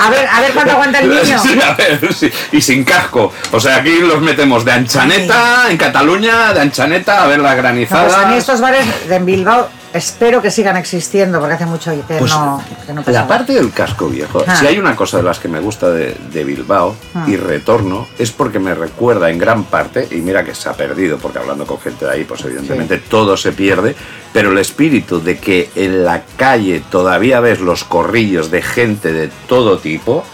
A 0.00 0.10
ver, 0.10 0.26
a 0.26 0.40
ver 0.40 0.52
cuánto 0.52 0.72
aguanta 0.72 0.98
el 1.00 1.10
niño. 1.22 1.38
Sí, 1.38 1.58
a 1.60 1.74
ver, 1.74 2.14
sí, 2.14 2.30
Y 2.52 2.60
sin 2.62 2.84
casco. 2.84 3.32
O 3.52 3.60
sea, 3.60 3.76
aquí 3.76 3.98
los 3.98 4.20
metemos 4.22 4.64
de 4.64 4.72
anchaneta, 4.72 5.66
en 5.70 5.76
Cataluña, 5.76 6.52
de 6.54 6.60
anchaneta, 6.60 7.22
a 7.22 7.26
ver 7.26 7.38
las 7.40 7.54
No, 7.54 7.62
granizadas. 7.62 8.14
pues 8.14 8.16
a 8.24 8.28
mí 8.28 8.36
estos 8.36 8.60
bares 8.60 9.08
de 9.08 9.18
Bilbao 9.18 9.68
espero 9.92 10.42
que 10.42 10.50
sigan 10.50 10.76
existiendo 10.76 11.38
porque 11.40 11.54
hace 11.54 11.66
mucho 11.66 11.90
que 12.06 12.14
Pues, 12.18 12.30
no, 12.32 12.62
que 12.86 12.92
no 12.92 13.02
la 13.06 13.26
parte 13.26 13.54
del 13.54 13.72
casco 13.72 14.08
viejo, 14.08 14.42
Ah. 14.46 14.56
si 14.56 14.66
hay 14.66 14.78
una 14.78 14.94
cosa 14.94 15.16
de 15.18 15.22
las 15.22 15.38
que 15.38 15.48
me 15.48 15.60
gusta 15.60 15.90
de, 15.90 16.14
de 16.32 16.44
Bilbao 16.44 16.94
Ah. 17.14 17.24
y 17.26 17.36
retorno, 17.36 18.06
es 18.18 18.30
porque 18.30 18.58
me 18.58 18.74
recuerda 18.74 19.30
en 19.30 19.38
gran 19.38 19.64
parte, 19.64 20.06
y 20.10 20.16
mira 20.16 20.44
que 20.44 20.54
se 20.54 20.68
ha 20.68 20.74
perdido, 20.74 21.18
porque 21.18 21.38
hablando 21.38 21.66
con 21.66 21.80
gente 21.80 22.04
de 22.04 22.12
ahí, 22.12 22.24
pues 22.24 22.44
evidentemente 22.44 22.98
todo 22.98 23.36
se 23.36 23.52
pierde, 23.52 23.94
pero 24.32 24.52
el 24.52 24.58
espíritu 24.58 25.22
de 25.22 25.38
que 25.38 25.70
en 25.74 26.04
la 26.04 26.22
calle 26.36 26.82
todavía 26.90 27.40
ves 27.40 27.60
los 27.60 27.84
corrillos 27.84 28.50
de 28.50 28.62
gente 28.62 29.12
de 29.12 29.30
todo 29.48 29.78
tipo, 29.78 30.24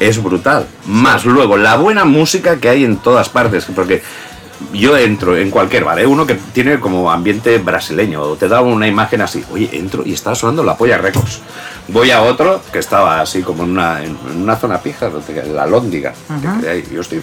es 0.00 0.22
brutal. 0.22 0.66
Más 0.86 1.24
luego, 1.24 1.56
la 1.56 1.76
buena 1.76 2.04
música 2.04 2.56
que 2.58 2.68
hay 2.68 2.84
en 2.84 2.98
todas 2.98 3.28
partes, 3.28 3.64
porque 3.74 4.00
yo 4.72 4.96
entro 4.96 5.36
en 5.36 5.50
cualquier 5.50 5.84
bar, 5.84 5.98
¿eh? 6.00 6.06
uno 6.06 6.26
que 6.26 6.34
tiene 6.52 6.80
como 6.80 7.10
ambiente 7.10 7.58
brasileño, 7.58 8.34
te 8.36 8.48
da 8.48 8.60
una 8.60 8.86
imagen 8.88 9.20
así, 9.20 9.44
oye, 9.52 9.68
entro 9.72 10.02
y 10.04 10.12
estaba 10.12 10.34
sonando 10.34 10.62
la 10.64 10.76
polla 10.76 10.98
Records. 10.98 11.40
Voy 11.88 12.10
a 12.10 12.22
otro 12.22 12.60
que 12.72 12.78
estaba 12.80 13.20
así 13.20 13.42
como 13.42 13.64
en 13.64 13.70
una, 13.70 14.04
en 14.04 14.16
una 14.36 14.56
zona 14.56 14.78
pija, 14.80 15.10
la 15.52 15.66
Lóndiga, 15.66 16.12
que 16.56 16.60
queda 16.60 16.72
ahí, 16.72 16.84
yo 16.92 17.00
estoy. 17.00 17.22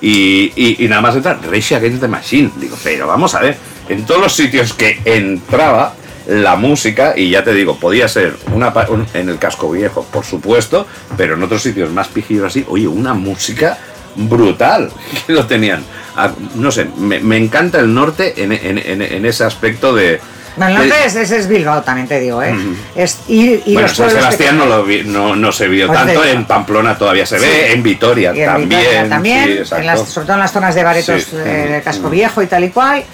Y, 0.00 0.52
y- 0.56 0.84
y 0.84 0.88
nada 0.88 1.02
más 1.02 1.16
entra 1.16 1.38
Rage 1.50 1.74
Against 1.74 2.00
the 2.00 2.08
Machine. 2.08 2.50
Digo, 2.56 2.76
pero 2.84 3.06
vamos 3.06 3.34
a 3.34 3.40
ver, 3.40 3.56
en 3.88 4.04
todos 4.06 4.20
los 4.20 4.34
sitios 4.34 4.72
que 4.74 5.00
entraba 5.04 5.94
la 6.28 6.56
música, 6.56 7.14
y 7.16 7.30
ya 7.30 7.44
te 7.44 7.52
digo, 7.54 7.78
podía 7.78 8.08
ser 8.08 8.36
una, 8.52 8.72
un- 8.88 9.06
en 9.14 9.28
el 9.28 9.38
casco 9.38 9.70
viejo, 9.70 10.04
por 10.12 10.24
supuesto, 10.24 10.86
pero 11.16 11.34
en 11.34 11.42
otros 11.42 11.62
sitios 11.62 11.90
más 11.92 12.08
pijillos 12.08 12.44
así, 12.46 12.64
oye, 12.68 12.86
una 12.88 13.14
música 13.14 13.78
brutal 14.16 14.90
que 15.26 15.32
lo 15.32 15.46
tenían. 15.46 15.82
Ah, 16.16 16.30
no 16.54 16.70
sé, 16.70 16.86
me, 16.96 17.20
me 17.20 17.36
encanta 17.36 17.78
el 17.78 17.92
norte 17.92 18.42
en, 18.42 18.52
en- 18.52 18.78
en- 18.78 19.02
en 19.02 19.26
ese 19.26 19.44
aspecto 19.44 19.94
de... 19.94 20.18
No, 20.56 20.66
el 20.68 20.74
norte 20.74 20.94
es, 21.04 21.14
es 21.16 21.46
Bilbao 21.48 21.82
también 21.82 22.08
te 22.08 22.18
digo, 22.18 22.42
¿eh? 22.42 22.54
Es 22.94 23.18
ir, 23.28 23.62
y 23.66 23.74
bueno, 23.74 23.88
San 23.88 24.08
Sebastián 24.08 24.56
no, 24.56 24.64
lo 24.64 24.82
vi- 24.84 25.04
no, 25.04 25.36
no 25.36 25.52
se 25.52 25.68
vio 25.68 25.86
Pues 25.86 25.98
tanto, 25.98 26.24
en 26.24 26.46
Pamplona 26.46 26.96
todavía 26.96 27.26
se 27.26 27.38
ve, 27.38 27.72
en 27.72 27.82
Vitoria 27.82 28.32
Y 28.34 28.40
en 28.40 28.46
también. 28.46 28.68
Vitoria 28.80 29.08
también, 29.10 29.44
sí, 29.44 29.50
en 29.52 29.58
exacto. 29.58 29.84
las- 29.84 30.08
sobre 30.08 30.24
todo 30.26 30.34
en 30.36 30.40
las 30.40 30.52
zonas 30.52 30.74
de 30.74 30.82
baretos 30.82 31.22
Sí. 31.24 31.36
eh, 31.36 31.68
del 31.72 31.82
casco 31.82 32.08
viejo 32.08 32.40
y 32.42 32.46
tal 32.46 32.64
y 32.64 32.70
cual, 32.70 33.04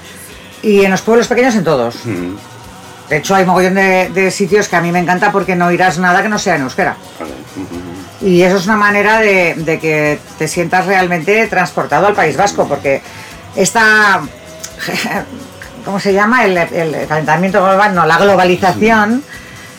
y 0.62 0.84
en 0.84 0.92
los 0.92 1.00
pueblos 1.02 1.26
pequeños 1.26 1.56
en 1.56 1.64
todos. 1.64 1.96
De 3.08 3.16
hecho, 3.16 3.34
hay 3.34 3.44
mogollón 3.44 3.74
de, 3.74 4.10
de 4.10 4.30
sitios 4.30 4.68
que 4.68 4.76
a 4.76 4.80
mí 4.80 4.92
me 4.92 5.00
encanta 5.00 5.32
porque 5.32 5.56
no 5.56 5.72
irás 5.72 5.98
nada 5.98 6.22
que 6.22 6.28
no 6.28 6.38
sea 6.38 6.54
en 6.54 6.62
euskera. 6.62 6.94
Y 8.22 8.42
eso 8.42 8.56
es 8.56 8.66
una 8.66 8.76
manera 8.76 9.18
de, 9.20 9.54
de 9.56 9.78
que 9.80 10.18
te 10.38 10.46
sientas 10.48 10.86
realmente 10.86 11.46
transportado 11.48 12.06
al 12.06 12.14
País 12.14 12.36
Vasco, 12.36 12.68
porque 12.68 13.02
esta, 13.56 14.20
¿cómo 15.84 15.98
se 16.00 16.12
llama? 16.12 16.44
El, 16.44 16.56
el 16.56 17.06
calentamiento 17.08 17.62
global, 17.62 17.94
no, 17.94 18.06
la 18.06 18.18
globalización 18.18 19.22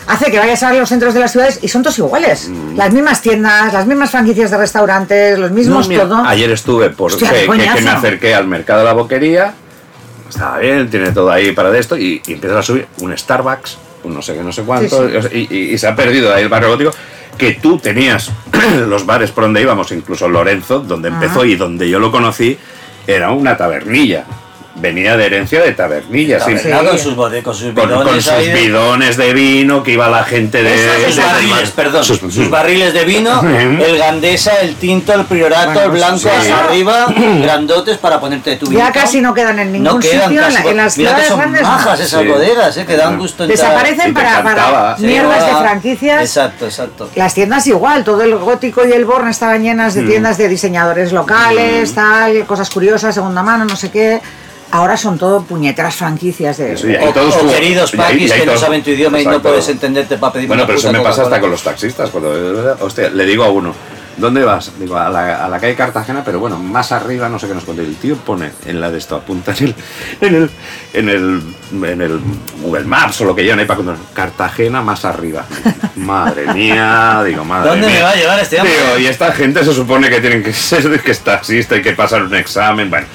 hace 0.08 0.30
que 0.30 0.38
vayas 0.39 0.62
a 0.64 0.74
los 0.74 0.89
centros 0.89 1.14
de 1.14 1.22
las 1.22 1.32
ciudades 1.32 1.60
y 1.62 1.70
son 1.70 1.82
todos 1.84 1.98
iguales. 2.00 2.50
Las 2.76 2.91
mismas 2.91 3.22
tiendas, 3.22 3.72
las 3.72 3.86
mismas 3.88 4.12
franquicias 4.12 4.52
de 4.52 4.58
restaurantes, 4.58 5.39
los 5.39 5.52
mismos 5.52 5.86
No, 5.86 5.89
mira, 5.89 6.04
todo. 6.04 6.24
Ayer 6.26 6.52
estuve 6.52 6.89
por 6.89 7.12
Hostia, 7.14 7.30
que, 7.32 7.36
qué 7.48 7.58
que- 7.70 7.74
que 7.76 7.82
me 7.82 7.89
acerqué 7.91 8.36
al 8.36 8.48
mercado 8.48 8.80
de 8.80 8.86
la 8.86 8.94
boquería. 8.94 9.54
Estaba 10.30 10.58
bien, 10.58 10.89
tiene 10.89 11.12
todo 11.12 11.32
ahí 11.32 11.54
para 11.54 11.70
de 11.72 11.80
esto. 11.80 11.96
Y, 11.96 12.22
y 12.28 12.34
empiezas 12.34 12.58
a 12.60 12.64
subir 12.64 12.88
un 13.00 13.18
Starbucks, 13.18 13.78
un 14.04 14.14
no 14.16 14.22
sé 14.22 14.34
qué, 14.34 14.44
no 14.44 14.52
sé 14.52 14.64
cuánto. 14.64 15.08
Sí, 15.30 15.48
Y, 15.50 15.56
y- 15.56 15.74
y 15.74 15.78
se 15.78 15.88
ha 15.88 15.96
perdido 15.96 16.34
ahí 16.34 16.44
el 16.44 16.50
barrio 16.50 16.70
gótico. 16.70 16.91
Que 17.38 17.52
tú 17.54 17.78
tenías 17.78 18.32
los 18.88 19.06
bares 19.06 19.32
por 19.32 19.44
donde 19.46 19.62
íbamos, 19.62 19.92
incluso 19.92 20.28
Lorenzo, 20.28 20.80
donde 20.80 21.10
empezó 21.10 21.46
y 21.46 21.56
donde 21.56 21.90
yo 21.90 22.00
lo 22.00 22.12
conocí, 22.12 22.58
era 23.08 23.32
una 23.32 23.58
tabernilla. 23.58 24.26
Venía 24.76 25.15
de 25.15 25.26
herencia 25.28 25.61
de 25.61 25.71
tabernilla. 25.74 26.39
sí. 26.39 26.53
Con 26.53 26.97
sus 26.97 27.13
con 27.43 27.53
sus 27.55 27.74
Con, 27.74 27.76
con 27.76 27.89
bidones 27.89 28.26
sus 28.26 28.38
de- 28.38 28.53
bidones 28.55 29.17
de 29.17 29.34
vino 29.34 29.84
que 29.84 29.91
iba 29.91 30.09
la 30.09 30.24
gente 30.24 30.63
de. 30.63 31.05
sus 31.05 31.15
de- 31.15 31.21
barriles, 31.21 31.69
perdón, 31.71 32.03
sus- 32.03 32.17
sus, 32.34 32.49
barriles 32.49 32.91
de 32.91 33.05
vino, 33.05 33.41
el 33.47 33.97
gandesa, 33.99 34.59
el 34.61 34.76
tinto, 34.76 35.13
el 35.13 35.26
priorato, 35.26 35.65
Bueno, 35.74 35.82
el 35.82 35.89
pues 35.89 35.99
blanco 36.01 36.17
sí. 36.19 36.28
hacia 36.30 36.59
arriba, 36.65 37.05
grandotes 37.43 37.97
para 37.99 38.19
ponerte 38.19 38.55
tu 38.55 38.65
Ya 38.65 38.71
vinito. 38.71 38.93
casi 38.93 39.21
no 39.21 39.34
quedan 39.36 39.59
en 39.59 39.71
ningún 39.74 39.84
no 39.93 39.99
quedan 39.99 40.30
sitio, 40.30 40.41
en 40.47 40.53
casi, 40.53 40.67
en 40.67 40.78
las 40.78 40.93
ciudades 40.95 41.28
son 41.28 41.38
grandes 41.39 41.61
majas 41.61 41.99
esas 41.99 42.21
Sí. 42.24 42.28
bodegas, 42.28 42.78
eh, 42.78 42.86
que 42.88 42.97
dan 42.97 43.19
gusto 43.19 43.43
entrar. 43.43 43.59
Desaparecen 43.59 44.07
te 44.07 44.13
para, 44.13 44.43
para 44.43 44.95
mierdas 44.97 45.45
de 45.45 45.51
va. 45.53 45.61
franquicias. 45.61 46.21
Exacto, 46.21 46.65
exacto. 46.65 47.09
Las 47.15 47.34
tiendas 47.36 47.67
igual, 47.67 48.03
todo 48.03 48.24
el 48.24 48.36
gótico 48.38 48.88
y 48.88 48.91
el 48.91 49.05
Born 49.05 49.28
estaban 49.28 49.61
llenas 49.61 49.93
de 49.93 50.01
Mm. 50.01 50.07
tiendas 50.07 50.38
de 50.39 50.47
diseñadores 50.49 51.11
locales, 51.13 51.93
tal, 51.93 52.43
cosas 52.47 52.71
curiosas, 52.71 53.13
segunda 53.13 53.43
mano, 53.43 53.65
no 53.65 53.76
sé 53.76 53.91
qué. 53.91 54.19
Ahora 54.74 54.97
son 54.97 55.19
todo 55.19 55.43
puñeteras 55.43 55.95
franquicias 55.95 56.57
de... 56.57 56.76
Ya. 56.76 57.05
O, 57.05 57.09
Y 57.09 57.13
todos 57.13 57.36
o 57.36 57.39
como- 57.39 57.51
queridos 57.53 57.91
paquis 57.91 58.34
que 58.34 58.45
no 58.45 58.57
saben 58.57 58.82
tu 58.84 58.89
idioma 58.89 59.19
y 59.21 59.24
no 59.24 59.30
Exacto. 59.32 59.49
puedes 59.49 59.69
entenderte 59.69 60.17
para 60.17 60.34
pedir 60.34 60.47
Bueno, 60.47 60.63
una 60.63 60.67
pero 60.67 60.80
eso 60.80 60.91
me 60.91 60.99
pasa 60.99 61.21
hasta 61.24 61.39
con 61.39 61.51
los 61.51 61.61
taxistas. 61.61 62.09
Cuando, 62.09 62.76
hostia, 62.80 63.09
le 63.09 63.24
digo 63.26 63.43
a 63.43 63.51
uno, 63.51 63.71
¿dónde 64.17 64.43
vas? 64.43 64.71
Digo, 64.80 64.97
a 64.97 65.09
la, 65.09 65.45
a 65.45 65.47
la 65.47 65.59
calle 65.59 65.76
Cartagena, 65.76 66.24
pero 66.26 66.39
bueno, 66.39 66.57
más 66.57 66.91
arriba, 66.91 67.30
no 67.30 67.38
sé 67.38 67.47
qué 67.47 67.53
nos 67.53 67.65
pone. 67.65 67.84
El 67.84 67.95
tío 67.97 68.15
pone 68.15 68.51
en 68.65 68.82
la 68.82 68.89
de 68.89 68.97
esto, 68.97 69.15
apunta 69.15 69.53
en 69.59 69.65
el, 69.65 69.76
en 70.21 70.36
el, 70.36 70.49
en 70.93 71.09
el, 71.09 71.41
en 71.91 72.01
el 72.01 72.19
Google 72.63 72.86
Maps 72.86 73.21
o 73.21 73.26
lo 73.26 73.36
que 73.36 73.43
llevan 73.43 73.59
ahí 73.59 73.65
para 73.65 73.78
contar. 73.78 73.95
Cartagena 74.15 74.82
más 74.82 75.05
arriba. 75.05 75.45
Madre 75.97 76.51
mía, 76.51 77.21
digo, 77.24 77.45
madre 77.45 77.69
¿Dónde 77.69 77.86
mía. 77.88 77.95
me 77.97 78.01
va 78.03 78.09
a 78.09 78.15
llevar 78.15 78.39
este 78.39 78.59
hombre? 78.59 78.74
Digo, 78.76 78.97
y 78.97 79.05
esta 79.05 79.32
gente 79.34 79.63
se 79.63 79.71
supone 79.74 80.09
que 80.09 80.19
tienen 80.19 80.41
que 80.41 80.51
ser 80.53 80.99
que 80.99 81.11
es 81.11 81.19
taxista 81.19 81.76
y 81.78 81.82
que 81.84 81.91
pasar 81.93 82.24
un 82.24 82.34
examen. 82.34 82.89
Bueno, 82.89 83.05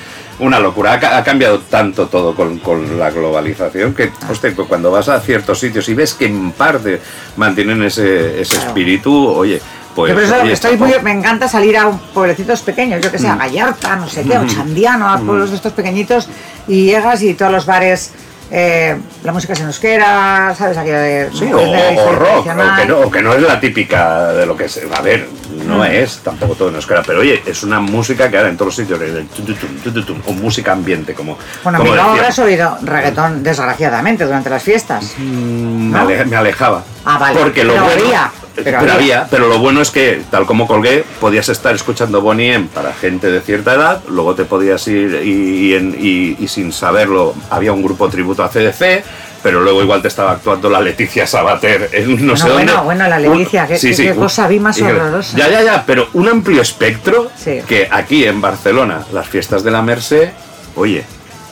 una 0.41 0.59
locura. 0.61 0.93
Ha, 0.95 1.01
ca- 1.01 1.17
ha 1.19 1.25
cambiado 1.25 1.61
tanto 1.61 2.07
todo 2.07 2.35
con, 2.35 2.59
con 2.59 2.99
la 2.99 3.11
globalización 3.11 3.95
que, 3.95 4.11
hostia, 4.31 4.55
cu- 4.55 4.67
cuando 4.69 4.91
vas 4.91 5.09
a 5.09 5.21
ciertos 5.21 5.59
sitios 5.61 5.89
y 5.89 5.95
ves 5.95 6.15
que 6.15 6.27
en 6.27 6.53
parte 6.53 7.01
mantienen 7.37 7.83
ese, 7.83 8.41
ese 8.41 8.55
Claro. 8.55 8.69
espíritu, 8.69 9.27
oye, 9.29 9.61
pues. 9.95 10.17
Eso 10.17 10.37
estoy 10.45 10.77
muy, 10.77 10.93
me 11.03 11.11
encanta 11.13 11.49
salir 11.49 11.77
a 11.77 11.87
un- 11.89 11.99
pueblecitos 11.99 12.61
pequeños, 12.63 13.01
yo 13.03 13.11
que 13.11 13.19
sé, 13.19 13.27
a 13.29 13.37
Gallarta, 13.37 13.97
no 13.97 14.09
sé 14.09 14.23
qué, 14.23 14.39
o 14.39 14.47
Chandiano, 14.47 15.09
a 15.11 15.19
pueblos 15.19 15.51
de 15.51 15.57
estos 15.57 15.73
pequeñitos, 15.73 16.29
y 16.69 16.85
llegas 16.85 17.21
y 17.23 17.35
todos 17.35 17.51
los 17.51 17.67
bares, 17.67 18.13
eh, 18.51 18.97
la 19.25 19.33
música 19.33 19.53
es 19.53 19.61
en 19.61 19.67
euskera, 19.67 20.55
¿sabes? 20.57 20.77
Aquello 20.79 20.99
de... 20.99 21.31
Sí, 21.33 21.51
o, 21.53 22.13
rock, 22.13 22.41
o 22.41 22.77
que, 22.77 22.87
no, 22.87 22.99
o 23.01 23.11
que 23.11 23.23
no 23.23 23.35
es 23.35 23.43
la 23.43 23.61
típica 23.61 24.33
de 24.33 24.47
lo 24.47 24.57
que 24.57 24.65
es. 24.65 24.81
A 24.97 25.01
ver, 25.03 25.29
no 25.67 25.85
es 25.85 26.19
tampoco 26.25 26.55
todo 26.55 26.69
en 26.71 26.77
euskera, 26.77 27.03
pero 27.07 27.21
oye, 27.21 27.43
es 27.47 27.63
una 27.63 27.81
música 27.81 28.31
que 28.31 28.37
ahora 28.39 28.49
en 28.49 28.57
todos 28.57 28.69
los 28.69 28.77
sitios, 28.77 29.01
el 29.01 29.27
tututum, 29.29 29.69
tututum, 29.83 30.21
o 30.27 30.33
música 30.33 30.73
ambiente, 30.73 31.15
como. 31.15 31.37
Bueno, 31.63 31.79
como 31.79 31.91
a 31.93 31.95
mí 31.95 32.01
no 32.01 32.15
decíamos. 32.15 32.19
habrás 32.19 32.39
oído 32.39 32.79
reggaetón, 32.83 33.43
desgraciadamente, 33.43 34.25
durante 34.25 34.51
las 34.51 34.63
fiestas. 34.63 35.15
Mm, 35.19 35.91
¿No? 35.93 36.05
me, 36.05 36.15
ale- 36.15 36.25
me 36.25 36.37
alejaba. 36.37 36.83
Ah, 37.05 37.19
vale. 37.19 37.39
Porque 37.39 37.65
lo 37.65 37.75
bueno, 37.75 37.87
había, 37.91 38.31
pero 38.65 38.79
pero, 38.81 38.93
había. 38.93 39.27
pero 39.31 39.49
lo 39.49 39.59
bueno 39.59 39.81
es 39.81 39.91
que, 39.91 40.23
tal 40.31 40.47
como 40.47 40.67
colgué, 40.67 41.05
podías 41.21 41.49
estar 41.49 41.75
escuchando 41.75 42.21
Bonnie 42.21 42.55
M 42.55 42.69
para 42.75 42.93
gente 42.93 43.31
de 43.31 43.41
cierta 43.41 43.75
edad, 43.75 44.03
luego 44.09 44.35
te 44.35 44.45
podías 44.45 44.87
ir 44.89 45.21
y, 45.25 45.69
y 45.71 45.75
en- 45.75 45.97
y- 45.99 46.37
y 46.43 46.49
sin 46.49 46.73
saberlo 46.73 47.35
había 47.51 47.73
un 47.73 47.83
grupo 47.83 48.09
tributo 48.09 48.43
a 48.45 48.49
CDC, 48.49 49.03
pero 49.43 49.61
luego 49.61 49.83
igual 49.83 50.03
te 50.03 50.09
estaba 50.09 50.33
actuando 50.33 50.69
la 50.69 50.81
Leticia 50.81 51.27
Sabater 51.27 51.91
en 51.93 52.27
no 52.27 52.37
sé 52.37 52.45
Bueno, 52.45 52.57
dónde. 52.59 52.73
bueno, 52.73 52.85
bueno, 52.85 53.09
la 53.09 53.19
Leticia, 53.21 53.67
qué- 53.67 53.79
qué- 53.79 53.95
qué 53.95 54.13
un- 54.13 54.19
cosa 54.19 54.49
vi 54.49 54.59
más 54.61 54.81
horrorosa. 54.83 55.37
Ya, 55.37 55.49
ya, 55.49 55.63
ya, 55.63 55.85
pero 55.87 56.09
un 56.15 56.29
amplio 56.29 56.61
espectro 56.63 57.31
Sí. 57.37 57.61
que 57.69 57.89
aquí 57.91 58.25
en 58.25 58.41
Barcelona, 58.41 59.05
las 59.13 59.29
fiestas 59.29 59.63
de 59.63 59.71
la 59.71 59.81
Merced, 59.83 60.31
oye, 60.75 61.05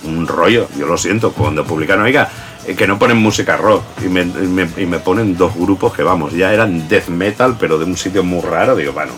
un 0.05 0.27
rollo, 0.27 0.69
yo 0.79 0.87
lo 0.87 0.97
siento, 0.99 1.33
cuando 1.33 1.65
publican, 1.65 2.01
oiga, 2.03 2.29
que 2.75 2.87
no 2.87 2.99
ponen 2.99 3.17
música 3.19 3.57
rock 3.57 3.83
y 4.05 4.09
me, 4.09 4.23
y 4.23 4.27
me- 4.27 4.69
y 4.77 4.87
ponen 4.99 5.37
dos 5.37 5.55
grupos 5.55 5.93
que, 5.95 6.03
vamos, 6.03 6.33
ya 6.33 6.53
eran 6.53 6.89
death 6.89 7.09
metal, 7.09 7.57
pero 7.61 7.79
de 7.79 7.85
un 7.85 7.97
sitio 7.97 8.25
muy 8.25 8.41
raro, 8.43 8.75
digo, 8.75 8.93
bueno, 8.93 9.13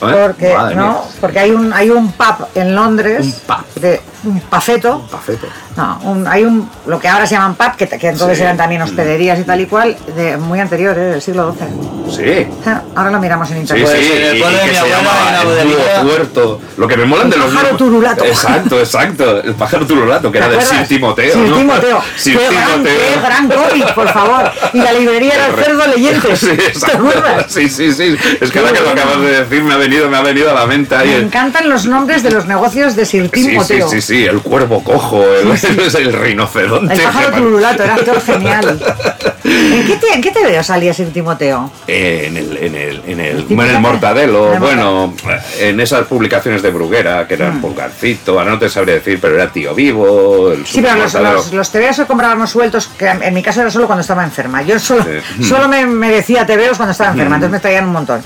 ¿Eh? 0.01 0.14
Porque, 0.26 0.55
Madre 0.55 0.74
mía. 0.76 0.84
¿no? 0.84 1.05
porque 1.20 1.38
hay 1.40 1.51
un 1.51 1.72
hay 1.72 1.90
un 1.90 2.12
pub 2.12 2.46
en 2.55 2.74
Londres 2.74 3.24
Un 3.26 3.32
pub. 3.57 3.80
de 3.82 4.01
un 4.24 4.40
pafeto 4.40 5.07
Pafete. 5.11 5.46
No, 5.76 5.96
un- 6.03 6.26
hay 6.26 6.42
un, 6.44 6.68
lo 6.86 6.99
que 6.99 7.07
ahora 7.07 7.24
se 7.24 7.36
llaman 7.36 7.55
pub, 7.55 7.76
que, 7.76 7.86
que 7.88 8.09
entonces 8.09 8.36
Sí. 8.38 8.42
eran 8.42 8.57
también 8.57 8.82
hospederías 8.82 9.38
y 9.38 9.44
tal 9.44 9.61
y 9.61 9.66
cual, 9.66 9.96
de 10.16 10.36
muy 10.36 10.59
anterior, 10.59 10.99
¿eh? 10.99 11.03
del 11.03 11.22
siglo 11.22 11.55
XII. 11.57 12.16
Sí. 12.16 12.49
Ah, 12.66 12.82
Ahora 12.96 13.11
lo 13.12 13.20
miramos 13.20 13.49
en 13.51 13.55
Sí, 13.57 13.61
internet. 13.61 13.86
Pues 13.86 13.99
sí, 14.07 14.12
en 14.12 14.22
el 14.26 14.36
y, 14.36 14.40
pueblo 14.40 14.57
y 14.57 14.61
de 14.61 14.64
que 14.64 14.70
mi 14.70 14.74
se 14.74 14.94
abuela 14.94 15.62
el 15.62 16.07
tuerto. 16.09 16.61
Lo 16.78 16.88
que 16.88 16.96
me 16.96 17.05
molan 17.05 17.30
de 17.30 17.36
El 17.36 17.42
los 17.42 17.55
pájaro 17.55 17.76
turulato. 17.76 18.24
Exacto, 18.24 18.78
exacto. 18.80 19.40
El 19.42 19.55
pájaro 19.55 19.86
turulato, 19.86 20.32
que 20.32 20.38
¿Te 20.40 20.44
era 20.44 20.49
de 20.49 20.61
acuerdas? 20.61 20.78
Sir 20.78 20.88
Timoteo. 20.88 21.32
Sir 21.34 21.49
¿no? 21.49 21.57
Timoteo. 21.59 22.01
Sir 22.16 22.38
qué, 22.38 22.44
gran, 22.55 22.66
Timoteo. 22.72 22.99
qué 23.14 23.20
gran 23.20 23.49
cómic, 23.49 23.94
por 23.94 24.09
favor. 24.09 24.51
Y 24.72 24.78
la 24.78 24.92
librería 24.92 25.34
era 25.34 25.46
el 25.46 25.55
cerdo 25.64 25.86
leyentes. 25.86 26.38
Sí, 26.49 26.80
¿Te 26.86 26.92
acuerdas? 26.92 27.46
Sí, 27.49 27.68
sí, 27.68 27.92
sí. 27.92 28.16
Es 28.40 28.51
que 28.51 28.59
ahora 28.59 28.72
que 28.72 28.80
lo 28.80 28.90
acabas 28.90 29.20
de 29.20 29.44
decir 29.44 29.62
me 29.62 29.74
ha 29.74 29.76
venido 29.89 30.09
me 30.11 30.16
ha 30.16 30.22
venido 30.22 30.51
a 30.51 30.55
la 30.55 30.66
mente 30.66 30.95
ahí. 30.95 31.09
Me 31.09 31.14
el- 31.16 31.22
encantan 31.24 31.68
los 31.68 31.86
nombres 31.86 32.22
de 32.22 32.30
los 32.30 32.47
negocios 32.47 32.95
de 32.97 33.05
Sir 33.05 33.30
Sí, 33.32 33.43
sí, 33.43 33.49
Timoteo. 33.51 33.89
sí, 33.89 34.01
sí, 34.01 34.24
el 34.24 34.41
cuervo 34.41 34.82
cojo, 34.84 35.24
el, 35.24 35.49
el 35.99 36.12
rinoceronte. 36.12 36.95
El 36.95 37.01
pájaro 37.01 37.32
turulato, 37.36 37.82
era 37.84 37.95
actor 37.95 38.20
genial. 38.20 38.80
¿En 39.45 39.86
qué, 39.86 39.97
te, 39.97 40.12
¿En 40.14 40.20
qué 40.20 40.30
TVO 40.30 40.62
salía 40.62 40.93
Sir 40.93 41.12
Timoteo? 41.12 41.70
Eh, 41.86 42.24
en 42.28 42.36
el, 42.36 42.57
en 42.59 42.74
el, 42.74 43.03
en 43.07 43.20
el, 43.20 43.47
en 43.49 43.61
el 43.61 43.72
de- 43.72 43.78
Mortadelo, 43.78 44.49
en 44.49 44.55
el 44.55 44.61
bueno, 44.61 45.14
en 45.59 45.80
esas 45.80 46.07
publicaciones 46.07 46.61
de 46.62 46.70
Bruguera, 46.70 47.26
que 47.26 47.36
Mm. 47.36 47.41
eran 47.43 47.61
Pulgarcito, 47.61 48.39
ahora 48.39 48.51
no 48.53 48.59
te 48.59 48.68
sabría 48.68 48.95
decir, 48.97 49.18
pero 49.20 49.34
era 49.36 49.51
Tío 49.51 49.74
Vivo, 49.74 50.53
el 50.53 50.66
Sí, 50.66 50.82
pero 50.82 50.97
los, 50.97 51.14
los, 51.14 51.53
los 51.53 51.70
TVOs 51.72 51.97
que 51.97 52.05
comprábamos 52.07 52.51
sueltos, 52.51 52.89
que 52.99 53.07
en 53.07 53.32
mi 53.34 53.43
caso 53.43 53.61
era 53.62 53.70
solo 53.70 53.86
cuando 53.86 54.01
estaba 54.03 54.24
enferma. 54.24 54.62
Yo 54.62 54.78
solo, 54.78 55.05
Sí. 55.39 55.45
solo 55.45 55.68
me, 55.68 55.86
me 55.86 56.11
decía 56.11 56.45
TVOs 56.45 56.76
cuando 56.76 56.93
estaba 56.93 57.11
enferma, 57.12 57.36
entonces 57.36 57.53
me 57.53 57.61
traían 57.61 57.84
un 57.86 57.93
montón. 57.93 58.22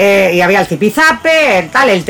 Eh, 0.00 0.30
y 0.34 0.40
había 0.40 0.60
el 0.60 0.66
zipizape, 0.68 1.58
el 1.58 1.70
tal, 1.70 1.88
el 1.88 2.04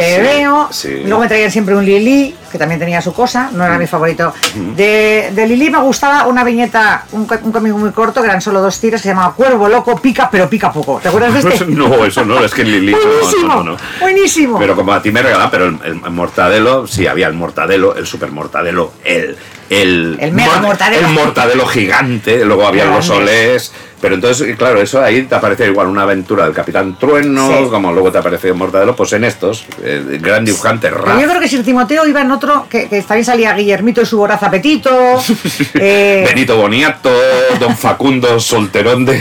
sí. 0.70 0.88
Y 0.88 1.04
luego 1.04 1.20
me 1.20 1.26
traían 1.26 1.50
siempre 1.50 1.74
un 1.74 1.86
Lili, 1.86 2.36
que 2.52 2.58
también 2.58 2.78
tenía 2.78 3.00
su 3.00 3.14
cosa, 3.14 3.48
no 3.50 3.64
era 3.64 3.78
mi 3.78 3.86
favorito. 3.86 4.34
De, 4.76 5.30
de 5.32 5.46
Lili 5.46 5.70
me 5.70 5.78
gustaba 5.78 6.26
una 6.26 6.44
viñeta, 6.44 7.06
un, 7.12 7.26
un 7.44 7.50
cómic 7.50 7.72
muy 7.72 7.90
corto, 7.92 8.20
que 8.20 8.26
eran 8.26 8.42
solo 8.42 8.60
dos 8.60 8.78
tiras, 8.78 9.00
que 9.00 9.04
se 9.04 9.14
llamaba 9.14 9.32
Cuervo 9.32 9.70
Loco, 9.70 9.96
pica, 9.96 10.28
pero 10.30 10.50
pica 10.50 10.70
poco. 10.70 11.00
¿Te 11.02 11.08
acuerdas 11.08 11.32
de 11.32 11.48
este? 11.48 11.64
No, 11.78 12.04
eso 12.04 12.26
no, 12.26 12.44
es 12.44 12.52
que 12.52 12.60
en 12.60 12.72
Lili. 12.72 12.92
buenísimo, 12.92 13.48
no, 13.48 13.64
no, 13.64 13.72
no. 13.72 13.76
buenísimo. 14.00 14.58
Pero 14.58 14.76
como 14.76 14.92
a 14.92 15.00
ti 15.00 15.10
me 15.10 15.22
regalaban, 15.22 15.50
pero 15.50 15.64
el, 15.68 15.78
el 15.84 16.10
mortadelo, 16.10 16.86
sí, 16.86 17.06
había 17.06 17.26
el 17.26 17.32
mortadelo, 17.32 17.96
el 17.96 18.06
super 18.06 18.30
mortadelo, 18.32 18.92
el. 19.02 19.34
El, 19.70 20.16
El 20.20 20.32
mega 20.32 20.60
mortadelo. 20.60 21.08
El 21.08 21.14
mortadelo 21.14 21.66
gigante, 21.66 22.44
luego 22.44 22.66
había 22.66 22.86
los 22.86 23.08
olés. 23.10 23.72
Pero 24.00 24.14
entonces, 24.14 24.56
claro, 24.56 24.80
eso 24.80 25.02
ahí 25.02 25.22
te 25.22 25.34
aparece 25.34 25.66
igual 25.66 25.88
una 25.88 26.02
aventura 26.02 26.44
del 26.44 26.54
Capitán 26.54 26.96
Trueno, 27.00 27.48
Sí. 27.48 27.64
como 27.68 27.92
luego 27.92 28.12
te 28.12 28.18
aparece 28.18 28.46
el 28.46 28.54
mortadelo, 28.54 28.94
pues 28.94 29.12
en 29.12 29.24
estos, 29.24 29.66
el 29.82 30.20
gran 30.20 30.44
dibujante 30.44 30.88
Raf. 30.88 31.20
yo 31.20 31.26
creo 31.28 31.40
que 31.40 31.48
Sir 31.48 31.64
Timoteo 31.64 32.06
iba 32.06 32.20
en 32.20 32.30
otro, 32.30 32.66
que, 32.70 32.88
que 32.88 33.02
también 33.02 33.24
salía 33.24 33.52
Guillermito 33.54 34.00
y 34.00 34.06
su 34.06 34.16
voraz 34.18 34.40
apetito. 34.44 34.90
eh, 35.74 36.24
Benito 36.28 36.56
Boniato, 36.56 37.10
Don 37.58 37.76
Facundo 37.76 38.38
Solterón 38.38 39.04
de. 39.04 39.20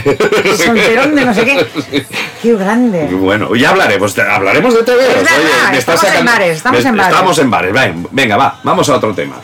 Solterón 0.56 1.16
de 1.16 1.24
no 1.24 1.34
sé 1.34 1.44
qué. 1.44 2.06
Qué 2.42 2.54
grande. 2.54 3.08
Bueno, 3.10 3.52
ya 3.56 3.70
hablaremos, 3.70 4.16
hablaremos 4.16 4.72
de 4.74 4.84
TV. 4.84 5.00
Es 5.72 5.78
estamos 5.78 6.04
en 6.04 6.24
bares, 6.24 6.56
estamos 6.58 6.84
en 6.84 6.96
bares. 6.96 7.12
Estamos 7.12 7.38
en 7.38 7.50
bares, 7.50 7.72
ven, 7.72 8.06
venga, 8.12 8.36
va, 8.36 8.60
vamos 8.62 8.88
a 8.88 8.94
otro 8.94 9.12
tema. 9.12 9.34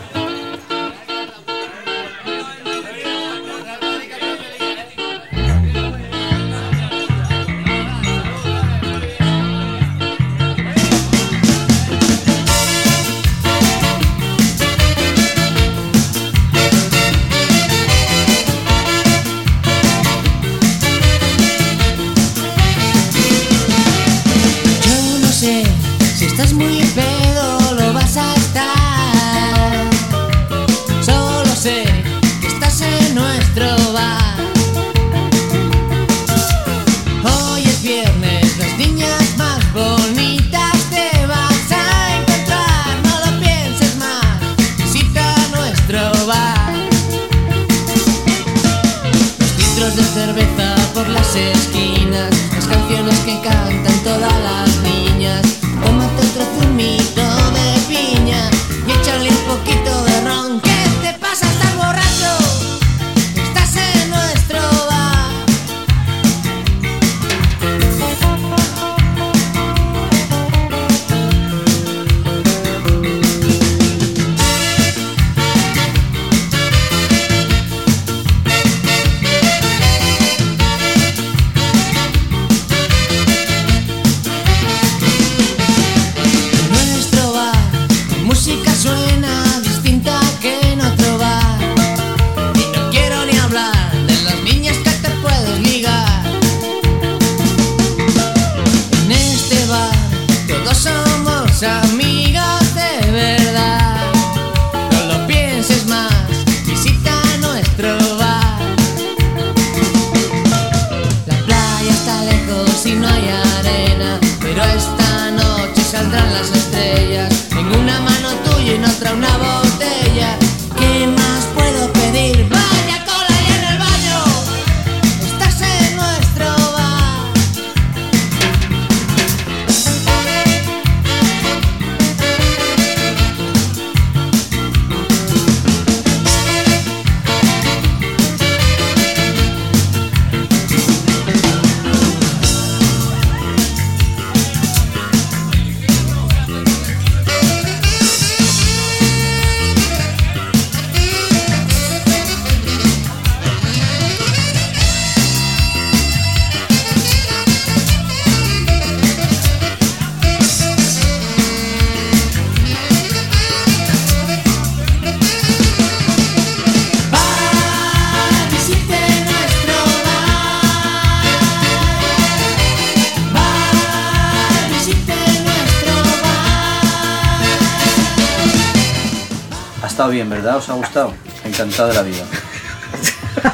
¿Verdad? 180.44 180.58
¿Os 180.58 180.68
ha 180.68 180.74
gustado? 180.74 181.12
Encantado 181.44 181.88
de 181.88 181.94
la 181.94 182.02
vida. 182.02 182.24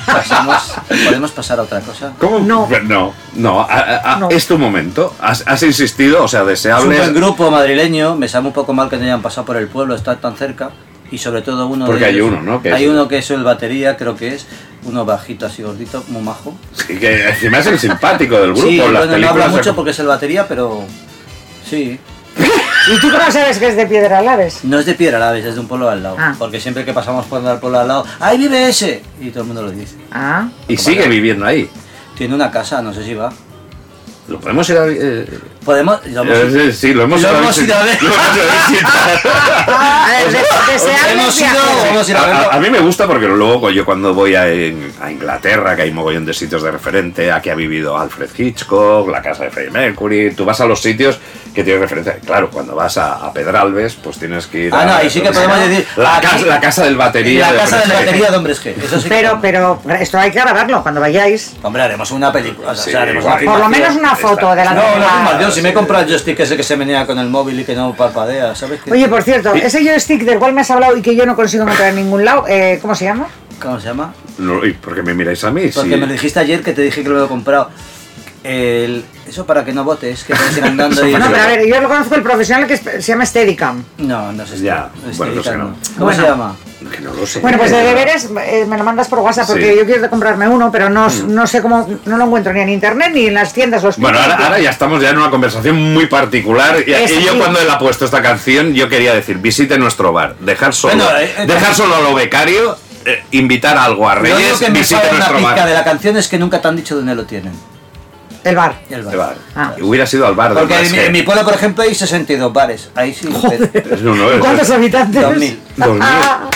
Pasamos, 0.07 0.75
¿Podemos 0.89 1.31
pasar 1.31 1.59
a 1.59 1.63
otra 1.63 1.81
cosa? 1.81 2.13
¿Cómo? 2.19 2.41
No. 2.41 2.69
No, 2.85 3.15
no, 3.35 3.61
a- 3.61 4.13
a- 4.15 4.17
No. 4.19 4.29
es 4.29 4.47
tu 4.47 4.59
momento. 4.59 5.15
Has, 5.21 5.45
has 5.47 5.63
insistido, 5.63 6.25
o 6.25 6.29
sea, 6.29 6.41
Es 6.41 6.45
un 6.45 6.49
deseable. 6.51 6.97
buen 6.99 7.15
grupo 7.15 7.51
madrileño, 7.51 8.17
me 8.17 8.29
sabe 8.29 8.49
un 8.49 8.53
poco 8.53 8.73
mal 8.73 8.89
que 8.91 8.97
no 8.97 9.05
hayan 9.05 9.23
pasado 9.23 9.47
por 9.47 9.57
el 9.57 9.69
pueblo, 9.69 9.95
estar 9.95 10.17
tan 10.21 10.37
cerca. 10.37 10.71
Y 11.13 11.19
sobre 11.19 11.43
todo 11.43 11.67
uno 11.67 11.87
Porque 11.87 12.01
de 12.01 12.07
hay 12.07 12.15
ellos- 12.17 12.29
uno, 12.29 12.43
¿no? 12.43 12.63
Que 12.63 12.73
hay 12.73 12.85
es- 12.85 12.91
uno 12.91 13.09
que 13.09 13.19
es 13.19 13.31
el 13.31 13.43
batería, 13.43 13.97
creo 13.97 14.17
que 14.17 14.35
es. 14.35 14.47
Uno 14.85 15.05
bajito 15.05 15.47
así 15.47 15.63
gordito, 15.63 16.05
muy 16.09 16.23
majo. 16.23 16.55
Y 16.89 16.97
que 16.97 17.29
encima 17.29 17.59
es 17.59 17.67
el 17.67 17.79
simpático 17.79 18.37
del 18.37 18.53
grupo. 18.53 18.69
sí, 18.69 18.77
las 18.77 18.91
bueno, 19.07 19.19
no 19.19 19.29
habla 19.29 19.49
mucho 19.49 19.75
porque 19.75 19.91
es 19.93 19.99
el 19.99 20.07
batería, 20.07 20.47
pero... 20.49 20.85
Sí. 21.69 21.99
¿Y 22.93 22.99
tú 23.01 23.09
cómo 23.11 23.31
sabes 23.31 23.59
que 23.59 23.69
es 23.69 23.77
de 23.77 23.87
Piedra 23.87 24.21
Lares? 24.21 24.65
No 24.65 24.79
es 24.79 24.87
de 24.87 24.95
Piedra 24.95 25.19
Laves, 25.19 25.45
es 25.45 25.55
de 25.55 25.61
un 25.61 25.69
pueblo 25.69 25.89
al 25.89 26.03
lado. 26.03 26.17
Ah. 26.19 26.35
Porque 26.39 26.61
siempre 26.61 26.85
que 26.85 26.93
pasamos 26.93 27.27
por 27.27 27.45
el 27.45 27.59
pueblo 27.59 27.79
al 27.79 27.89
lado, 27.89 28.05
¡ahí 28.19 28.37
vive 28.39 28.69
ese! 28.69 29.03
Y 29.21 29.31
todo 29.31 29.43
el 29.43 29.47
mundo 29.47 29.63
lo 29.63 29.71
dice. 29.71 29.97
Ah, 30.11 30.49
Y 30.69 30.77
sigue 30.77 31.07
viviendo 31.09 31.47
ahí. 31.47 31.69
Tiene 32.17 32.35
una 32.35 32.51
casa, 32.51 32.83
no 32.83 32.93
sé 32.93 33.05
si 33.05 33.15
va. 33.15 33.33
Lo 34.29 34.39
podemos 34.41 34.69
ir 34.71 34.77
a... 34.79 34.87
eh, 34.89 35.27
Podemos. 35.71 36.01
lo 36.07 36.23
hemos- 36.23 36.55
eh, 36.55 36.73
sí, 36.73 36.93
lo 36.93 37.05
hemos, 37.05 37.23
Lo 37.23 37.29
ido 37.29 37.37
a 37.37 37.41
hemos 37.43 37.59
ido 37.59 37.75
a 37.77 37.83
ver. 37.85 37.99
Lo 38.03 38.09
hemos 41.91 42.09
ido 42.09 42.19
a 42.19 42.27
visitar. 42.27 42.49
A 42.51 42.55
de- 42.57 42.61
mí 42.61 42.71
me 42.71 42.81
gusta 42.81 43.07
porque 43.07 43.27
luego 43.27 43.71
yo 43.71 43.85
cuando 43.85 44.15
voy 44.15 44.35
a, 44.35 44.43
a 44.43 45.11
Inglaterra, 45.11 45.77
que 45.77 45.83
hay 45.83 45.93
mogollón 45.93 46.25
de 46.27 46.35
sitios 46.35 46.63
de 46.63 46.71
referente, 46.71 47.31
aquí 47.33 47.51
ha 47.51 47.55
vivido 47.55 47.97
Alfred 47.99 48.31
Hitchcock, 48.37 49.09
la 49.09 49.23
casa 49.23 49.45
de 49.45 49.51
Freddie 49.51 49.71
Mercury, 49.71 50.33
tú 50.35 50.45
vas 50.45 50.61
a 50.61 50.67
los 50.67 50.81
sitios 50.83 51.19
que 51.55 51.65
tienes 51.65 51.81
referencia. 51.83 52.17
Claro, 52.25 52.49
cuando 52.51 52.75
vas 52.77 52.97
a, 52.97 53.15
a 53.27 53.33
Pedralbes, 53.33 53.95
pues 53.95 54.19
tienes 54.19 54.47
que 54.47 54.59
ir 54.67 54.75
Ah, 54.75 54.83
a... 54.83 54.85
no, 54.87 54.95
ahí 54.95 55.11
sí 55.11 55.21
que 55.21 55.33
podemos 55.33 55.59
decir. 55.59 55.87
La, 55.97 56.17
aquí- 56.17 56.27
casa, 56.29 56.47
la 56.47 56.61
casa 56.61 56.85
del 56.85 56.97
batería. 56.97 57.47
La 57.47 57.53
de 57.53 57.59
casa 57.59 57.77
de 57.79 57.85
G. 57.87 57.95
batería 57.95 58.31
de 58.31 58.37
hombres 58.37 58.65
G. 58.65 58.75
Eso 58.85 58.97
sí 58.99 59.03
que- 59.05 59.09
Pero, 59.09 59.39
pero 59.43 59.79
esto 59.99 60.19
hay 60.19 60.31
que 60.31 60.41
grabarlo 60.41 60.83
cuando 60.83 61.01
vayáis. 61.01 61.55
Hombre, 61.63 61.83
haremos 61.83 62.11
una 62.13 62.33
película. 62.33 62.71
O 62.71 62.75
sea, 62.75 62.85
Sí, 62.85 62.95
haremos 62.97 63.25
una 63.25 63.37
Por 63.39 63.59
lo 63.59 63.69
menos 63.69 63.97
una 63.97 64.15
foto 64.15 64.55
de 64.55 64.65
la 64.65 64.75
No, 64.75 64.83
no, 64.83 64.89
misma- 64.97 65.33
no, 65.41 65.51
si 65.61 65.65
me 65.65 65.71
he 65.71 65.75
comprado 65.75 66.05
el 66.05 66.09
joystick 66.11 66.41
ese 66.41 66.57
que 66.57 66.63
se 66.63 66.77
menea 66.77 67.07
con 67.07 67.19
el 67.19 67.29
móvil 67.29 67.61
y 67.61 67.65
que 67.65 67.75
no 67.75 67.95
parpadea, 67.95 68.55
¿sabes 68.55 68.81
qué? 68.83 68.91
Oye, 68.93 69.09
por 69.09 69.23
cierto, 69.23 69.53
ese 69.55 69.85
joystick 69.85 70.23
del 70.25 70.39
cual 70.39 70.53
me 70.55 70.63
has 70.63 70.71
hablado 70.71 70.97
y 70.97 71.03
que 71.03 71.15
yo 71.15 71.27
no 71.27 71.37
consigo 71.37 71.65
encontrar 71.65 71.91
en 71.91 71.97
ningún 71.97 72.25
lado, 72.25 72.47
eh, 72.49 72.79
¿cómo 72.81 72.95
se 72.95 73.05
llama? 73.05 73.29
¿Cómo 73.61 73.79
se 73.79 73.89
llama? 73.89 74.15
No, 74.39 74.65
¿Y 74.65 74.73
por 74.73 74.95
qué 74.95 75.03
me 75.03 75.13
miráis 75.15 75.45
a 75.45 75.51
mí? 75.51 75.69
Porque 75.75 75.91
Sí. 75.91 75.97
me 75.97 76.07
lo 76.07 76.13
dijiste 76.13 76.41
ayer 76.41 76.63
que 76.63 76.73
te 76.73 76.81
dije 76.83 77.03
que 77.03 77.09
lo 77.09 77.17
había 77.17 77.29
comprado. 77.29 77.69
El- 78.43 79.05
eso 79.29 79.45
para 79.45 79.65
que 79.65 79.73
no 79.73 79.85
votes, 79.85 80.25
que 80.25 80.33
te 80.35 80.63
andando 80.63 81.07
y... 81.07 81.13
No, 81.13 81.27
pero 81.31 81.43
a 81.43 81.47
ver, 81.47 81.67
yo 81.69 81.81
lo 81.81 81.89
conozco 81.89 82.15
el 82.15 82.23
profesional 82.23 82.67
que 82.67 82.75
es- 82.75 82.81
se 82.81 83.01
llama 83.03 83.27
Steadicam. 83.27 83.85
No, 83.99 84.33
no 84.33 84.47
sé. 84.47 84.59
Ya, 84.61 84.91
no, 85.05 85.13
bueno, 85.17 85.35
no 85.35 85.43
sé, 85.43 85.57
no. 85.57 85.65
¿Cómo 85.95 86.05
Bueno. 86.07 86.23
se 86.23 86.29
llama? 86.29 86.57
Que 86.91 87.01
no 87.03 87.13
lo 87.13 87.27
sé. 87.27 87.41
Bueno, 87.41 87.59
pues 87.59 87.71
de 87.71 87.77
deberes 87.83 88.31
eh, 88.43 88.65
me 88.67 88.79
lo 88.79 88.85
mandas 88.85 89.09
por 89.09 89.19
WhatsApp 89.19 89.47
porque 89.47 89.73
Sí. 89.73 89.79
yo 89.79 89.85
quiero 89.85 90.09
comprarme 90.09 90.49
uno, 90.49 90.73
pero 90.73 90.89
no, 90.89 91.09
no 91.29 91.47
sé 91.47 91.61
cómo, 91.61 91.87
no 92.07 92.17
lo 92.17 92.25
encuentro 92.25 92.55
ni 92.55 92.61
en 92.61 92.71
internet 92.71 93.11
ni 93.13 93.27
en 93.27 93.35
las 93.35 93.53
tiendas. 93.53 93.83
Los 93.83 93.99
Bueno, 93.99 94.19
ahora, 94.19 94.37
ahora 94.37 94.59
ya 94.59 94.71
estamos 94.71 95.03
ya 95.03 95.11
en 95.11 95.19
una 95.19 95.29
conversación 95.31 95.77
muy 95.93 96.07
particular 96.07 96.77
y, 96.87 96.91
y 96.93 97.23
yo 97.23 97.37
cuando 97.39 97.61
él 97.61 97.69
ha 97.71 97.79
puesto 97.79 98.07
esta 98.07 98.23
canción 98.23 98.73
yo 98.73 98.89
quería 98.89 99.13
decir 99.15 99.37
visite 99.37 99.77
nuestro 99.79 100.13
bar, 100.15 100.37
dejar 100.41 100.73
solo, 100.75 100.95
Bueno, 100.95 101.11
eh, 101.19 101.31
eh, 101.41 101.47
dejar 101.47 101.75
solo 101.75 101.97
a 101.97 102.01
lo 102.01 102.15
becario, 102.15 102.75
eh, 103.05 103.23
invitar 103.33 103.77
algo 103.77 104.09
a 104.09 104.15
Lo 104.15 104.23
único 104.23 104.37
Reyes, 104.39 104.59
que 104.59 104.71
me 104.71 104.79
visite 104.79 105.03
una 105.03 105.13
nuestro 105.19 105.37
pizca 105.37 105.55
bar. 105.57 105.69
de 105.69 105.75
la 105.75 105.85
canción 105.85 106.17
es 106.17 106.27
que 106.29 106.39
nunca 106.39 106.63
te 106.63 106.69
han 106.69 106.77
dicho 106.77 106.97
dónde 106.97 107.15
lo 107.15 107.27
tienen. 107.27 107.53
El 108.43 108.57
bar. 108.57 108.81
El 108.89 109.03
bar. 109.03 109.13
El 109.13 109.19
bar. 109.19 109.37
Ah. 109.55 109.75
Hubiera 109.83 110.07
sido 110.07 110.27
al 110.27 110.35
bar 110.35 110.55
de 110.55 110.61
Porque 110.61 110.79
en 110.81 111.13
mi, 111.13 111.19
en 111.21 111.25
pueblo, 111.25 111.45
por 111.45 111.55
ejemplo, 111.55 111.83
hay 111.85 111.95
62 111.95 112.53
bares. 112.53 112.89
Ahí 112.95 113.13
sí. 113.15 113.29
No, 114.03 114.15
no, 114.15 114.31
es- 114.31 114.39
¿Cuántos 114.41 114.71
habitantes? 114.71 115.21
2000. 115.23 115.61
Dos 115.77 115.89
mil. 115.95 116.03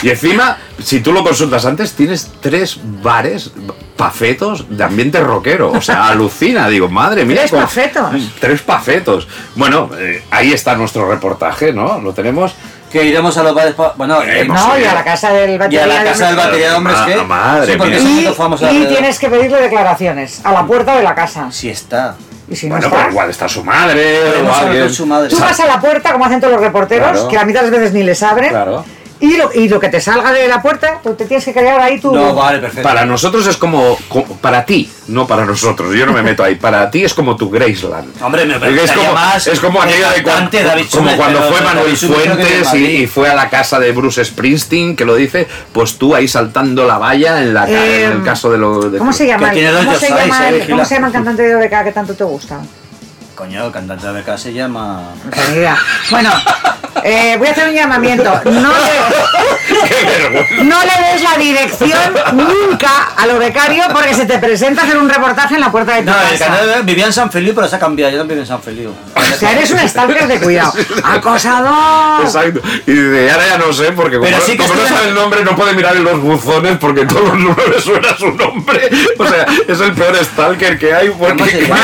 Y 0.03 0.09
encima, 0.09 0.57
si 0.83 0.99
tú 1.01 1.11
lo 1.13 1.23
consultas 1.23 1.65
antes, 1.65 1.93
tienes 1.93 2.31
tres 2.41 2.79
bares 3.01 3.51
pafetos 3.95 4.65
de 4.69 4.83
ambiente 4.83 5.19
rockero. 5.19 5.71
O 5.71 5.81
sea, 5.81 6.07
alucina. 6.07 6.67
Digo, 6.69 6.89
madre 6.89 7.25
mía. 7.25 7.37
¿Tres 7.37 7.51
con- 7.51 7.61
pafetos? 7.61 8.31
Tres 8.39 8.61
pafetos. 8.61 9.27
Bueno, 9.55 9.89
eh, 9.97 10.23
ahí 10.31 10.53
está 10.53 10.75
nuestro 10.75 11.09
reportaje, 11.09 11.71
¿no? 11.71 11.99
Lo 12.01 12.13
tenemos. 12.13 12.53
Que 12.91 13.03
iremos 13.03 13.37
a 13.37 13.43
los 13.43 13.53
bares. 13.53 13.75
Bueno, 13.97 14.21
Eh, 14.23 14.45
no 14.47 14.79
y 14.79 14.83
a 14.83 14.93
la 14.93 15.03
casa 15.03 15.31
del 15.31 15.49
y 15.51 15.57
batería. 15.57 15.83
a 15.83 15.87
la 15.87 15.99
de 16.03 16.09
casa 16.11 16.27
del 16.27 16.35
batería 16.35 16.69
de 16.69 16.75
hombres 16.75 16.95
Ah, 16.99 17.05
que. 17.05 17.15
madre 17.23 17.71
sí, 17.71 17.77
porque 17.77 17.99
mía. 17.99 18.31
Y, 18.71 18.77
y 18.83 18.85
tienes 18.87 19.19
que 19.19 19.29
pedirle 19.29 19.61
declaraciones 19.61 20.41
a 20.43 20.51
la 20.51 20.63
puerta 20.65 20.95
de 20.95 21.03
la 21.03 21.13
casa. 21.15 21.47
Si 21.51 21.69
está. 21.69 22.15
Y 22.47 22.55
si 22.55 22.67
no 22.67 22.75
Bueno, 22.75 22.87
está, 22.87 22.97
pero 22.99 23.09
igual 23.11 23.29
está 23.31 23.49
su 23.49 23.63
madre. 23.63 24.19
O 24.47 24.53
alguien. 24.55 24.93
su 24.93 25.05
madre. 25.05 25.29
tú 25.29 25.39
vas 25.39 25.59
a 25.59 25.65
la 25.65 25.79
puerta, 25.81 26.11
como 26.13 26.25
hacen 26.25 26.39
todos 26.39 26.53
los 26.53 26.61
reporteros, 26.61 27.11
Claro. 27.11 27.27
que 27.27 27.35
la 27.35 27.45
mitad 27.45 27.61
de 27.63 27.71
las 27.71 27.79
veces 27.79 27.93
ni 27.93 28.03
les 28.03 28.21
abren. 28.21 28.49
Claro. 28.51 28.85
Y 29.19 29.37
lo, 29.37 29.49
y 29.53 29.69
lo 29.69 29.79
que 29.79 29.87
te 29.87 30.01
salga 30.01 30.33
de 30.33 30.47
la 30.47 30.61
puerta, 30.61 30.99
tú 31.01 31.13
te 31.13 31.25
tienes 31.25 31.45
que 31.45 31.53
callar 31.53 31.79
ahí 31.79 31.99
tú. 32.01 32.13
No, 32.13 32.35
vale, 32.35 32.59
perfecto. 32.59 32.83
Para 32.87 33.05
nosotros 33.05 33.47
es 33.47 33.55
como, 33.55 33.97
co- 34.09 34.25
Para 34.41 34.65
ti, 34.65 34.89
no 35.07 35.25
para 35.25 35.45
nosotros. 35.45 35.95
Yo 35.95 36.05
no 36.05 36.11
me 36.11 36.21
meto 36.21 36.43
ahí. 36.43 36.55
Para 36.55 36.91
ti 36.91 37.05
es 37.05 37.13
como 37.13 37.37
tu 37.37 37.49
Graceland. 37.49 38.21
Hombre, 38.21 38.45
me 38.45 38.59
Porque 38.59 38.83
es 38.83 38.91
como, 38.91 39.13
más 39.13 39.47
es 39.47 39.59
como 39.61 39.81
el 39.83 39.89
aquello 39.89 40.09
de 40.09 40.15
cua- 40.21 40.25
cantante 40.25 40.63
David 40.63 40.85
como 40.91 41.15
cuando 41.15 41.39
pero 41.39 41.51
fue 41.53 41.61
Manuel 41.61 41.95
Fuentes 41.97 42.73
y, 42.73 43.07
fue 43.07 43.29
a 43.29 43.35
la 43.35 43.49
casa 43.49 43.79
de 43.79 43.91
Bruce 43.93 44.23
Springsteen, 44.25 44.95
que 44.97 45.05
lo 45.05 45.15
dice, 45.15 45.47
pues 45.71 45.97
tú 45.97 46.13
ahí 46.13 46.27
saltando 46.27 46.85
la 46.85 46.97
valla 46.97 47.41
en, 47.41 47.53
la, 47.53 47.69
Eh, 47.69 48.03
en 48.05 48.11
el 48.11 48.23
caso 48.23 48.51
de 48.51 48.57
lo 48.57 48.89
de 48.89 48.97
¿Cómo 48.97 49.11
eh, 49.11 49.15
el- 50.49 50.55
vigila. 50.55 50.75
¿Cómo 50.75 50.85
se 50.85 50.95
llama 50.95 51.07
el 51.07 51.13
cantante 51.13 51.41
de 51.43 51.55
OBK 51.55 51.83
que 51.85 51.91
tanto 51.93 52.13
te 52.15 52.23
gusta? 52.25 52.59
Coño, 53.35 53.65
el 53.65 53.71
cantante 53.71 54.07
de 54.07 54.21
BK 54.21 54.37
se 54.37 54.53
llama. 54.53 55.01
Bueno, 56.09 56.31
eh, 57.03 57.35
voy 57.37 57.47
a 57.49 57.51
hacer 57.51 57.67
un 57.67 57.75
llamamiento. 57.75 58.41
No 58.45 58.71
le, 58.71 60.63
no 60.63 60.77
le 60.79 61.11
des 61.11 61.21
la 61.21 61.37
dirección 61.37 61.99
nunca 62.33 63.09
a 63.17 63.27
lo 63.27 63.37
becario 63.37 63.83
porque 63.91 64.13
se 64.13 64.25
te 64.25 64.39
presenta 64.39 64.81
a 64.81 64.85
hacer 64.85 64.97
un 64.97 65.09
reportaje 65.09 65.55
en 65.55 65.61
la 65.61 65.69
puerta 65.71 65.95
de 65.95 66.03
tu 66.03 66.11
No, 66.11 66.15
el 66.21 66.39
casa. 66.39 66.45
cantante 66.45 66.81
vivía 66.83 67.07
en 67.07 67.13
San 67.13 67.29
Feliu, 67.29 67.53
pero 67.53 67.67
se 67.67 67.75
ha 67.75 67.79
cambiado. 67.79 68.11
Yo 68.13 68.19
no 68.19 68.23
vivo 68.25 68.39
en 68.39 68.47
San 68.47 68.61
Feliu. 68.63 68.91
O 69.15 69.21
sea, 69.37 69.51
eres 69.51 69.69
un 69.71 69.79
stalker 69.79 70.27
de 70.27 70.39
cuidado. 70.39 70.71
¡Acosador! 71.03 72.23
Exacto. 72.23 72.61
Y 72.87 72.93
de 72.93 73.31
ahora 73.31 73.47
ya 73.49 73.57
no 73.57 73.73
sé, 73.73 73.91
porque 73.91 74.15
como, 74.17 74.29
Pero 74.29 74.41
sí 74.45 74.53
que 74.53 74.59
como 74.59 74.75
no 74.75 74.87
sabe 74.87 75.09
el 75.09 75.13
nombre, 75.15 75.43
no 75.43 75.55
puede 75.57 75.73
mirar 75.73 75.97
en 75.97 76.05
los 76.05 76.21
buzones 76.21 76.77
porque 76.77 77.05
todos 77.05 77.23
los 77.25 77.37
números 77.37 77.83
suena 77.83 78.15
su 78.17 78.31
nombre. 78.31 78.89
O 79.19 79.27
sea, 79.27 79.45
es 79.67 79.79
el 79.81 79.91
peor 79.93 80.15
stalker 80.23 80.79
que 80.79 80.93
hay. 80.93 81.09
¿Cómo 81.09 81.35
Porque, 81.35 81.67
llama? 81.67 81.81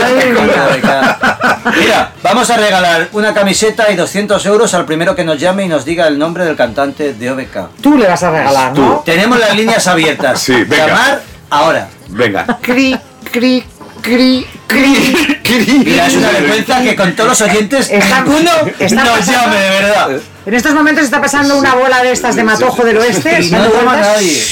Mira, 1.80 2.12
vamos 2.24 2.50
a 2.50 2.58
regalar 2.58 3.10
una 3.14 3.34
camiseta 3.34 3.92
y 3.92 3.96
200 3.96 4.46
euros 4.46 4.74
al 4.74 4.86
primero 4.86 5.16
que 5.16 5.24
nos 5.24 5.40
llame 5.40 5.66
y 5.66 5.68
nos 5.68 5.86
diga 5.86 6.08
el 6.08 6.18
nombre 6.20 6.46
del 6.46 6.56
cantante 6.56 7.14
de 7.14 7.32
OBK. 7.32 7.70
Tú 7.82 7.98
le 7.98 8.08
vas 8.08 8.22
a 8.24 8.32
regalar, 8.32 8.78
¿no? 8.78 9.02
Tenemos 9.06 9.40
las 9.40 9.56
líneas 9.56 9.86
abiertas. 9.88 10.40
Sí, 10.42 10.54
venga. 10.64 10.88
Llamar 10.88 11.22
ahora. 11.50 11.88
Venga. 12.10 12.46
Cri, 12.62 12.98
cri, 13.32 13.64
cri, 14.02 14.46
cri. 14.68 15.84
Mira, 15.86 16.08
es 16.08 16.16
una 16.16 16.30
vergüenza 16.32 16.82
que 16.82 16.96
con 16.96 17.14
todos 17.16 17.30
los 17.30 17.42
oyentes 17.42 17.90
Está- 17.90 18.22
ninguno 18.22 18.52
está 18.80 19.04
nos 19.04 19.20
pasando- 19.20 19.32
llame, 19.42 19.58
de 19.58 19.70
verdad. 19.70 20.10
En 20.46 20.54
estos 20.54 20.74
momentos 20.74 21.04
está 21.06 21.22
pasando 21.22 21.58
una 21.58 21.76
bola 21.76 22.02
de 22.02 22.12
estas 22.12 22.36
de 22.36 22.44
matojo 22.44 22.84
del 22.84 22.98
oeste. 22.98 23.42
Y 23.42 23.52
no 23.52 23.60
dando 23.60 23.76
llama 23.78 23.92
a 23.92 23.96
vueltas. 23.96 24.16
nadie. 24.16 24.44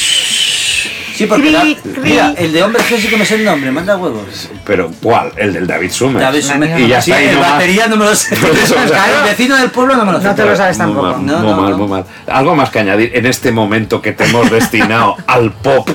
Sí, 1.20 1.26
porque 1.28 1.44
Cri, 1.44 1.52
la- 1.52 1.62
cri. 1.62 1.76
mira, 2.02 2.34
el 2.38 2.54
de 2.54 2.64
hombre 2.64 2.82
G 2.82 2.98
sí 2.98 3.08
que 3.08 3.18
me 3.18 3.26
sé 3.26 3.36
el 3.36 3.46
nombre, 3.46 3.72
manda 3.72 3.98
huevos. 3.98 4.50
Pero, 4.66 4.90
¿cuál? 5.04 5.32
El 5.36 5.54
del 5.54 5.68
David 5.68 5.92
Summers. 5.92 6.26
David 6.26 6.42
Summers. 6.42 6.80
Y 6.80 6.88
ya 6.88 7.02
Sí, 7.02 7.12
está, 7.12 7.24
y 7.24 7.28
el 7.28 7.36
no 7.36 7.42
más. 7.42 7.52
batería 7.52 7.88
no 7.88 7.96
me 7.98 8.06
lo 8.06 8.16
sé. 8.16 8.36
Por 8.38 8.50
eso, 8.52 8.76
o 8.84 8.88
sea, 8.88 9.06
el 9.24 9.30
vecino 9.30 9.56
del 9.58 9.70
pueblo 9.70 9.96
no 9.96 10.06
me 10.06 10.12
lo 10.14 10.20
sé. 10.22 10.28
No 10.28 10.36
te 10.36 10.46
lo 10.46 10.56
sabes 10.56 10.78
Muy 10.78 10.86
tampoco. 10.88 11.08
mal, 11.18 11.26
No, 11.26 11.38
muy 11.40 11.52
no, 11.52 11.62
mal, 11.62 11.72
no. 11.72 11.78
muy 11.78 11.88
mal. 11.88 12.06
Algo 12.28 12.56
más 12.56 12.70
que 12.70 12.80
añadir 12.80 13.12
en 13.14 13.26
este 13.26 13.52
momento 13.52 14.02
que 14.02 14.14
te 14.14 14.24
hemos 14.26 14.50
destinado 14.50 15.18
al 15.28 15.52
pop 15.52 15.90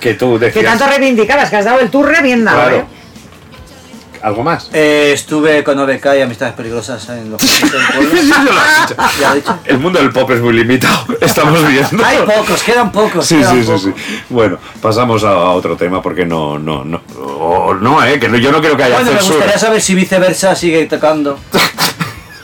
que 0.00 0.14
tú 0.14 0.38
Que 0.38 0.46
decías. 0.46 0.64
tanto 0.64 0.86
reivindicabas, 0.86 1.48
que 1.50 1.56
has 1.56 1.64
dado 1.64 1.78
el 1.80 1.88
turre 1.90 2.20
bien 2.22 2.44
dado, 2.44 2.60
Claro. 2.62 2.76
¿eh? 2.78 2.84
¿Algo 4.22 4.44
más? 4.44 4.70
Eh, 4.72 5.10
estuve 5.12 5.64
con 5.64 5.78
OBK 5.80 6.06
y 6.18 6.20
Amistades 6.20 6.54
Peligrosas 6.54 7.08
en 7.08 7.30
los. 7.32 7.40
Ya 9.20 9.34
dicho. 9.34 9.58
El 9.64 9.78
mundo 9.78 9.98
del 9.98 10.10
pop 10.10 10.30
es 10.30 10.40
muy 10.40 10.52
limitado, 10.52 11.06
estamos 11.20 11.66
viendo. 11.68 12.04
Hay 12.04 12.18
pocos, 12.18 12.62
quedan 12.62 12.92
pocos. 12.92 13.26
Sí, 13.26 13.36
quedan 13.38 13.54
sí, 13.56 13.60
sí, 13.62 13.66
pocos. 13.66 13.82
sí. 13.82 13.92
Bueno, 14.28 14.58
pasamos 14.80 15.24
a, 15.24 15.36
otro 15.50 15.76
tema 15.76 16.00
porque 16.00 16.24
no, 16.24 16.56
no, 16.58 16.84
no. 16.84 17.02
o 17.18 17.74
no, 17.74 18.04
eh, 18.04 18.20
que 18.20 18.28
no- 18.28 18.38
yo 18.38 18.52
no 18.52 18.60
quiero 18.60 18.76
que 18.76 18.84
haya 18.84 18.94
Bueno, 18.94 19.10
me 19.10 19.16
censura. 19.18 19.36
gustaría 19.38 19.58
saber 19.58 19.80
si 19.82 19.94
viceversa 19.96 20.54
sigue 20.54 20.86
tocando. 20.86 21.38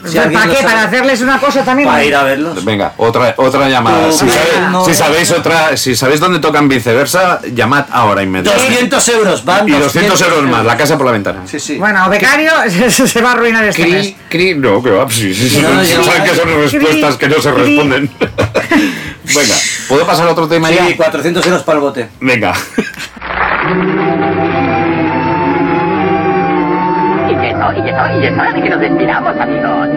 Si 0.05 0.15
¿Para 0.17 0.29
qué? 0.29 0.37
sabe. 0.55 0.63
¿Para 0.63 0.83
hacerles 0.83 1.21
una 1.21 1.39
cosa 1.39 1.63
también? 1.63 1.89
Para 1.89 2.03
ir 2.05 2.15
a 2.15 2.23
verlos. 2.23 2.63
Venga, 2.63 2.93
otra, 2.97 3.33
otra 3.37 3.67
llamada. 3.67 4.11
Si, 4.11 4.25
sabéis- 4.25 4.69
no. 4.71 4.85
si 4.85 4.95
sabéis 4.95 5.31
otra, 5.31 5.75
si 5.75 5.95
sabéis 5.95 6.19
dónde 6.21 6.39
tocan 6.39 6.69
viceversa, 6.69 7.41
llamad 7.53 7.85
ahora 7.91 8.23
inmediatamente. 8.23 8.71
200 8.73 9.09
euros, 9.09 9.45
van 9.45 9.67
Y 9.67 9.71
200 9.73 10.21
euros 10.21 10.43
más, 10.43 10.65
la 10.65 10.77
casa 10.77 10.97
por 10.97 11.05
la 11.05 11.11
ventana. 11.11 11.41
Sí, 11.45 11.59
sí. 11.59 11.77
Bueno, 11.77 12.07
becario 12.09 12.51
se 12.89 13.21
va 13.21 13.29
a 13.29 13.33
arruinar 13.33 13.65
este 13.65 13.85
mes. 13.87 14.07
Cri, 14.29 14.29
cri, 14.29 14.55
no, 14.55 14.81
que 14.81 14.89
va, 14.91 15.09
sí, 15.09 15.33
sí, 15.33 15.49
sí, 15.49 15.61
No, 15.61 15.83
sí, 15.83 15.93
saben 16.03 16.23
que 16.23 16.35
son 16.35 16.47
respuestas 16.61 17.17
que 17.17 17.27
no 17.29 17.41
se 17.41 17.51
Cri. 17.51 17.61
responden. 17.75 18.09
Venga, 19.35 19.55
¿puedo 19.87 20.07
pasar 20.07 20.27
a 20.27 20.31
otro 20.31 20.47
tema 20.47 20.69
Sí, 20.69 20.75
ya? 20.75 20.95
400 20.97 21.45
euros 21.45 21.63
para 21.63 21.77
el 21.77 21.81
bote. 21.83 22.07
Venga. 22.21 22.53
Y 27.75 27.79
eso, 27.79 27.81
y 27.81 27.89
eso, 27.89 28.19
y 28.19 28.25
es 28.25 28.33
hora 28.33 28.51
de 28.53 28.61
que 28.61 28.69
nos 28.69 28.79
despidamos, 28.79 29.35
amigos. 29.37 29.87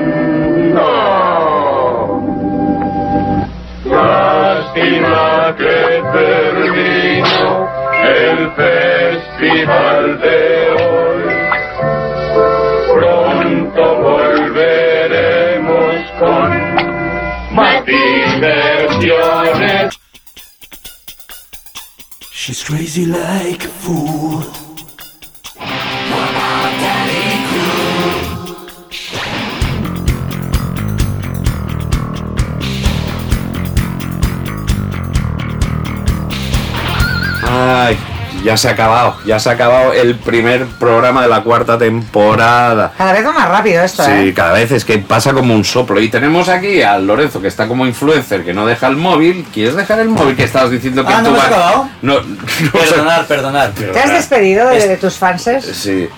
Lástima 3.85 5.55
que 5.57 6.03
terminó 6.13 7.69
el 8.05 8.51
festival 8.53 10.21
de 10.21 10.71
hoy. 10.71 11.23
Pronto 12.95 13.83
volveremos 14.03 15.95
con 16.19 16.51
más 17.55 17.85
diversiones. 17.87 19.99
She's 22.33 22.63
crazy 22.65 23.07
like 23.07 23.65
a 23.65 23.69
fool. 23.69 24.62
Ay, 37.73 37.97
ya 38.45 38.57
se 38.57 38.69
ha 38.69 38.73
acabado, 38.73 39.17
ya 39.25 39.39
se 39.39 39.49
ha 39.49 39.53
acabado 39.53 39.93
el 39.93 40.17
primer 40.17 40.67
programa 40.67 41.23
de 41.23 41.29
la 41.29 41.43
cuarta 41.43 41.79
temporada. 41.79 42.93
Cada 42.99 43.13
vez 43.13 43.25
va 43.27 43.33
más 43.33 43.49
rápido 43.49 43.83
esto, 43.85 44.05
Sí, 44.05 44.11
¿eh? 44.11 44.35
cada 44.35 44.53
vez 44.53 44.71
es 44.73 44.85
que 44.85 44.99
pasa 44.99 45.33
como 45.33 45.55
un 45.55 45.65
soplo. 45.65 46.01
Y 46.01 46.09
tenemos 46.09 46.49
aquí 46.49 46.83
al 46.83 47.07
Lorenzo, 47.07 47.41
que 47.41 47.49
está 47.49 47.69
como 47.69 47.87
influencer, 47.87 48.45
que 48.45 48.53
no 48.53 48.67
deja 48.67 48.89
el 48.89 48.97
móvil. 48.97 49.47
¿Quieres 49.53 49.75
dejar 49.77 50.01
el 50.01 50.09
móvil? 50.09 50.35
Que 50.37 50.45
estabas 50.45 50.71
diciendo 50.71 51.05
que 51.07 51.13
Ah, 51.13 51.23
¿no 51.23 51.29
tú 51.29 51.35
me 51.35 51.39
has 51.41 51.45
vas- 51.51 51.53
acabado? 51.59 51.89
No, 52.03 52.15
no 52.21 52.21
sé. 52.51 52.89
Perdonar, 52.91 53.27
perdonar. 53.27 53.71
¿Te 53.73 53.99
has 54.01 54.11
despedido 54.13 54.69
de, 54.69 54.89
de 54.89 54.97
tus 54.97 55.17
fanses? 55.17 55.65
Sí. 55.65 56.09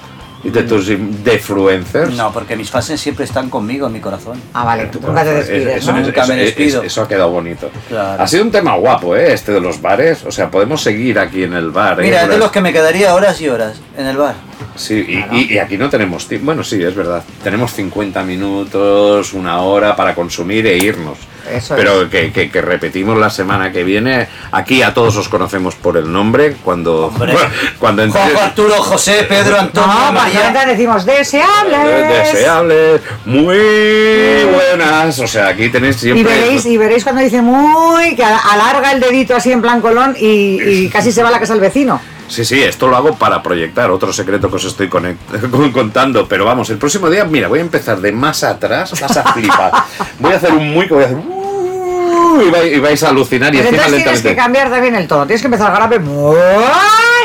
¿Y 0.44 0.50
de 0.50 0.62
tus 0.64 0.86
defluencers? 1.24 2.14
No, 2.14 2.32
porque 2.32 2.54
mis 2.56 2.70
fans 2.70 2.86
siempre 3.00 3.24
están 3.24 3.48
conmigo 3.50 3.86
en 3.86 3.92
mi 3.94 4.00
corazón. 4.00 4.40
Ah, 4.52 4.64
vale, 4.64 4.86
tú 4.86 5.00
nunca 5.00 5.24
te 5.24 5.32
despides, 5.34 5.76
Eso, 5.78 5.92
¿no? 5.92 5.98
eso- 5.98 6.06
Nunca 6.08 6.26
me 6.26 6.36
despido. 6.36 6.82
eso 6.82 7.02
ha 7.02 7.08
quedado 7.08 7.30
bonito. 7.30 7.70
Claro. 7.88 8.22
Ha 8.22 8.26
sido 8.26 8.44
un 8.44 8.50
tema 8.50 8.74
guapo, 8.76 9.16
¿eh? 9.16 9.32
Este 9.32 9.52
de 9.52 9.60
los 9.60 9.80
bares. 9.80 10.24
O 10.24 10.30
sea, 10.30 10.50
podemos 10.50 10.82
seguir 10.82 11.18
aquí 11.18 11.42
en 11.44 11.54
el 11.54 11.70
bar. 11.70 11.98
¿eh? 12.00 12.04
Mira, 12.04 12.16
es 12.18 12.22
de 12.22 12.28
Horas- 12.34 12.38
los 12.40 12.50
que 12.52 12.60
me 12.60 12.72
quedaría 12.72 13.14
horas 13.14 13.40
y 13.40 13.48
horas 13.48 13.80
en 13.96 14.06
el 14.06 14.16
bar. 14.16 14.34
Sí, 14.76 15.04
y, 15.08 15.36
y- 15.36 15.54
y 15.54 15.58
aquí 15.58 15.78
no 15.78 15.88
tenemos 15.88 16.26
tiempo. 16.28 16.46
Bueno, 16.46 16.62
sí, 16.62 16.82
es 16.82 16.94
verdad. 16.94 17.22
Tenemos 17.42 17.72
50 17.72 18.22
minutos, 18.24 19.32
una 19.32 19.60
hora 19.60 19.96
para 19.96 20.14
consumir 20.14 20.66
e 20.66 20.76
irnos. 20.76 21.18
Eso 21.50 21.74
Pero 21.76 22.08
que, 22.10 22.32
que- 22.32 22.50
que 22.50 22.60
repetimos 22.62 23.18
la 23.18 23.30
semana 23.30 23.70
que 23.72 23.84
viene. 23.84 24.28
Aquí 24.52 24.82
a 24.82 24.94
todos 24.94 25.16
os 25.16 25.28
conocemos 25.28 25.74
por 25.74 25.96
el 25.96 26.10
nombre. 26.12 26.56
Cuando, 26.64 27.06
Hombre. 27.08 27.34
cuando 27.78 28.02
entre- 28.02 28.20
Arturo, 28.38 28.74
José, 28.82 29.24
Pedro, 29.28 29.58
Antonio, 29.58 29.88
No, 30.06 30.12
María. 30.12 30.52
para 30.52 30.66
decimos 30.66 31.04
deseables. 31.04 32.08
deseables, 32.32 33.00
muy 33.24 34.44
buenas. 34.52 35.18
O 35.18 35.26
sea, 35.26 35.48
aquí 35.48 35.68
tenéis 35.68 35.96
Y 35.96 36.00
siempre. 36.00 36.24
veréis, 36.34 36.66
y 36.66 36.76
veréis 36.76 37.02
cuando 37.04 37.22
dice 37.22 37.42
muy, 37.42 38.14
que 38.16 38.24
alarga 38.24 38.92
el 38.92 39.00
dedito 39.00 39.36
así 39.36 39.52
en 39.52 39.62
plan 39.62 39.80
colón 39.80 40.14
y, 40.18 40.60
y 40.62 40.88
casi 40.88 41.12
se 41.12 41.22
va 41.22 41.28
a 41.28 41.32
la 41.32 41.40
casa 41.40 41.52
del 41.52 41.60
vecino. 41.62 42.00
Sí, 42.28 42.44
sí, 42.44 42.62
esto 42.62 42.88
lo 42.88 42.96
hago 42.96 43.14
para 43.16 43.42
proyectar 43.42 43.90
otro 43.90 44.12
secreto 44.12 44.48
que 44.50 44.56
os 44.56 44.64
estoy 44.64 44.88
contando. 45.72 46.26
Pero 46.28 46.44
vamos, 46.44 46.70
el 46.70 46.78
próximo 46.78 47.10
día, 47.10 47.24
mira, 47.24 47.48
voy 47.48 47.58
a 47.58 47.62
empezar 47.62 48.00
de 48.00 48.12
más 48.12 48.42
atrás, 48.44 48.98
vas 49.00 49.16
a 49.16 49.22
flipar. 49.34 49.72
Voy 50.18 50.32
a 50.32 50.36
hacer 50.36 50.52
un 50.52 50.72
muy 50.72 50.86
que 50.86 50.94
voy 50.94 51.04
a 51.04 51.06
hacer. 51.06 51.18
Y 52.74 52.80
vais, 52.80 53.02
a 53.04 53.10
alucinar 53.10 53.54
y 53.54 53.58
Pero 53.58 53.68
encima 53.68 53.84
entonces 53.84 54.02
tienes 54.04 54.22
que 54.22 54.34
cambiar 54.34 54.68
también 54.70 54.96
el 54.96 55.06
tono. 55.06 55.26
Tienes 55.26 55.40
que 55.40 55.46
empezar 55.46 55.72
grave 55.72 56.00
muy, 56.00 56.36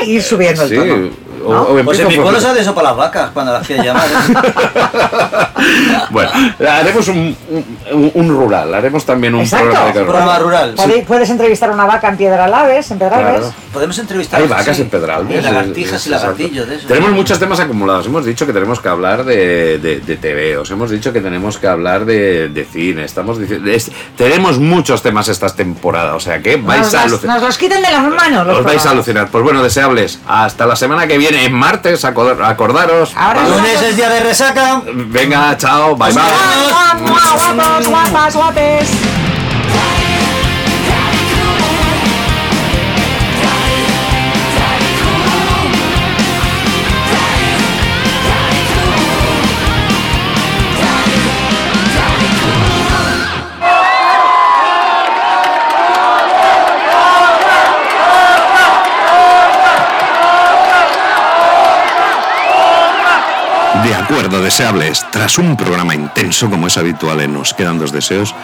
y 0.06 0.12
ir 0.12 0.22
subiendo 0.22 0.64
el 0.64 0.70
Sí, 0.70 0.76
tono. 0.76 1.10
O, 1.46 1.54
¿no? 1.54 1.62
o 1.64 1.84
Pues 1.84 2.00
en 2.00 2.08
mi 2.08 2.16
pueblo 2.18 2.40
se 2.40 2.48
hace 2.48 2.62
eso 2.62 2.74
para 2.76 2.90
las 2.90 2.98
vacas 2.98 3.32
cuando 3.32 3.54
las 3.54 3.66
quieren 3.66 3.86
llamar. 3.86 4.06
¿eh? 4.08 5.50
Bueno, 6.10 6.32
haremos 6.70 7.08
un, 7.10 7.36
un, 7.92 8.12
un 8.14 8.30
rural, 8.30 8.74
haremos 8.74 9.06
también 9.06 9.36
un 9.36 9.42
Exacto. 9.42 9.66
programa 9.68 9.92
de 9.92 10.04
Programa 10.04 10.40
rural. 10.40 10.76
Puedes 11.06 11.30
entrevistar 11.30 11.70
a 11.70 11.74
una 11.74 11.86
vaca 11.86 12.08
en 12.10 12.18
Piedralaves, 12.18 12.90
en 12.92 12.98
Pedralbes. 13.00 13.40
Claro. 13.42 13.54
Podemos 13.74 13.98
entrevistar. 14.00 14.42
Hay 14.42 14.48
vacas 14.48 14.78
sí. 14.78 14.84
en 14.84 14.90
Pedralbes. 14.90 15.44
Lagartijas 15.44 16.08
y 16.08 16.10
lagartillos 16.10 16.68
de 16.68 16.76
eso. 16.76 16.88
Tenemos 16.88 17.12
muchos 17.12 17.38
temas 17.40 17.60
acumulados. 17.60 18.06
Hemos 18.08 18.26
dicho 18.26 18.46
que 18.48 18.54
tenemos 18.54 18.80
que 18.80 18.90
hablar 18.90 19.24
de, 19.26 19.78
de, 19.80 20.00
de 20.00 20.16
TVOs. 20.18 20.72
Hemos 20.72 20.90
dicho 20.90 21.12
que 21.14 21.22
tenemos 21.22 21.58
que 21.58 21.68
hablar 21.68 22.06
de, 22.06 22.50
de 22.50 22.66
cine. 22.66 23.04
Estamos 23.04 23.38
diciendo, 23.38 23.70
es- 23.70 23.92
tenemos 24.18 24.58
muchos 24.60 25.02
temas 25.04 25.28
esta 25.28 25.50
temporada. 25.50 26.16
O 26.16 26.20
sea 26.20 26.42
que 26.42 26.56
vais 26.58 26.82
Nos, 26.82 26.94
a 26.96 27.04
alucinar. 27.04 27.36
nos 27.36 27.46
los 27.46 27.58
quiten 27.58 27.82
de 27.84 27.92
las 27.92 28.04
manos. 28.10 28.48
Los 28.48 28.60
Os 28.60 28.64
vais 28.64 28.86
a 28.86 28.92
alucinar. 28.92 29.28
Pues 29.30 29.44
bueno, 29.44 29.62
deseables. 29.62 30.20
Hasta 30.28 30.66
la 30.66 30.76
semana 30.76 31.06
que 31.06 31.18
viene, 31.18 31.29
en 31.36 31.54
martes, 31.54 32.04
acor- 32.06 32.44
acordaros. 32.44 33.14
Ahora 33.16 33.44
lunes 33.48 33.82
es 33.82 33.96
día 33.96 34.10
de 34.10 34.20
resaca. 34.22 34.82
Venga, 34.86 35.56
chao, 35.58 35.96
bye 35.96 36.12
bye. 36.12 36.22
¡Guau, 36.22 37.00
guau, 37.08 37.56
guapos, 37.56 37.88
guapas, 37.88 38.36
guapes! 38.36 38.90
De 63.90 63.96
acuerdo, 63.96 64.40
deseables. 64.40 65.04
Tras 65.12 65.40
un 65.40 65.58
programa 65.58 65.96
intenso 65.96 66.48
como 66.48 66.68
es 66.68 66.78
habitual 66.78 67.22
en 67.22 67.34
Nos 67.34 67.56
quedan 67.56 67.80
dos 67.80 67.92
deseos, 67.92 68.36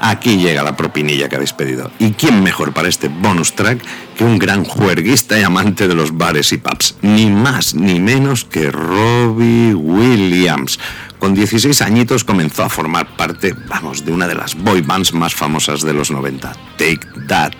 aquí 0.00 0.36
llega 0.36 0.64
la 0.64 0.74
propinilla 0.74 1.28
que 1.28 1.36
habéis 1.36 1.52
pedido. 1.52 1.92
¿Y 2.00 2.10
quién 2.10 2.42
mejor 2.42 2.72
para 2.72 2.88
este 2.88 3.06
bonus 3.06 3.54
track 3.54 3.80
que 4.16 4.24
un 4.24 4.36
gran 4.36 4.64
juerguista 4.64 5.38
y 5.38 5.44
amante 5.44 5.86
de 5.86 5.94
los 5.94 6.18
bares 6.18 6.52
y 6.52 6.58
pubs? 6.58 6.96
Ni 7.02 7.30
más 7.30 7.72
ni 7.72 8.00
menos 8.00 8.44
que 8.44 8.68
Robbie 8.68 9.74
Williams. 9.74 10.80
Con 11.20 11.34
16 11.34 11.82
añitos 11.82 12.24
comenzó 12.24 12.62
a 12.64 12.70
formar 12.70 13.14
parte, 13.14 13.54
vamos, 13.68 14.06
de 14.06 14.10
una 14.10 14.26
de 14.26 14.34
las 14.34 14.54
boy 14.54 14.80
bands 14.80 15.12
más 15.12 15.34
famosas 15.34 15.82
de 15.82 15.92
los 15.92 16.10
90, 16.10 16.54
Take 16.78 17.06
That. 17.28 17.52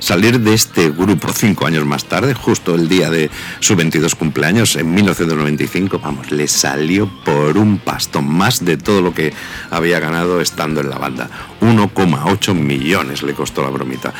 Salir 0.00 0.38
de 0.38 0.52
este 0.52 0.90
grupo 0.90 1.32
cinco 1.32 1.66
años 1.66 1.86
más 1.86 2.04
tarde, 2.04 2.34
justo 2.34 2.74
el 2.74 2.90
día 2.90 3.08
de 3.08 3.30
su 3.60 3.74
22 3.74 4.14
cumpleaños, 4.14 4.76
en 4.76 4.92
1995, 4.92 5.98
vamos, 5.98 6.30
le 6.30 6.46
salió 6.46 7.10
por 7.24 7.56
un 7.56 7.78
pastón 7.78 8.28
más 8.28 8.62
de 8.66 8.76
todo 8.76 9.00
lo 9.00 9.14
que 9.14 9.32
había 9.70 9.98
ganado 9.98 10.42
estando 10.42 10.82
en 10.82 10.90
la 10.90 10.98
banda. 10.98 11.30
1,8 11.62 12.54
millones 12.54 13.22
le 13.22 13.32
costó 13.32 13.62
la 13.62 13.70
bromita. 13.70 14.12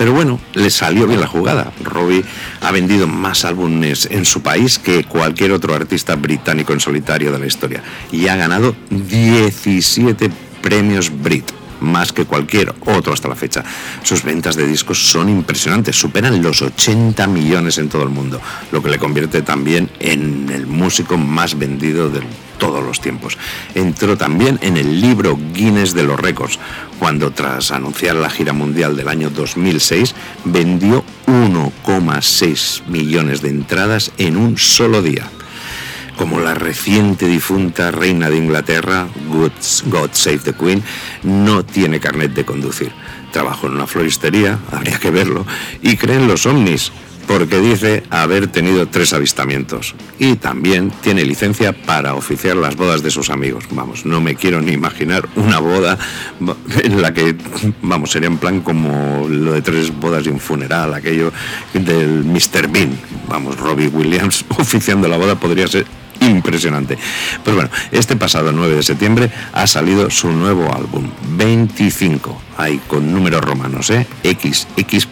Pero 0.00 0.14
bueno, 0.14 0.40
le 0.54 0.70
salió 0.70 1.06
bien 1.06 1.20
la 1.20 1.26
jugada. 1.26 1.74
Robbie 1.84 2.24
ha 2.62 2.70
vendido 2.72 3.06
más 3.06 3.44
álbumes 3.44 4.08
en 4.10 4.24
su 4.24 4.40
país 4.40 4.78
que 4.78 5.04
cualquier 5.04 5.52
otro 5.52 5.74
artista 5.74 6.16
británico 6.16 6.72
en 6.72 6.80
solitario 6.80 7.30
de 7.30 7.38
la 7.38 7.44
historia. 7.44 7.82
Y 8.10 8.28
ha 8.28 8.36
ganado 8.36 8.74
17 8.88 10.30
premios 10.62 11.12
Brit 11.20 11.59
más 11.80 12.12
que 12.12 12.24
cualquier 12.24 12.74
otro 12.86 13.12
hasta 13.12 13.28
la 13.28 13.36
fecha. 13.36 13.64
Sus 14.02 14.22
ventas 14.22 14.56
de 14.56 14.66
discos 14.66 15.10
son 15.10 15.28
impresionantes, 15.28 15.96
superan 15.96 16.42
los 16.42 16.62
80 16.62 17.26
millones 17.26 17.78
en 17.78 17.88
todo 17.88 18.02
el 18.02 18.10
mundo, 18.10 18.40
lo 18.72 18.82
que 18.82 18.90
le 18.90 18.98
convierte 18.98 19.42
también 19.42 19.90
en 19.98 20.48
el 20.50 20.66
músico 20.66 21.16
más 21.16 21.58
vendido 21.58 22.08
de 22.08 22.20
todos 22.58 22.84
los 22.84 23.00
tiempos. 23.00 23.38
Entró 23.74 24.16
también 24.16 24.58
en 24.62 24.76
el 24.76 25.00
libro 25.00 25.38
Guinness 25.52 25.94
de 25.94 26.04
los 26.04 26.20
récords, 26.20 26.58
cuando 26.98 27.30
tras 27.30 27.70
anunciar 27.70 28.16
la 28.16 28.30
gira 28.30 28.52
mundial 28.52 28.96
del 28.96 29.08
año 29.08 29.30
2006 29.30 30.14
vendió 30.44 31.02
1,6 31.26 32.86
millones 32.86 33.40
de 33.40 33.48
entradas 33.48 34.12
en 34.18 34.36
un 34.36 34.58
solo 34.58 35.00
día 35.02 35.30
como 36.20 36.38
la 36.38 36.52
reciente 36.52 37.26
difunta 37.26 37.90
reina 37.90 38.28
de 38.28 38.36
Inglaterra, 38.36 39.08
God 39.26 40.10
Save 40.12 40.40
the 40.40 40.52
Queen, 40.52 40.82
no 41.22 41.64
tiene 41.64 41.98
carnet 41.98 42.34
de 42.34 42.44
conducir. 42.44 42.92
Trabajó 43.32 43.68
en 43.68 43.76
una 43.76 43.86
floristería, 43.86 44.58
habría 44.70 44.98
que 44.98 45.10
verlo, 45.10 45.46
y 45.80 45.96
cree 45.96 46.16
en 46.16 46.28
los 46.28 46.44
ovnis, 46.44 46.92
porque 47.26 47.58
dice 47.58 48.02
haber 48.10 48.48
tenido 48.48 48.86
tres 48.86 49.14
avistamientos. 49.14 49.94
Y 50.18 50.36
también 50.36 50.90
tiene 51.00 51.24
licencia 51.24 51.72
para 51.72 52.12
oficiar 52.14 52.56
las 52.56 52.76
bodas 52.76 53.02
de 53.02 53.10
sus 53.10 53.30
amigos. 53.30 53.64
Vamos, 53.70 54.04
no 54.04 54.20
me 54.20 54.34
quiero 54.34 54.60
ni 54.60 54.72
imaginar 54.72 55.26
una 55.36 55.58
boda 55.58 55.96
en 56.82 57.00
la 57.00 57.14
que, 57.14 57.34
vamos, 57.80 58.10
sería 58.10 58.28
en 58.28 58.36
plan 58.36 58.60
como 58.60 59.26
lo 59.26 59.54
de 59.54 59.62
tres 59.62 59.90
bodas 59.98 60.26
y 60.26 60.28
un 60.28 60.38
funeral, 60.38 60.92
aquello 60.92 61.32
del 61.72 62.24
Mr. 62.24 62.68
Bean. 62.68 62.90
Vamos, 63.26 63.56
Robbie 63.56 63.88
Williams 63.88 64.44
oficiando 64.58 65.08
la 65.08 65.16
boda 65.16 65.34
podría 65.36 65.66
ser 65.66 65.86
impresionante. 66.20 66.98
Pues 67.44 67.56
bueno, 67.56 67.70
este 67.92 68.16
pasado 68.16 68.52
9 68.52 68.76
de 68.76 68.82
septiembre 68.82 69.30
ha 69.52 69.66
salido 69.66 70.10
su 70.10 70.30
nuevo 70.30 70.74
álbum, 70.74 71.10
25, 71.36 72.40
ahí 72.56 72.80
con 72.86 73.12
números 73.12 73.40
romanos, 73.40 73.90
¿eh? 73.90 74.06
XXV, 74.24 75.06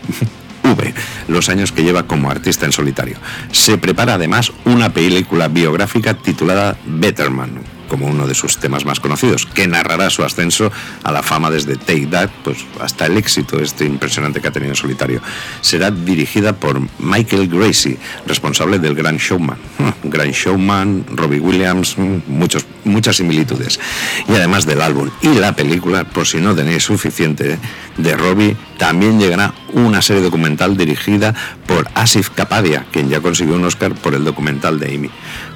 los 1.29 1.49
años 1.49 1.73
que 1.73 1.83
lleva 1.83 2.05
como 2.05 2.31
artista 2.31 2.67
en 2.67 2.73
solitario. 2.73 3.17
Se 3.53 3.79
prepara 3.79 4.15
además 4.15 4.53
una 4.65 4.91
película 4.91 5.49
biográfica 5.49 6.15
titulada 6.15 6.77
Betterman, 6.87 7.78
como 7.89 8.07
uno 8.07 8.27
de 8.27 8.35
sus 8.35 8.59
temas 8.59 8.85
más 8.85 9.01
conocidos, 9.01 9.47
que 9.47 9.67
narrará 9.67 10.11
su 10.11 10.23
ascenso 10.23 10.71
a 11.03 11.13
la 11.13 11.23
fama 11.23 11.51
desde 11.51 11.77
Take 11.77 12.07
That 12.07 12.31
pues, 12.45 12.59
hasta 12.81 13.07
el 13.07 13.17
éxito 13.17 13.61
este 13.61 13.85
impresionante 13.85 14.41
que 14.41 14.49
ha 14.49 14.53
tenido 14.53 14.73
en 14.73 14.77
solitario. 14.77 15.21
Será 15.61 15.91
dirigida 15.91 16.53
por 16.53 16.81
Michael 16.99 17.49
Gracie, 17.49 17.99
responsable 18.27 18.79
del 18.79 18.95
Gran 18.95 19.17
Showman. 19.17 19.59
Gran 20.05 20.31
Showman, 20.31 21.05
Robbie 21.11 21.41
Williams, 21.41 21.97
hmm, 21.97 22.19
muchos, 22.29 22.67
muchas 22.85 23.17
similitudes. 23.17 23.81
Y 24.29 24.33
además 24.33 24.67
del 24.67 24.81
álbum 24.81 25.11
y 25.23 25.35
la 25.35 25.55
película, 25.57 26.05
por 26.05 26.27
si 26.27 26.39
no 26.39 26.55
tenéis 26.55 26.85
suficiente 26.85 27.59
de 27.97 28.17
Robbie, 28.17 28.57
también 28.79 29.19
llegará 29.19 29.53
una 29.73 30.01
serie 30.01 30.23
documental 30.23 30.77
dirigida 30.77 31.35
por 31.67 31.89
Asif 31.95 32.31
Kapadia, 32.31 32.87
quien 32.91 33.11
ya 33.11 33.21
consiguió 33.21 33.57
un 33.57 33.65
Oscar 33.65 33.95
por 33.95 34.15
el 34.15 34.25
documental 34.25 34.79
de 34.79 34.95
Amy. 34.95 35.11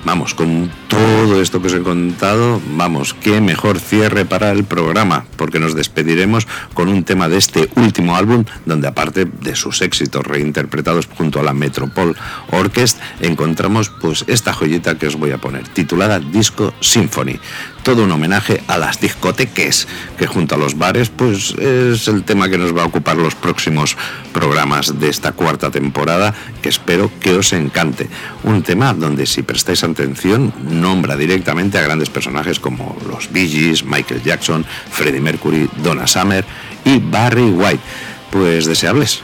Vamos, 0.05 0.35
con 0.35 0.71
todo 0.89 1.41
esto 1.41 1.63
que 1.63 1.69
os 1.69 1.75
he 1.75 1.81
contado, 1.81 2.61
vamos, 2.77 3.15
qué 3.15 3.41
mejor 3.41 3.79
cierre 3.79 4.25
para 4.25 4.51
el 4.51 4.65
programa, 4.65 5.25
porque 5.37 5.61
nos 5.61 5.75
despediremos 5.75 6.49
con 6.75 6.89
un 6.89 7.05
tema 7.05 7.29
de 7.29 7.39
este 7.39 7.71
último 7.77 8.17
álbum, 8.17 8.45
donde 8.67 8.89
aparte 8.89 9.25
de 9.25 9.55
sus 9.55 9.81
éxitos 9.81 10.27
reinterpretados 10.27 11.07
junto 11.07 11.39
a 11.39 11.45
la 11.45 11.55
Metropol 11.55 12.17
Orchestra, 12.51 13.05
encontramos 13.21 13.91
pues 14.01 14.25
esta 14.27 14.53
joyita 14.53 14.99
que 14.99 15.07
os 15.07 15.17
voy 15.17 15.31
a 15.31 15.39
poner, 15.39 15.69
titulada 15.69 16.19
Disco 16.19 16.75
Symphony. 16.81 17.39
Todo 17.85 18.05
un 18.05 18.13
homenaje 18.13 18.63
a 18.69 18.79
las 18.79 19.01
discoteques, 19.01 19.89
que 20.17 20.27
junto 20.27 20.55
a 20.55 20.59
los 20.59 20.79
bares, 20.79 21.09
pues 21.09 21.53
es 21.59 22.07
el 22.07 22.23
tema 22.23 22.49
que 22.49 22.59
nos 22.59 22.77
va 22.77 22.83
a 22.83 22.87
ocupar 22.87 23.12
los 23.15 23.35
próximos 23.35 23.97
programas 24.33 24.99
de 24.99 25.09
esta 25.09 25.33
cuarta 25.33 25.71
temporada, 25.71 26.35
que 26.63 26.69
espero 26.69 27.11
que 27.21 27.35
os 27.35 27.53
encante. 27.53 28.09
Un 28.45 28.63
tema 28.63 28.95
donde 28.95 29.27
si 29.27 29.43
prestáis 29.43 29.85
atención, 29.85 30.53
nombra 30.69 31.17
directamente 31.17 31.79
a 31.79 31.83
grandes 31.83 32.11
personajes 32.11 32.59
como 32.59 32.97
los 33.09 33.33
Bee 33.33 33.75
Michael 33.85 34.23
Jackson, 34.23 34.65
Freddie 34.91 35.21
Mercury, 35.21 35.69
Donna 35.83 36.07
Summer 36.07 36.45
y 36.85 36.99
Barry 36.99 37.51
White. 37.51 37.83
Pues 38.31 38.67
deseables. 38.67 39.23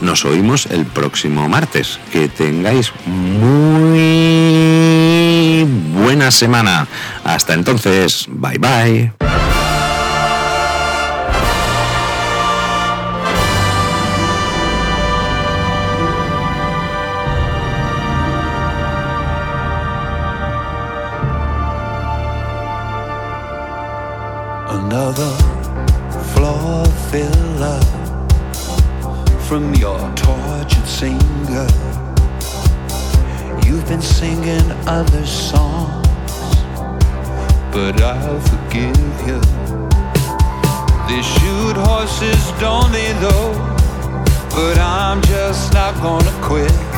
Nos 0.00 0.24
oímos 0.24 0.66
el 0.66 0.86
próximo 0.86 1.48
martes. 1.48 1.98
Que 2.12 2.28
tengáis 2.28 2.92
muy 3.06 4.00
buena 5.92 6.30
semana. 6.30 6.86
Hasta 7.24 7.54
entonces, 7.54 8.26
bye 8.28 8.58
bye. 8.58 9.12
Another 24.72 25.32
floor 26.32 26.84
filler 27.10 27.80
from 29.48 29.74
your 29.74 29.98
tortured 30.14 30.86
singer. 30.86 31.66
You've 33.66 33.84
been 33.88 34.00
singing 34.00 34.70
other 34.86 35.26
songs, 35.26 36.06
but 37.72 38.00
I'll 38.00 38.40
forgive 38.40 38.96
you. 39.26 39.40
They 41.08 41.20
shoot 41.20 41.76
horses, 41.76 42.52
don't 42.60 42.92
they, 42.92 43.12
though? 43.14 43.52
But 44.50 44.78
I'm 44.78 45.20
just 45.22 45.72
not 45.72 45.94
gonna 46.00 46.30
quit. 46.42 46.89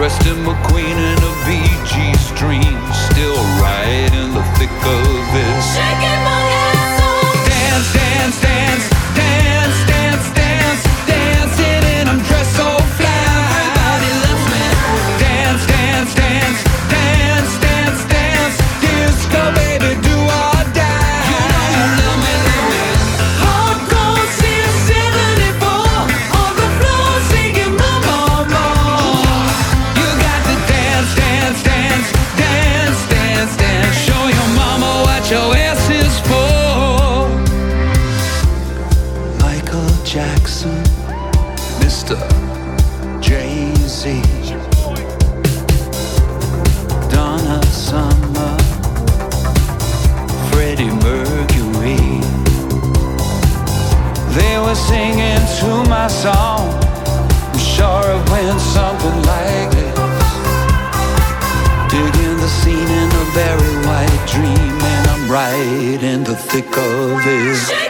Dressed 0.00 0.26
in 0.26 0.36
McQueen 0.46 0.96
and 0.96 1.22
a 1.22 1.32
BG 1.44 2.16
stream, 2.16 2.80
still 2.90 3.36
right 3.60 4.08
in 4.14 4.32
the 4.32 4.42
thick 4.56 4.70
of 4.70 5.28
it. 5.36 5.60
Shaking 5.76 6.20
my 6.24 6.40
ass 6.56 7.00
off. 7.04 7.20
Oh. 7.20 7.44
Dance, 7.44 7.92
dance, 7.92 8.40
dance, 8.40 8.88
dance, 9.14 9.76
dance, 9.84 10.24
dance, 10.24 10.39
right 65.92 66.02
in 66.02 66.24
the 66.24 66.36
thick 66.36 66.76
of 66.76 67.20
it. 67.26 67.89